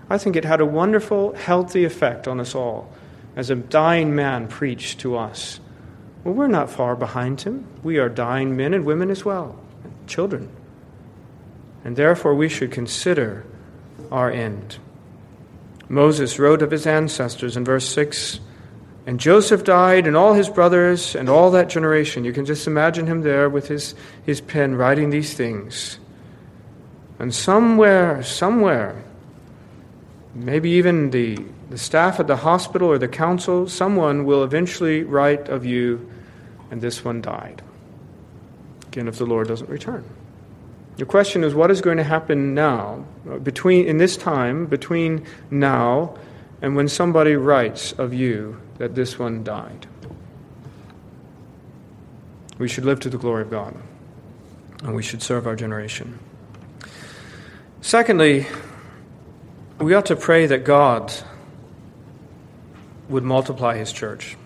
I 0.10 0.18
think 0.18 0.36
it 0.36 0.44
had 0.44 0.60
a 0.60 0.66
wonderful, 0.66 1.36
healthy 1.36 1.86
effect 1.86 2.28
on 2.28 2.40
us 2.40 2.56
all 2.56 2.92
as 3.36 3.52
a 3.52 3.56
dying 3.56 4.16
man 4.16 4.48
preached 4.48 5.02
to 5.02 5.16
us. 5.16 5.60
Well, 6.24 6.34
we're 6.34 6.48
not 6.48 6.72
far 6.72 6.96
behind 6.96 7.42
him. 7.42 7.68
We 7.84 8.00
are 8.00 8.10
dying 8.10 8.58
men 8.58 8.74
and 8.74 8.86
women 8.86 9.12
as 9.12 9.24
well, 9.24 9.56
children. 10.08 10.50
And 11.84 11.96
therefore, 11.96 12.34
we 12.34 12.50
should 12.50 12.72
consider 12.72 13.46
our 14.12 14.32
end. 14.32 14.80
Moses 15.88 16.40
wrote 16.40 16.64
of 16.64 16.72
his 16.72 16.88
ancestors 16.88 17.56
in 17.56 17.64
verse 17.64 17.88
6 17.88 18.40
And 19.08 19.20
Joseph 19.20 19.64
died, 19.64 20.08
and 20.08 20.16
all 20.16 20.34
his 20.34 20.50
brothers, 20.50 21.16
and 21.16 21.30
all 21.30 21.52
that 21.52 21.70
generation. 21.70 22.26
You 22.26 22.34
can 22.34 22.46
just 22.46 22.66
imagine 22.66 23.06
him 23.06 23.22
there 23.22 23.50
with 23.50 23.68
his, 23.68 23.94
his 24.26 24.42
pen 24.42 24.76
writing 24.76 25.12
these 25.12 25.34
things. 25.34 26.00
And 27.20 27.34
somewhere, 27.34 28.24
somewhere, 28.24 29.04
maybe 30.34 30.72
even 30.72 31.12
the 31.12 31.38
the 31.70 31.78
staff 31.78 32.20
at 32.20 32.28
the 32.28 32.36
hospital 32.36 32.90
or 32.90 32.98
the 32.98 33.08
council, 33.08 33.68
someone 33.68 34.26
will 34.26 34.44
eventually 34.44 35.04
write 35.04 35.50
of 35.50 35.66
you, 35.66 36.10
and 36.70 36.82
this 36.82 37.04
one 37.04 37.22
died. 37.22 37.62
Again, 38.88 39.08
if 39.08 39.18
the 39.18 39.26
Lord 39.26 39.48
doesn't 39.48 39.70
return. 39.70 40.04
The 40.98 41.06
question 41.06 41.44
is, 41.44 41.54
what 41.54 41.72
is 41.72 41.82
going 41.82 41.98
to 41.98 42.04
happen 42.04 42.54
now, 42.54 43.06
between, 43.44 43.88
in 43.88 43.98
this 43.98 44.16
time, 44.16 44.68
between 44.68 45.26
now 45.50 46.16
and 46.62 46.76
when 46.76 46.88
somebody 46.88 47.36
writes 47.36 47.92
of 47.94 48.14
you 48.14 48.62
that 48.78 48.96
this 48.96 49.18
one 49.18 49.44
died? 49.44 49.88
We 52.58 52.68
should 52.68 52.86
live 52.86 53.02
to 53.02 53.10
the 53.10 53.18
glory 53.18 53.42
of 53.42 53.52
God, 53.52 53.76
and 54.84 54.96
we 54.96 55.04
should 55.04 55.22
serve 55.22 55.46
our 55.46 55.56
generation. 55.56 56.20
Secondly, 57.82 58.48
we 59.80 59.94
ought 59.94 60.06
to 60.08 60.16
pray 60.16 60.48
that 60.48 60.64
God 60.64 61.14
would 63.10 63.24
multiply 63.24 63.78
his 63.78 63.92
church. 63.92 64.38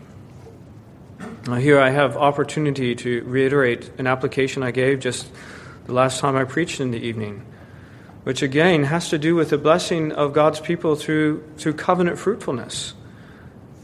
Now, 1.48 1.56
here 1.56 1.80
I 1.80 1.90
have 1.90 2.18
opportunity 2.18 2.96
to 2.96 3.24
reiterate 3.24 3.92
an 3.98 4.08
application 4.08 4.64
I 4.64 4.72
gave 4.72 5.00
just 5.00 5.28
the 5.86 5.94
last 5.94 6.20
time 6.20 6.36
I 6.36 6.44
preached 6.44 6.80
in 6.80 6.92
the 6.92 7.00
evening, 7.00 7.46
which 8.24 8.42
again 8.42 8.84
has 8.84 9.10
to 9.10 9.18
do 9.18 9.36
with 9.36 9.50
the 9.50 9.58
blessing 9.58 10.12
of 10.12 10.34
God's 10.34 10.60
people 10.60 10.96
through, 10.96 11.44
through 11.58 11.74
covenant 11.74 12.20
fruitfulness. 12.20 12.94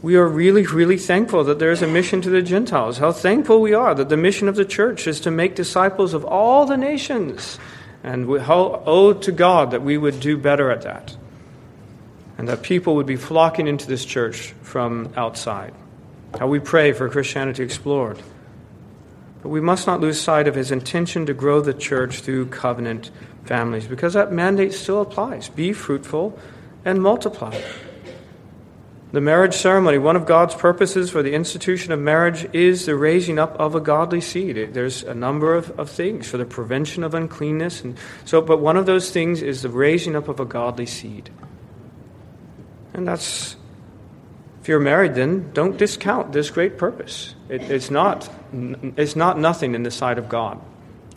We 0.02 0.16
are 0.16 0.26
really, 0.26 0.66
really 0.66 0.98
thankful 0.98 1.44
that 1.44 1.58
there 1.58 1.70
is 1.70 1.82
a 1.82 1.86
mission 1.86 2.20
to 2.22 2.30
the 2.30 2.42
Gentiles. 2.42 2.98
How 2.98 3.12
thankful 3.12 3.60
we 3.60 3.74
are 3.74 3.94
that 3.94 4.08
the 4.08 4.16
mission 4.16 4.48
of 4.48 4.56
the 4.56 4.64
church 4.64 5.06
is 5.06 5.20
to 5.20 5.30
make 5.30 5.54
disciples 5.54 6.14
of 6.14 6.24
all 6.24 6.66
the 6.66 6.76
nations. 6.76 7.58
And 8.04 8.40
how 8.40 8.82
owed 8.86 9.22
to 9.22 9.32
God 9.32 9.72
that 9.72 9.82
we 9.82 9.98
would 9.98 10.20
do 10.20 10.36
better 10.36 10.70
at 10.70 10.82
that 10.82 11.16
and 12.38 12.48
that 12.48 12.62
people 12.62 12.96
would 12.96 13.06
be 13.06 13.16
flocking 13.16 13.66
into 13.66 13.86
this 13.86 14.04
church 14.04 14.54
from 14.62 15.12
outside. 15.16 15.72
How 16.38 16.46
we 16.46 16.60
pray 16.60 16.92
for 16.92 17.08
Christianity 17.08 17.62
explored. 17.62 18.20
But 19.42 19.48
we 19.48 19.60
must 19.60 19.86
not 19.86 20.00
lose 20.00 20.20
sight 20.20 20.46
of 20.46 20.54
his 20.54 20.70
intention 20.70 21.26
to 21.26 21.34
grow 21.34 21.60
the 21.60 21.72
church 21.72 22.20
through 22.20 22.46
covenant 22.46 23.10
families, 23.44 23.86
because 23.86 24.14
that 24.14 24.32
mandate 24.32 24.74
still 24.74 25.00
applies. 25.00 25.48
Be 25.48 25.72
fruitful 25.72 26.38
and 26.84 27.02
multiply. 27.02 27.58
The 29.12 29.20
marriage 29.20 29.54
ceremony, 29.54 29.98
one 29.98 30.16
of 30.16 30.26
God's 30.26 30.54
purposes 30.54 31.10
for 31.10 31.22
the 31.22 31.32
institution 31.32 31.92
of 31.92 32.00
marriage 32.00 32.48
is 32.52 32.86
the 32.86 32.96
raising 32.96 33.38
up 33.38 33.58
of 33.60 33.74
a 33.76 33.80
godly 33.80 34.20
seed. 34.20 34.74
There's 34.74 35.04
a 35.04 35.14
number 35.14 35.54
of, 35.54 35.78
of 35.78 35.88
things 35.88 36.28
for 36.28 36.38
the 36.38 36.44
prevention 36.44 37.04
of 37.04 37.14
uncleanness. 37.14 37.82
And 37.82 37.96
so, 38.24 38.42
but 38.42 38.60
one 38.60 38.76
of 38.76 38.86
those 38.86 39.10
things 39.10 39.42
is 39.42 39.62
the 39.62 39.68
raising 39.68 40.16
up 40.16 40.26
of 40.26 40.40
a 40.40 40.44
godly 40.44 40.86
seed. 40.86 41.30
And 42.94 43.06
that's, 43.06 43.54
if 44.60 44.68
you're 44.68 44.80
married, 44.80 45.14
then 45.14 45.52
don't 45.52 45.76
discount 45.76 46.32
this 46.32 46.50
great 46.50 46.76
purpose. 46.76 47.34
It, 47.48 47.62
it's, 47.70 47.92
not, 47.92 48.28
it's 48.52 49.14
not 49.14 49.38
nothing 49.38 49.76
in 49.76 49.84
the 49.84 49.90
sight 49.92 50.18
of 50.18 50.28
God. 50.28 50.60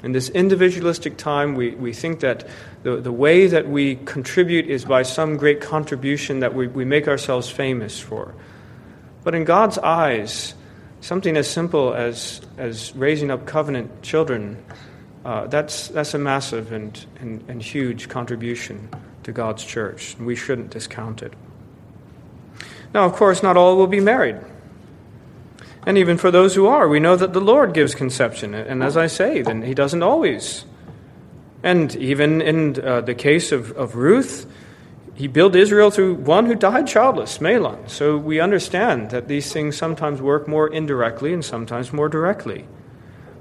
In 0.02 0.14
this 0.14 0.30
individualistic 0.30 1.18
time, 1.18 1.56
we, 1.56 1.72
we 1.72 1.92
think 1.92 2.22
that 2.22 2.48
the, 2.84 2.98
the 2.98 3.12
way 3.12 3.48
that 3.48 3.68
we 3.68 3.96
contribute 3.96 4.68
is 4.68 4.86
by 4.86 5.04
some 5.04 5.36
great 5.36 5.60
contribution 5.60 6.40
that 6.40 6.56
we, 6.56 6.68
we 6.68 6.86
make 6.86 7.08
ourselves 7.08 7.50
famous 7.50 8.00
for. 8.00 8.34
But 9.24 9.36
in 9.36 9.44
God's 9.44 9.78
eyes, 9.78 10.54
something 11.02 11.36
as 11.36 11.50
simple 11.50 11.94
as, 11.94 12.40
as 12.58 12.96
raising 12.96 13.30
up 13.30 13.46
covenant 13.46 14.02
children, 14.02 14.64
uh, 15.26 15.48
that's, 15.48 15.90
that's 15.90 16.14
a 16.14 16.18
massive 16.18 16.72
and, 16.72 17.06
and, 17.20 17.44
and 17.50 17.62
huge 17.62 18.08
contribution 18.08 18.90
to 19.24 19.34
God's 19.34 19.66
church. 19.66 20.16
and 20.16 20.26
We 20.26 20.36
shouldn't 20.36 20.70
discount 20.70 21.22
it. 21.22 21.34
Now, 22.94 23.06
of 23.06 23.14
course, 23.14 23.44
not 23.44 23.58
all 23.58 23.76
will 23.76 23.88
be 23.88 24.00
married. 24.00 24.38
And 25.86 25.98
even 25.98 26.18
for 26.18 26.32
those 26.32 26.56
who 26.56 26.68
are, 26.68 26.88
we 26.88 27.00
know 27.00 27.16
that 27.16 27.34
the 27.34 27.42
Lord 27.42 27.74
gives 27.74 27.96
conception. 27.96 28.54
And 28.54 28.84
as 28.84 28.98
I 28.98 29.08
say, 29.08 29.42
then 29.42 29.62
He 29.62 29.74
doesn't 29.74 30.04
always. 30.04 30.66
And 31.64 31.96
even 31.96 32.42
in 32.42 32.80
uh, 32.80 33.02
the 33.02 33.16
case 33.16 33.52
of, 33.52 33.72
of 33.72 33.96
Ruth, 33.96 34.46
He 35.16 35.28
built 35.28 35.56
Israel 35.56 35.90
through 35.92 36.16
one 36.16 36.46
who 36.46 36.56
died 36.56 36.88
childless, 36.88 37.40
Mahlon. 37.40 37.90
So 37.90 38.18
we 38.18 38.40
understand 38.40 39.12
that 39.12 39.28
these 39.28 39.52
things 39.54 39.78
sometimes 39.78 40.22
work 40.22 40.48
more 40.48 40.68
indirectly 40.68 41.34
and 41.34 41.44
sometimes 41.44 41.94
more 41.94 42.10
directly. 42.10 42.66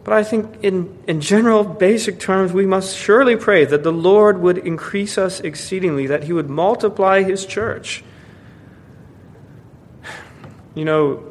But 0.04 0.14
I 0.14 0.24
think, 0.24 0.62
in, 0.62 0.96
in 1.06 1.20
general, 1.20 1.64
basic 1.64 2.18
terms, 2.18 2.52
we 2.52 2.64
must 2.64 2.96
surely 2.96 3.36
pray 3.36 3.66
that 3.66 3.82
the 3.82 3.92
Lord 3.92 4.40
would 4.40 4.58
increase 4.58 5.18
us 5.18 5.40
exceedingly, 5.40 6.06
that 6.06 6.24
He 6.24 6.32
would 6.32 6.48
multiply 6.48 7.22
His 7.22 7.44
church 7.44 8.02
you 10.78 10.84
know, 10.84 11.24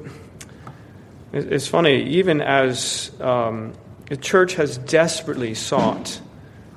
it's 1.34 1.68
funny, 1.68 2.04
even 2.04 2.42
as 2.42 3.12
um, 3.20 3.74
the 4.10 4.18
church 4.18 4.56
has 4.56 4.78
desperately 4.78 5.54
sought 5.54 6.22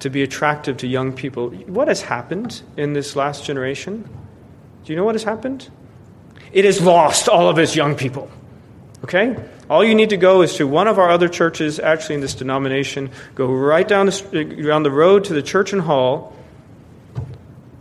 to 0.01 0.11
be 0.11 0.23
attractive 0.23 0.79
to 0.79 0.87
young 0.87 1.13
people, 1.13 1.51
what 1.51 1.89
has 1.89 2.03
happened 2.03 2.63
in 2.77 2.93
this 2.93 3.17
last 3.17 3.45
generation? 3.45 4.09
Do 4.85 4.93
you 4.93 4.97
know 4.97 5.05
what 5.05 5.15
has 5.15 5.25
happened? 5.25 5.69
It 6.53 6.65
has 6.65 6.81
lost 6.81 7.29
all 7.29 7.49
of 7.49 7.59
its 7.59 7.77
young 7.77 7.95
people. 7.95 8.31
Okay? 9.05 9.37
All 9.69 9.85
you 9.85 9.95
need 9.95 10.11
to 10.11 10.17
go 10.17 10.43
is 10.43 10.57
to 10.57 10.67
one 10.67 10.89
of 10.89 10.99
our 10.99 11.11
other 11.11 11.29
churches, 11.29 11.79
actually 11.79 12.17
in 12.17 12.21
this 12.21 12.35
denomination, 12.35 13.11
go 13.35 13.47
right 13.47 13.87
down 13.87 14.07
the, 14.07 14.45
down 14.67 14.83
the 14.83 14.91
road 14.91 15.25
to 15.25 15.33
the 15.33 15.43
church 15.43 15.73
and 15.73 15.83
hall, 15.83 16.35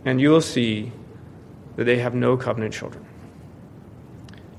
and 0.04 0.20
you 0.20 0.30
will 0.30 0.40
see 0.40 0.92
that 1.76 1.84
they 1.84 1.98
have 1.98 2.14
no 2.14 2.36
covenant 2.36 2.72
children. 2.74 3.04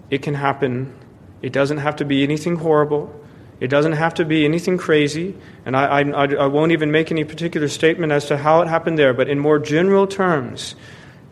It 0.09 0.21
can 0.21 0.33
happen. 0.33 0.93
It 1.41 1.53
doesn't 1.53 1.77
have 1.77 1.97
to 1.97 2.05
be 2.05 2.23
anything 2.23 2.57
horrible. 2.57 3.13
It 3.59 3.67
doesn't 3.69 3.93
have 3.93 4.15
to 4.15 4.25
be 4.25 4.45
anything 4.45 4.77
crazy. 4.77 5.35
And 5.65 5.77
I, 5.77 6.01
I, 6.01 6.33
I 6.33 6.47
won't 6.47 6.71
even 6.71 6.91
make 6.91 7.11
any 7.11 7.23
particular 7.23 7.67
statement 7.67 8.11
as 8.11 8.25
to 8.25 8.37
how 8.37 8.61
it 8.61 8.67
happened 8.67 8.97
there, 8.97 9.13
but 9.13 9.29
in 9.29 9.39
more 9.39 9.59
general 9.59 10.07
terms, 10.07 10.75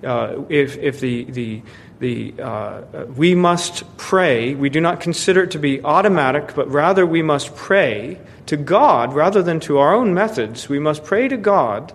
uh, 0.04 0.44
if, 0.48 0.78
if 0.78 1.00
the, 1.00 1.24
the, 1.26 1.62
the, 2.00 2.34
uh, 2.42 3.06
we 3.16 3.36
must 3.36 3.98
pray, 3.98 4.56
we 4.56 4.70
do 4.70 4.80
not 4.80 5.02
consider 5.02 5.44
it 5.44 5.52
to 5.52 5.60
be 5.60 5.84
automatic, 5.84 6.54
but 6.56 6.70
rather 6.70 7.06
we 7.06 7.22
must 7.22 7.56
pray 7.56 8.20
to 8.46 8.58
God 8.58 9.14
rather 9.14 9.44
than 9.44 9.60
to 9.62 9.80
our 9.80 9.94
own 9.94 10.14
methods. 10.14 10.70
We 10.70 10.80
must 10.80 11.04
pray 11.04 11.28
to 11.28 11.38
God 11.38 11.94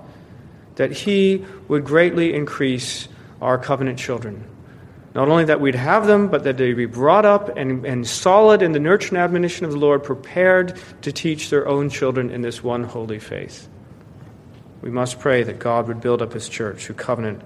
that 0.77 0.93
He 0.93 1.45
would 1.69 1.85
greatly 1.85 2.35
increase 2.35 3.09
our 3.41 3.59
covenant 3.59 3.99
children. 3.99 4.45
Not 5.15 5.29
only 5.29 5.45
that 5.45 5.61
we'd 5.61 5.77
have 5.77 6.07
them, 6.07 6.27
but 6.29 6.43
that 6.43 6.57
they'd 6.57 6.75
be 6.75 6.87
brought 6.87 7.25
up 7.25 7.57
and, 7.57 7.87
and 7.87 8.07
solid 8.07 8.63
in 8.63 8.73
the 8.73 8.81
nurture 8.81 9.11
and 9.11 9.19
admonition 9.19 9.65
of 9.65 9.71
the 9.71 9.79
Lord, 9.79 10.03
prepared 10.03 10.79
to 11.03 11.13
teach 11.13 11.51
their 11.51 11.69
own 11.69 11.89
children 11.89 12.31
in 12.31 12.43
this 12.43 12.65
one 12.65 12.83
holy 12.83 13.21
faith. 13.21 13.69
We 14.83 14.91
must 14.91 15.21
pray 15.21 15.45
that 15.45 15.61
God 15.61 15.87
would 15.87 16.01
build 16.01 16.21
up 16.21 16.33
His 16.33 16.49
church 16.49 16.87
through 16.87 16.97
covenant 16.97 17.43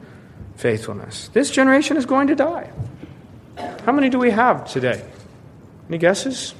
faithfulness. 0.56 1.28
This 1.34 1.50
generation 1.50 1.98
is 1.98 2.06
going 2.06 2.28
to 2.28 2.34
die. 2.34 2.70
How 3.84 3.92
many 3.92 4.08
do 4.08 4.18
we 4.18 4.30
have 4.30 4.66
today? 4.66 5.04
Any 5.88 5.98
guesses? 5.98 6.54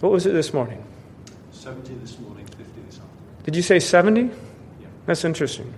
What 0.00 0.12
was 0.12 0.26
it 0.26 0.32
this 0.32 0.54
morning? 0.54 0.82
70 1.50 1.94
this 1.94 2.18
morning, 2.20 2.46
50 2.46 2.62
this 2.86 2.98
afternoon. 2.98 3.42
Did 3.42 3.56
you 3.56 3.62
say 3.62 3.80
70? 3.80 4.22
Yeah. 4.22 4.30
That's 5.06 5.24
interesting. 5.24 5.74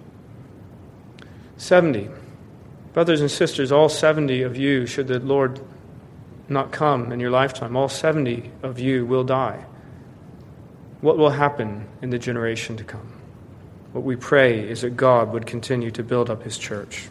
70. 1.56 2.10
Brothers 2.92 3.20
and 3.20 3.30
sisters, 3.30 3.70
all 3.70 3.88
70 3.88 4.42
of 4.42 4.56
you, 4.56 4.86
should 4.86 5.06
the 5.06 5.20
Lord 5.20 5.60
not 6.48 6.72
come 6.72 7.12
in 7.12 7.20
your 7.20 7.30
lifetime, 7.30 7.76
all 7.76 7.88
70 7.88 8.50
of 8.62 8.80
you 8.80 9.06
will 9.06 9.24
die. 9.24 9.64
What 11.00 11.16
will 11.16 11.30
happen 11.30 11.86
in 12.02 12.10
the 12.10 12.18
generation 12.18 12.76
to 12.76 12.84
come? 12.84 13.12
What 13.92 14.04
we 14.04 14.16
pray 14.16 14.68
is 14.68 14.82
that 14.82 14.96
God 14.96 15.32
would 15.32 15.46
continue 15.46 15.90
to 15.92 16.02
build 16.02 16.28
up 16.28 16.42
his 16.42 16.58
church. 16.58 17.08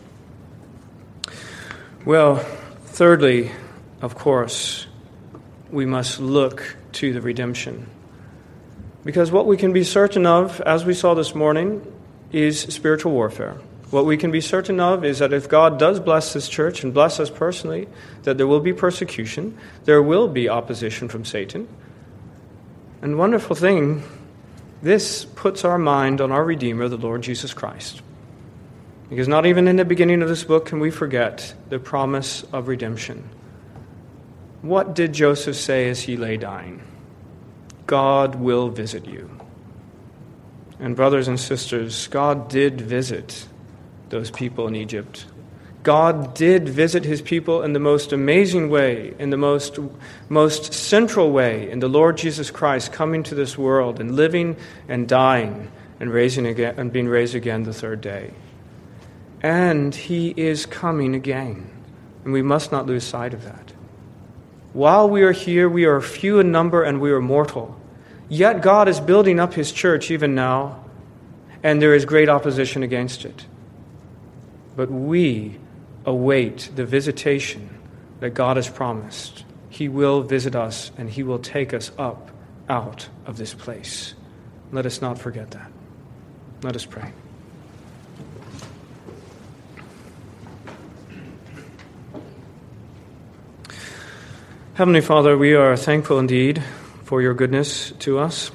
Well, 2.05 2.37
thirdly, 2.83 3.51
of 4.01 4.15
course, 4.15 4.85
we 5.69 5.85
must 5.85 6.19
look 6.19 6.75
to 6.93 7.13
the 7.13 7.21
redemption. 7.21 7.89
Because 9.03 9.31
what 9.31 9.45
we 9.45 9.57
can 9.57 9.73
be 9.73 9.83
certain 9.83 10.25
of, 10.25 10.61
as 10.61 10.85
we 10.85 10.93
saw 10.93 11.13
this 11.13 11.33
morning, 11.33 11.81
is 12.31 12.61
spiritual 12.61 13.13
warfare. 13.13 13.57
What 13.89 14.05
we 14.05 14.17
can 14.17 14.31
be 14.31 14.41
certain 14.41 14.79
of 14.79 15.03
is 15.03 15.19
that 15.19 15.33
if 15.33 15.49
God 15.49 15.79
does 15.79 15.99
bless 15.99 16.33
this 16.33 16.47
church 16.47 16.83
and 16.83 16.93
bless 16.93 17.19
us 17.19 17.29
personally, 17.29 17.87
that 18.23 18.37
there 18.37 18.45
will 18.45 18.59
be 18.59 18.73
persecution, 18.73 19.57
there 19.85 20.01
will 20.01 20.27
be 20.27 20.47
opposition 20.47 21.09
from 21.09 21.25
Satan. 21.25 21.67
And 23.01 23.17
wonderful 23.17 23.55
thing 23.55 24.03
this 24.81 25.25
puts 25.25 25.65
our 25.65 25.77
mind 25.77 26.21
on 26.21 26.31
our 26.31 26.43
Redeemer, 26.43 26.87
the 26.87 26.97
Lord 26.97 27.21
Jesus 27.21 27.53
Christ. 27.53 28.01
Because 29.09 29.27
not 29.27 29.45
even 29.45 29.67
in 29.67 29.75
the 29.75 29.85
beginning 29.85 30.21
of 30.21 30.29
this 30.29 30.43
book 30.43 30.67
can 30.67 30.79
we 30.79 30.91
forget 30.91 31.53
the 31.69 31.79
promise 31.79 32.43
of 32.53 32.67
redemption. 32.67 33.27
What 34.61 34.93
did 34.93 35.13
Joseph 35.13 35.55
say 35.55 35.89
as 35.89 36.01
he 36.01 36.15
lay 36.15 36.37
dying? 36.37 36.81
God 37.87 38.35
will 38.35 38.69
visit 38.69 39.05
you. 39.05 39.29
And, 40.79 40.95
brothers 40.95 41.27
and 41.27 41.39
sisters, 41.39 42.07
God 42.07 42.49
did 42.49 42.79
visit 42.79 43.47
those 44.09 44.31
people 44.31 44.67
in 44.67 44.75
Egypt. 44.75 45.25
God 45.83 46.33
did 46.33 46.67
visit 46.67 47.05
his 47.05 47.21
people 47.21 47.63
in 47.63 47.73
the 47.73 47.79
most 47.79 48.11
amazing 48.11 48.69
way, 48.69 49.13
in 49.17 49.29
the 49.29 49.37
most, 49.37 49.79
most 50.27 50.73
central 50.73 51.31
way, 51.31 51.71
in 51.71 51.79
the 51.79 51.87
Lord 51.87 52.17
Jesus 52.17 52.51
Christ 52.51 52.91
coming 52.91 53.23
to 53.23 53.35
this 53.35 53.57
world 53.57 53.99
and 53.99 54.15
living 54.15 54.57
and 54.89 55.07
dying 55.07 55.71
and 55.99 56.11
raising 56.11 56.45
again 56.45 56.75
and 56.77 56.91
being 56.91 57.07
raised 57.07 57.33
again 57.33 57.63
the 57.63 57.73
third 57.73 58.01
day. 58.01 58.31
And 59.41 59.95
he 59.95 60.33
is 60.35 60.65
coming 60.65 61.15
again. 61.15 61.69
And 62.25 62.33
we 62.33 62.41
must 62.41 62.71
not 62.71 62.85
lose 62.85 63.05
sight 63.05 63.33
of 63.33 63.45
that. 63.45 63.73
While 64.73 65.09
we 65.09 65.23
are 65.23 65.31
here, 65.31 65.67
we 65.69 65.85
are 65.85 66.01
few 66.01 66.39
in 66.39 66.51
number 66.51 66.83
and 66.83 66.99
we 66.99 67.11
are 67.11 67.21
mortal. 67.21 67.79
Yet 68.27 68.61
God 68.61 68.87
is 68.87 68.99
building 68.99 69.39
up 69.39 69.53
his 69.53 69.71
church 69.71 70.11
even 70.11 70.35
now, 70.35 70.83
and 71.63 71.81
there 71.81 71.95
is 71.95 72.05
great 72.05 72.29
opposition 72.29 72.83
against 72.83 73.25
it. 73.25 73.45
But 74.79 74.89
we 74.89 75.59
await 76.05 76.69
the 76.73 76.85
visitation 76.85 77.69
that 78.21 78.29
God 78.29 78.55
has 78.55 78.69
promised. 78.69 79.43
He 79.69 79.89
will 79.89 80.21
visit 80.21 80.55
us 80.55 80.93
and 80.97 81.09
He 81.09 81.21
will 81.21 81.39
take 81.39 81.73
us 81.73 81.91
up 81.97 82.31
out 82.69 83.09
of 83.25 83.35
this 83.35 83.53
place. 83.53 84.13
Let 84.71 84.85
us 84.85 85.01
not 85.01 85.19
forget 85.19 85.51
that. 85.51 85.69
Let 86.63 86.77
us 86.77 86.85
pray. 86.85 87.11
Heavenly 94.75 95.01
Father, 95.01 95.37
we 95.37 95.55
are 95.55 95.75
thankful 95.75 96.19
indeed 96.19 96.63
for 97.03 97.21
your 97.21 97.33
goodness 97.33 97.91
to 97.99 98.17
us. 98.17 98.49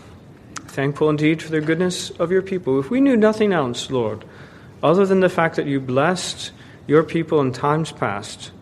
Thankful 0.68 1.10
indeed 1.10 1.42
for 1.42 1.50
the 1.50 1.60
goodness 1.60 2.08
of 2.12 2.32
your 2.32 2.40
people. 2.40 2.80
If 2.80 2.88
we 2.88 3.02
knew 3.02 3.14
nothing 3.14 3.52
else, 3.52 3.90
Lord, 3.90 4.24
other 4.84 5.06
than 5.06 5.20
the 5.20 5.30
fact 5.30 5.56
that 5.56 5.66
you 5.66 5.80
blessed 5.80 6.52
your 6.86 7.02
people 7.02 7.40
in 7.40 7.50
times 7.50 7.90
past. 7.90 8.52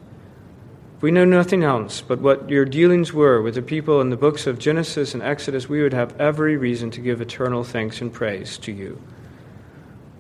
we 1.00 1.10
know 1.10 1.24
nothing 1.24 1.64
else 1.64 2.00
but 2.00 2.20
what 2.20 2.48
your 2.48 2.64
dealings 2.64 3.12
were 3.12 3.42
with 3.42 3.56
the 3.56 3.60
people 3.60 4.00
in 4.00 4.10
the 4.10 4.16
books 4.16 4.46
of 4.46 4.56
Genesis 4.56 5.14
and 5.14 5.22
Exodus, 5.22 5.68
we 5.68 5.82
would 5.82 5.92
have 5.92 6.18
every 6.20 6.56
reason 6.56 6.92
to 6.92 7.00
give 7.00 7.20
eternal 7.20 7.64
thanks 7.64 8.00
and 8.00 8.12
praise 8.12 8.56
to 8.56 8.70
you. 8.70 9.02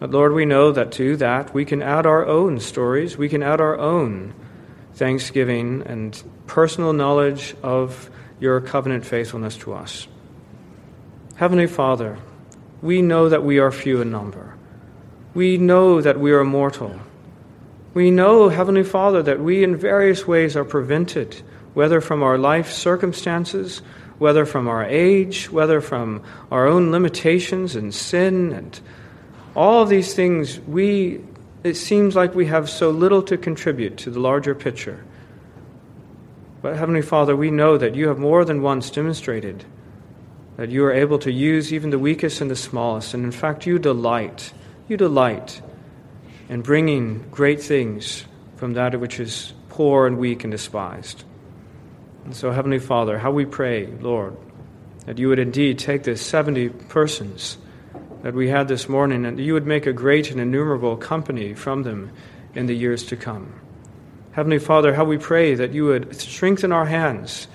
But 0.00 0.10
Lord, 0.10 0.32
we 0.32 0.44
know 0.44 0.72
that 0.72 0.90
to 0.92 1.16
that 1.18 1.54
we 1.54 1.64
can 1.64 1.80
add 1.80 2.04
our 2.04 2.26
own 2.26 2.58
stories, 2.58 3.16
we 3.16 3.28
can 3.28 3.44
add 3.44 3.60
our 3.60 3.78
own 3.78 4.34
thanksgiving 4.94 5.84
and 5.86 6.20
personal 6.48 6.92
knowledge 6.92 7.54
of 7.62 8.10
your 8.40 8.60
covenant 8.60 9.06
faithfulness 9.06 9.56
to 9.58 9.72
us. 9.72 10.08
Heavenly 11.36 11.68
Father, 11.68 12.18
we 12.82 13.02
know 13.02 13.28
that 13.28 13.44
we 13.44 13.60
are 13.60 13.70
few 13.70 14.00
in 14.02 14.10
number. 14.10 14.51
We 15.34 15.56
know 15.56 16.00
that 16.00 16.20
we 16.20 16.32
are 16.32 16.44
mortal. 16.44 17.00
We 17.94 18.10
know, 18.10 18.48
Heavenly 18.48 18.84
Father, 18.84 19.22
that 19.22 19.40
we 19.40 19.64
in 19.64 19.76
various 19.76 20.26
ways 20.26 20.56
are 20.56 20.64
prevented, 20.64 21.42
whether 21.74 22.00
from 22.00 22.22
our 22.22 22.38
life 22.38 22.70
circumstances, 22.70 23.82
whether 24.18 24.46
from 24.46 24.68
our 24.68 24.84
age, 24.84 25.50
whether 25.50 25.80
from 25.80 26.22
our 26.50 26.66
own 26.66 26.90
limitations 26.90 27.76
and 27.76 27.94
sin, 27.94 28.52
and 28.52 28.80
all 29.54 29.82
of 29.82 29.88
these 29.88 30.14
things, 30.14 30.60
we, 30.60 31.20
it 31.64 31.74
seems 31.74 32.14
like 32.14 32.34
we 32.34 32.46
have 32.46 32.70
so 32.70 32.90
little 32.90 33.22
to 33.22 33.36
contribute 33.36 33.96
to 33.98 34.10
the 34.10 34.20
larger 34.20 34.54
picture. 34.54 35.04
But, 36.62 36.76
Heavenly 36.76 37.02
Father, 37.02 37.34
we 37.34 37.50
know 37.50 37.76
that 37.76 37.94
you 37.94 38.08
have 38.08 38.18
more 38.18 38.44
than 38.44 38.62
once 38.62 38.90
demonstrated 38.90 39.64
that 40.56 40.70
you 40.70 40.84
are 40.84 40.92
able 40.92 41.18
to 41.18 41.32
use 41.32 41.72
even 41.72 41.90
the 41.90 41.98
weakest 41.98 42.40
and 42.40 42.50
the 42.50 42.56
smallest, 42.56 43.14
and 43.14 43.24
in 43.24 43.32
fact, 43.32 43.66
you 43.66 43.78
delight. 43.78 44.52
You 44.92 44.98
delight 44.98 45.62
in 46.50 46.60
bringing 46.60 47.24
great 47.30 47.62
things 47.62 48.26
from 48.56 48.74
that 48.74 49.00
which 49.00 49.18
is 49.20 49.54
poor 49.70 50.06
and 50.06 50.18
weak 50.18 50.44
and 50.44 50.50
despised. 50.50 51.24
And 52.26 52.36
so, 52.36 52.50
Heavenly 52.50 52.78
Father, 52.78 53.18
how 53.18 53.30
we 53.30 53.46
pray, 53.46 53.86
Lord, 53.86 54.36
that 55.06 55.16
you 55.16 55.28
would 55.28 55.38
indeed 55.38 55.78
take 55.78 56.02
the 56.02 56.14
70 56.14 56.68
persons 56.68 57.56
that 58.20 58.34
we 58.34 58.50
had 58.50 58.68
this 58.68 58.86
morning 58.86 59.24
and 59.24 59.40
you 59.40 59.54
would 59.54 59.66
make 59.66 59.86
a 59.86 59.94
great 59.94 60.30
and 60.30 60.38
innumerable 60.38 60.98
company 60.98 61.54
from 61.54 61.84
them 61.84 62.10
in 62.54 62.66
the 62.66 62.76
years 62.76 63.02
to 63.06 63.16
come. 63.16 63.50
Heavenly 64.32 64.58
Father, 64.58 64.92
how 64.92 65.06
we 65.06 65.16
pray 65.16 65.54
that 65.54 65.72
you 65.72 65.86
would 65.86 66.14
strengthen 66.20 66.70
our 66.70 66.84
hands 66.84 67.46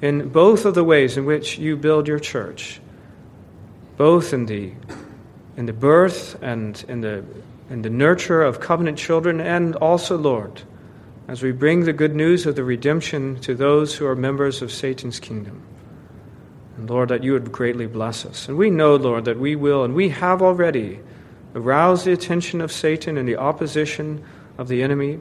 in 0.00 0.30
both 0.30 0.64
of 0.64 0.74
the 0.74 0.84
ways 0.84 1.18
in 1.18 1.26
which 1.26 1.58
you 1.58 1.76
build 1.76 2.08
your 2.08 2.18
church, 2.18 2.80
both 3.98 4.32
in 4.32 4.46
the, 4.46 4.72
in 5.60 5.66
the 5.66 5.74
birth 5.74 6.42
and 6.42 6.82
in 6.88 7.02
the 7.02 7.22
and 7.68 7.84
the 7.84 7.90
nurture 7.90 8.42
of 8.42 8.60
covenant 8.60 8.96
children, 8.96 9.42
and 9.42 9.76
also, 9.76 10.16
Lord, 10.16 10.62
as 11.28 11.42
we 11.42 11.52
bring 11.52 11.84
the 11.84 11.92
good 11.92 12.16
news 12.16 12.46
of 12.46 12.56
the 12.56 12.64
redemption 12.64 13.38
to 13.40 13.54
those 13.54 13.94
who 13.94 14.06
are 14.06 14.16
members 14.16 14.62
of 14.62 14.72
Satan's 14.72 15.20
kingdom. 15.20 15.62
And 16.78 16.88
Lord, 16.88 17.10
that 17.10 17.22
you 17.22 17.34
would 17.34 17.52
greatly 17.52 17.86
bless 17.86 18.24
us. 18.24 18.48
And 18.48 18.56
we 18.56 18.70
know, 18.70 18.96
Lord, 18.96 19.26
that 19.26 19.38
we 19.38 19.54
will, 19.54 19.84
and 19.84 19.94
we 19.94 20.08
have 20.08 20.40
already, 20.40 20.98
aroused 21.54 22.06
the 22.06 22.12
attention 22.12 22.62
of 22.62 22.72
Satan 22.72 23.18
and 23.18 23.28
the 23.28 23.36
opposition 23.36 24.24
of 24.56 24.66
the 24.66 24.82
enemy. 24.82 25.20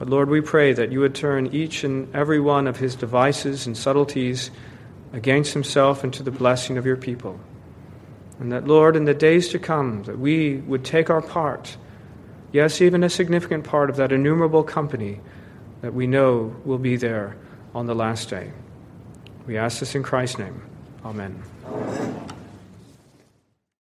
But 0.00 0.10
Lord, 0.10 0.28
we 0.28 0.40
pray 0.40 0.72
that 0.72 0.90
you 0.90 0.98
would 0.98 1.14
turn 1.14 1.46
each 1.54 1.84
and 1.84 2.12
every 2.12 2.40
one 2.40 2.66
of 2.66 2.76
his 2.76 2.96
devices 2.96 3.68
and 3.68 3.76
subtleties 3.76 4.50
against 5.12 5.54
himself 5.54 6.02
and 6.02 6.12
to 6.14 6.24
the 6.24 6.32
blessing 6.32 6.76
of 6.76 6.84
your 6.84 6.96
people. 6.96 7.38
And 8.40 8.52
that, 8.52 8.66
Lord, 8.66 8.96
in 8.96 9.04
the 9.04 9.14
days 9.14 9.48
to 9.48 9.58
come, 9.58 10.04
that 10.04 10.18
we 10.18 10.58
would 10.58 10.84
take 10.84 11.10
our 11.10 11.22
part, 11.22 11.76
yes, 12.52 12.80
even 12.80 13.02
a 13.02 13.10
significant 13.10 13.64
part 13.64 13.90
of 13.90 13.96
that 13.96 14.12
innumerable 14.12 14.62
company 14.62 15.20
that 15.80 15.94
we 15.94 16.06
know 16.06 16.54
will 16.64 16.78
be 16.78 16.96
there 16.96 17.36
on 17.74 17.86
the 17.86 17.94
last 17.94 18.30
day. 18.30 18.52
We 19.46 19.56
ask 19.56 19.80
this 19.80 19.94
in 19.94 20.02
Christ's 20.02 20.38
name. 20.38 20.62
Amen. 21.04 21.42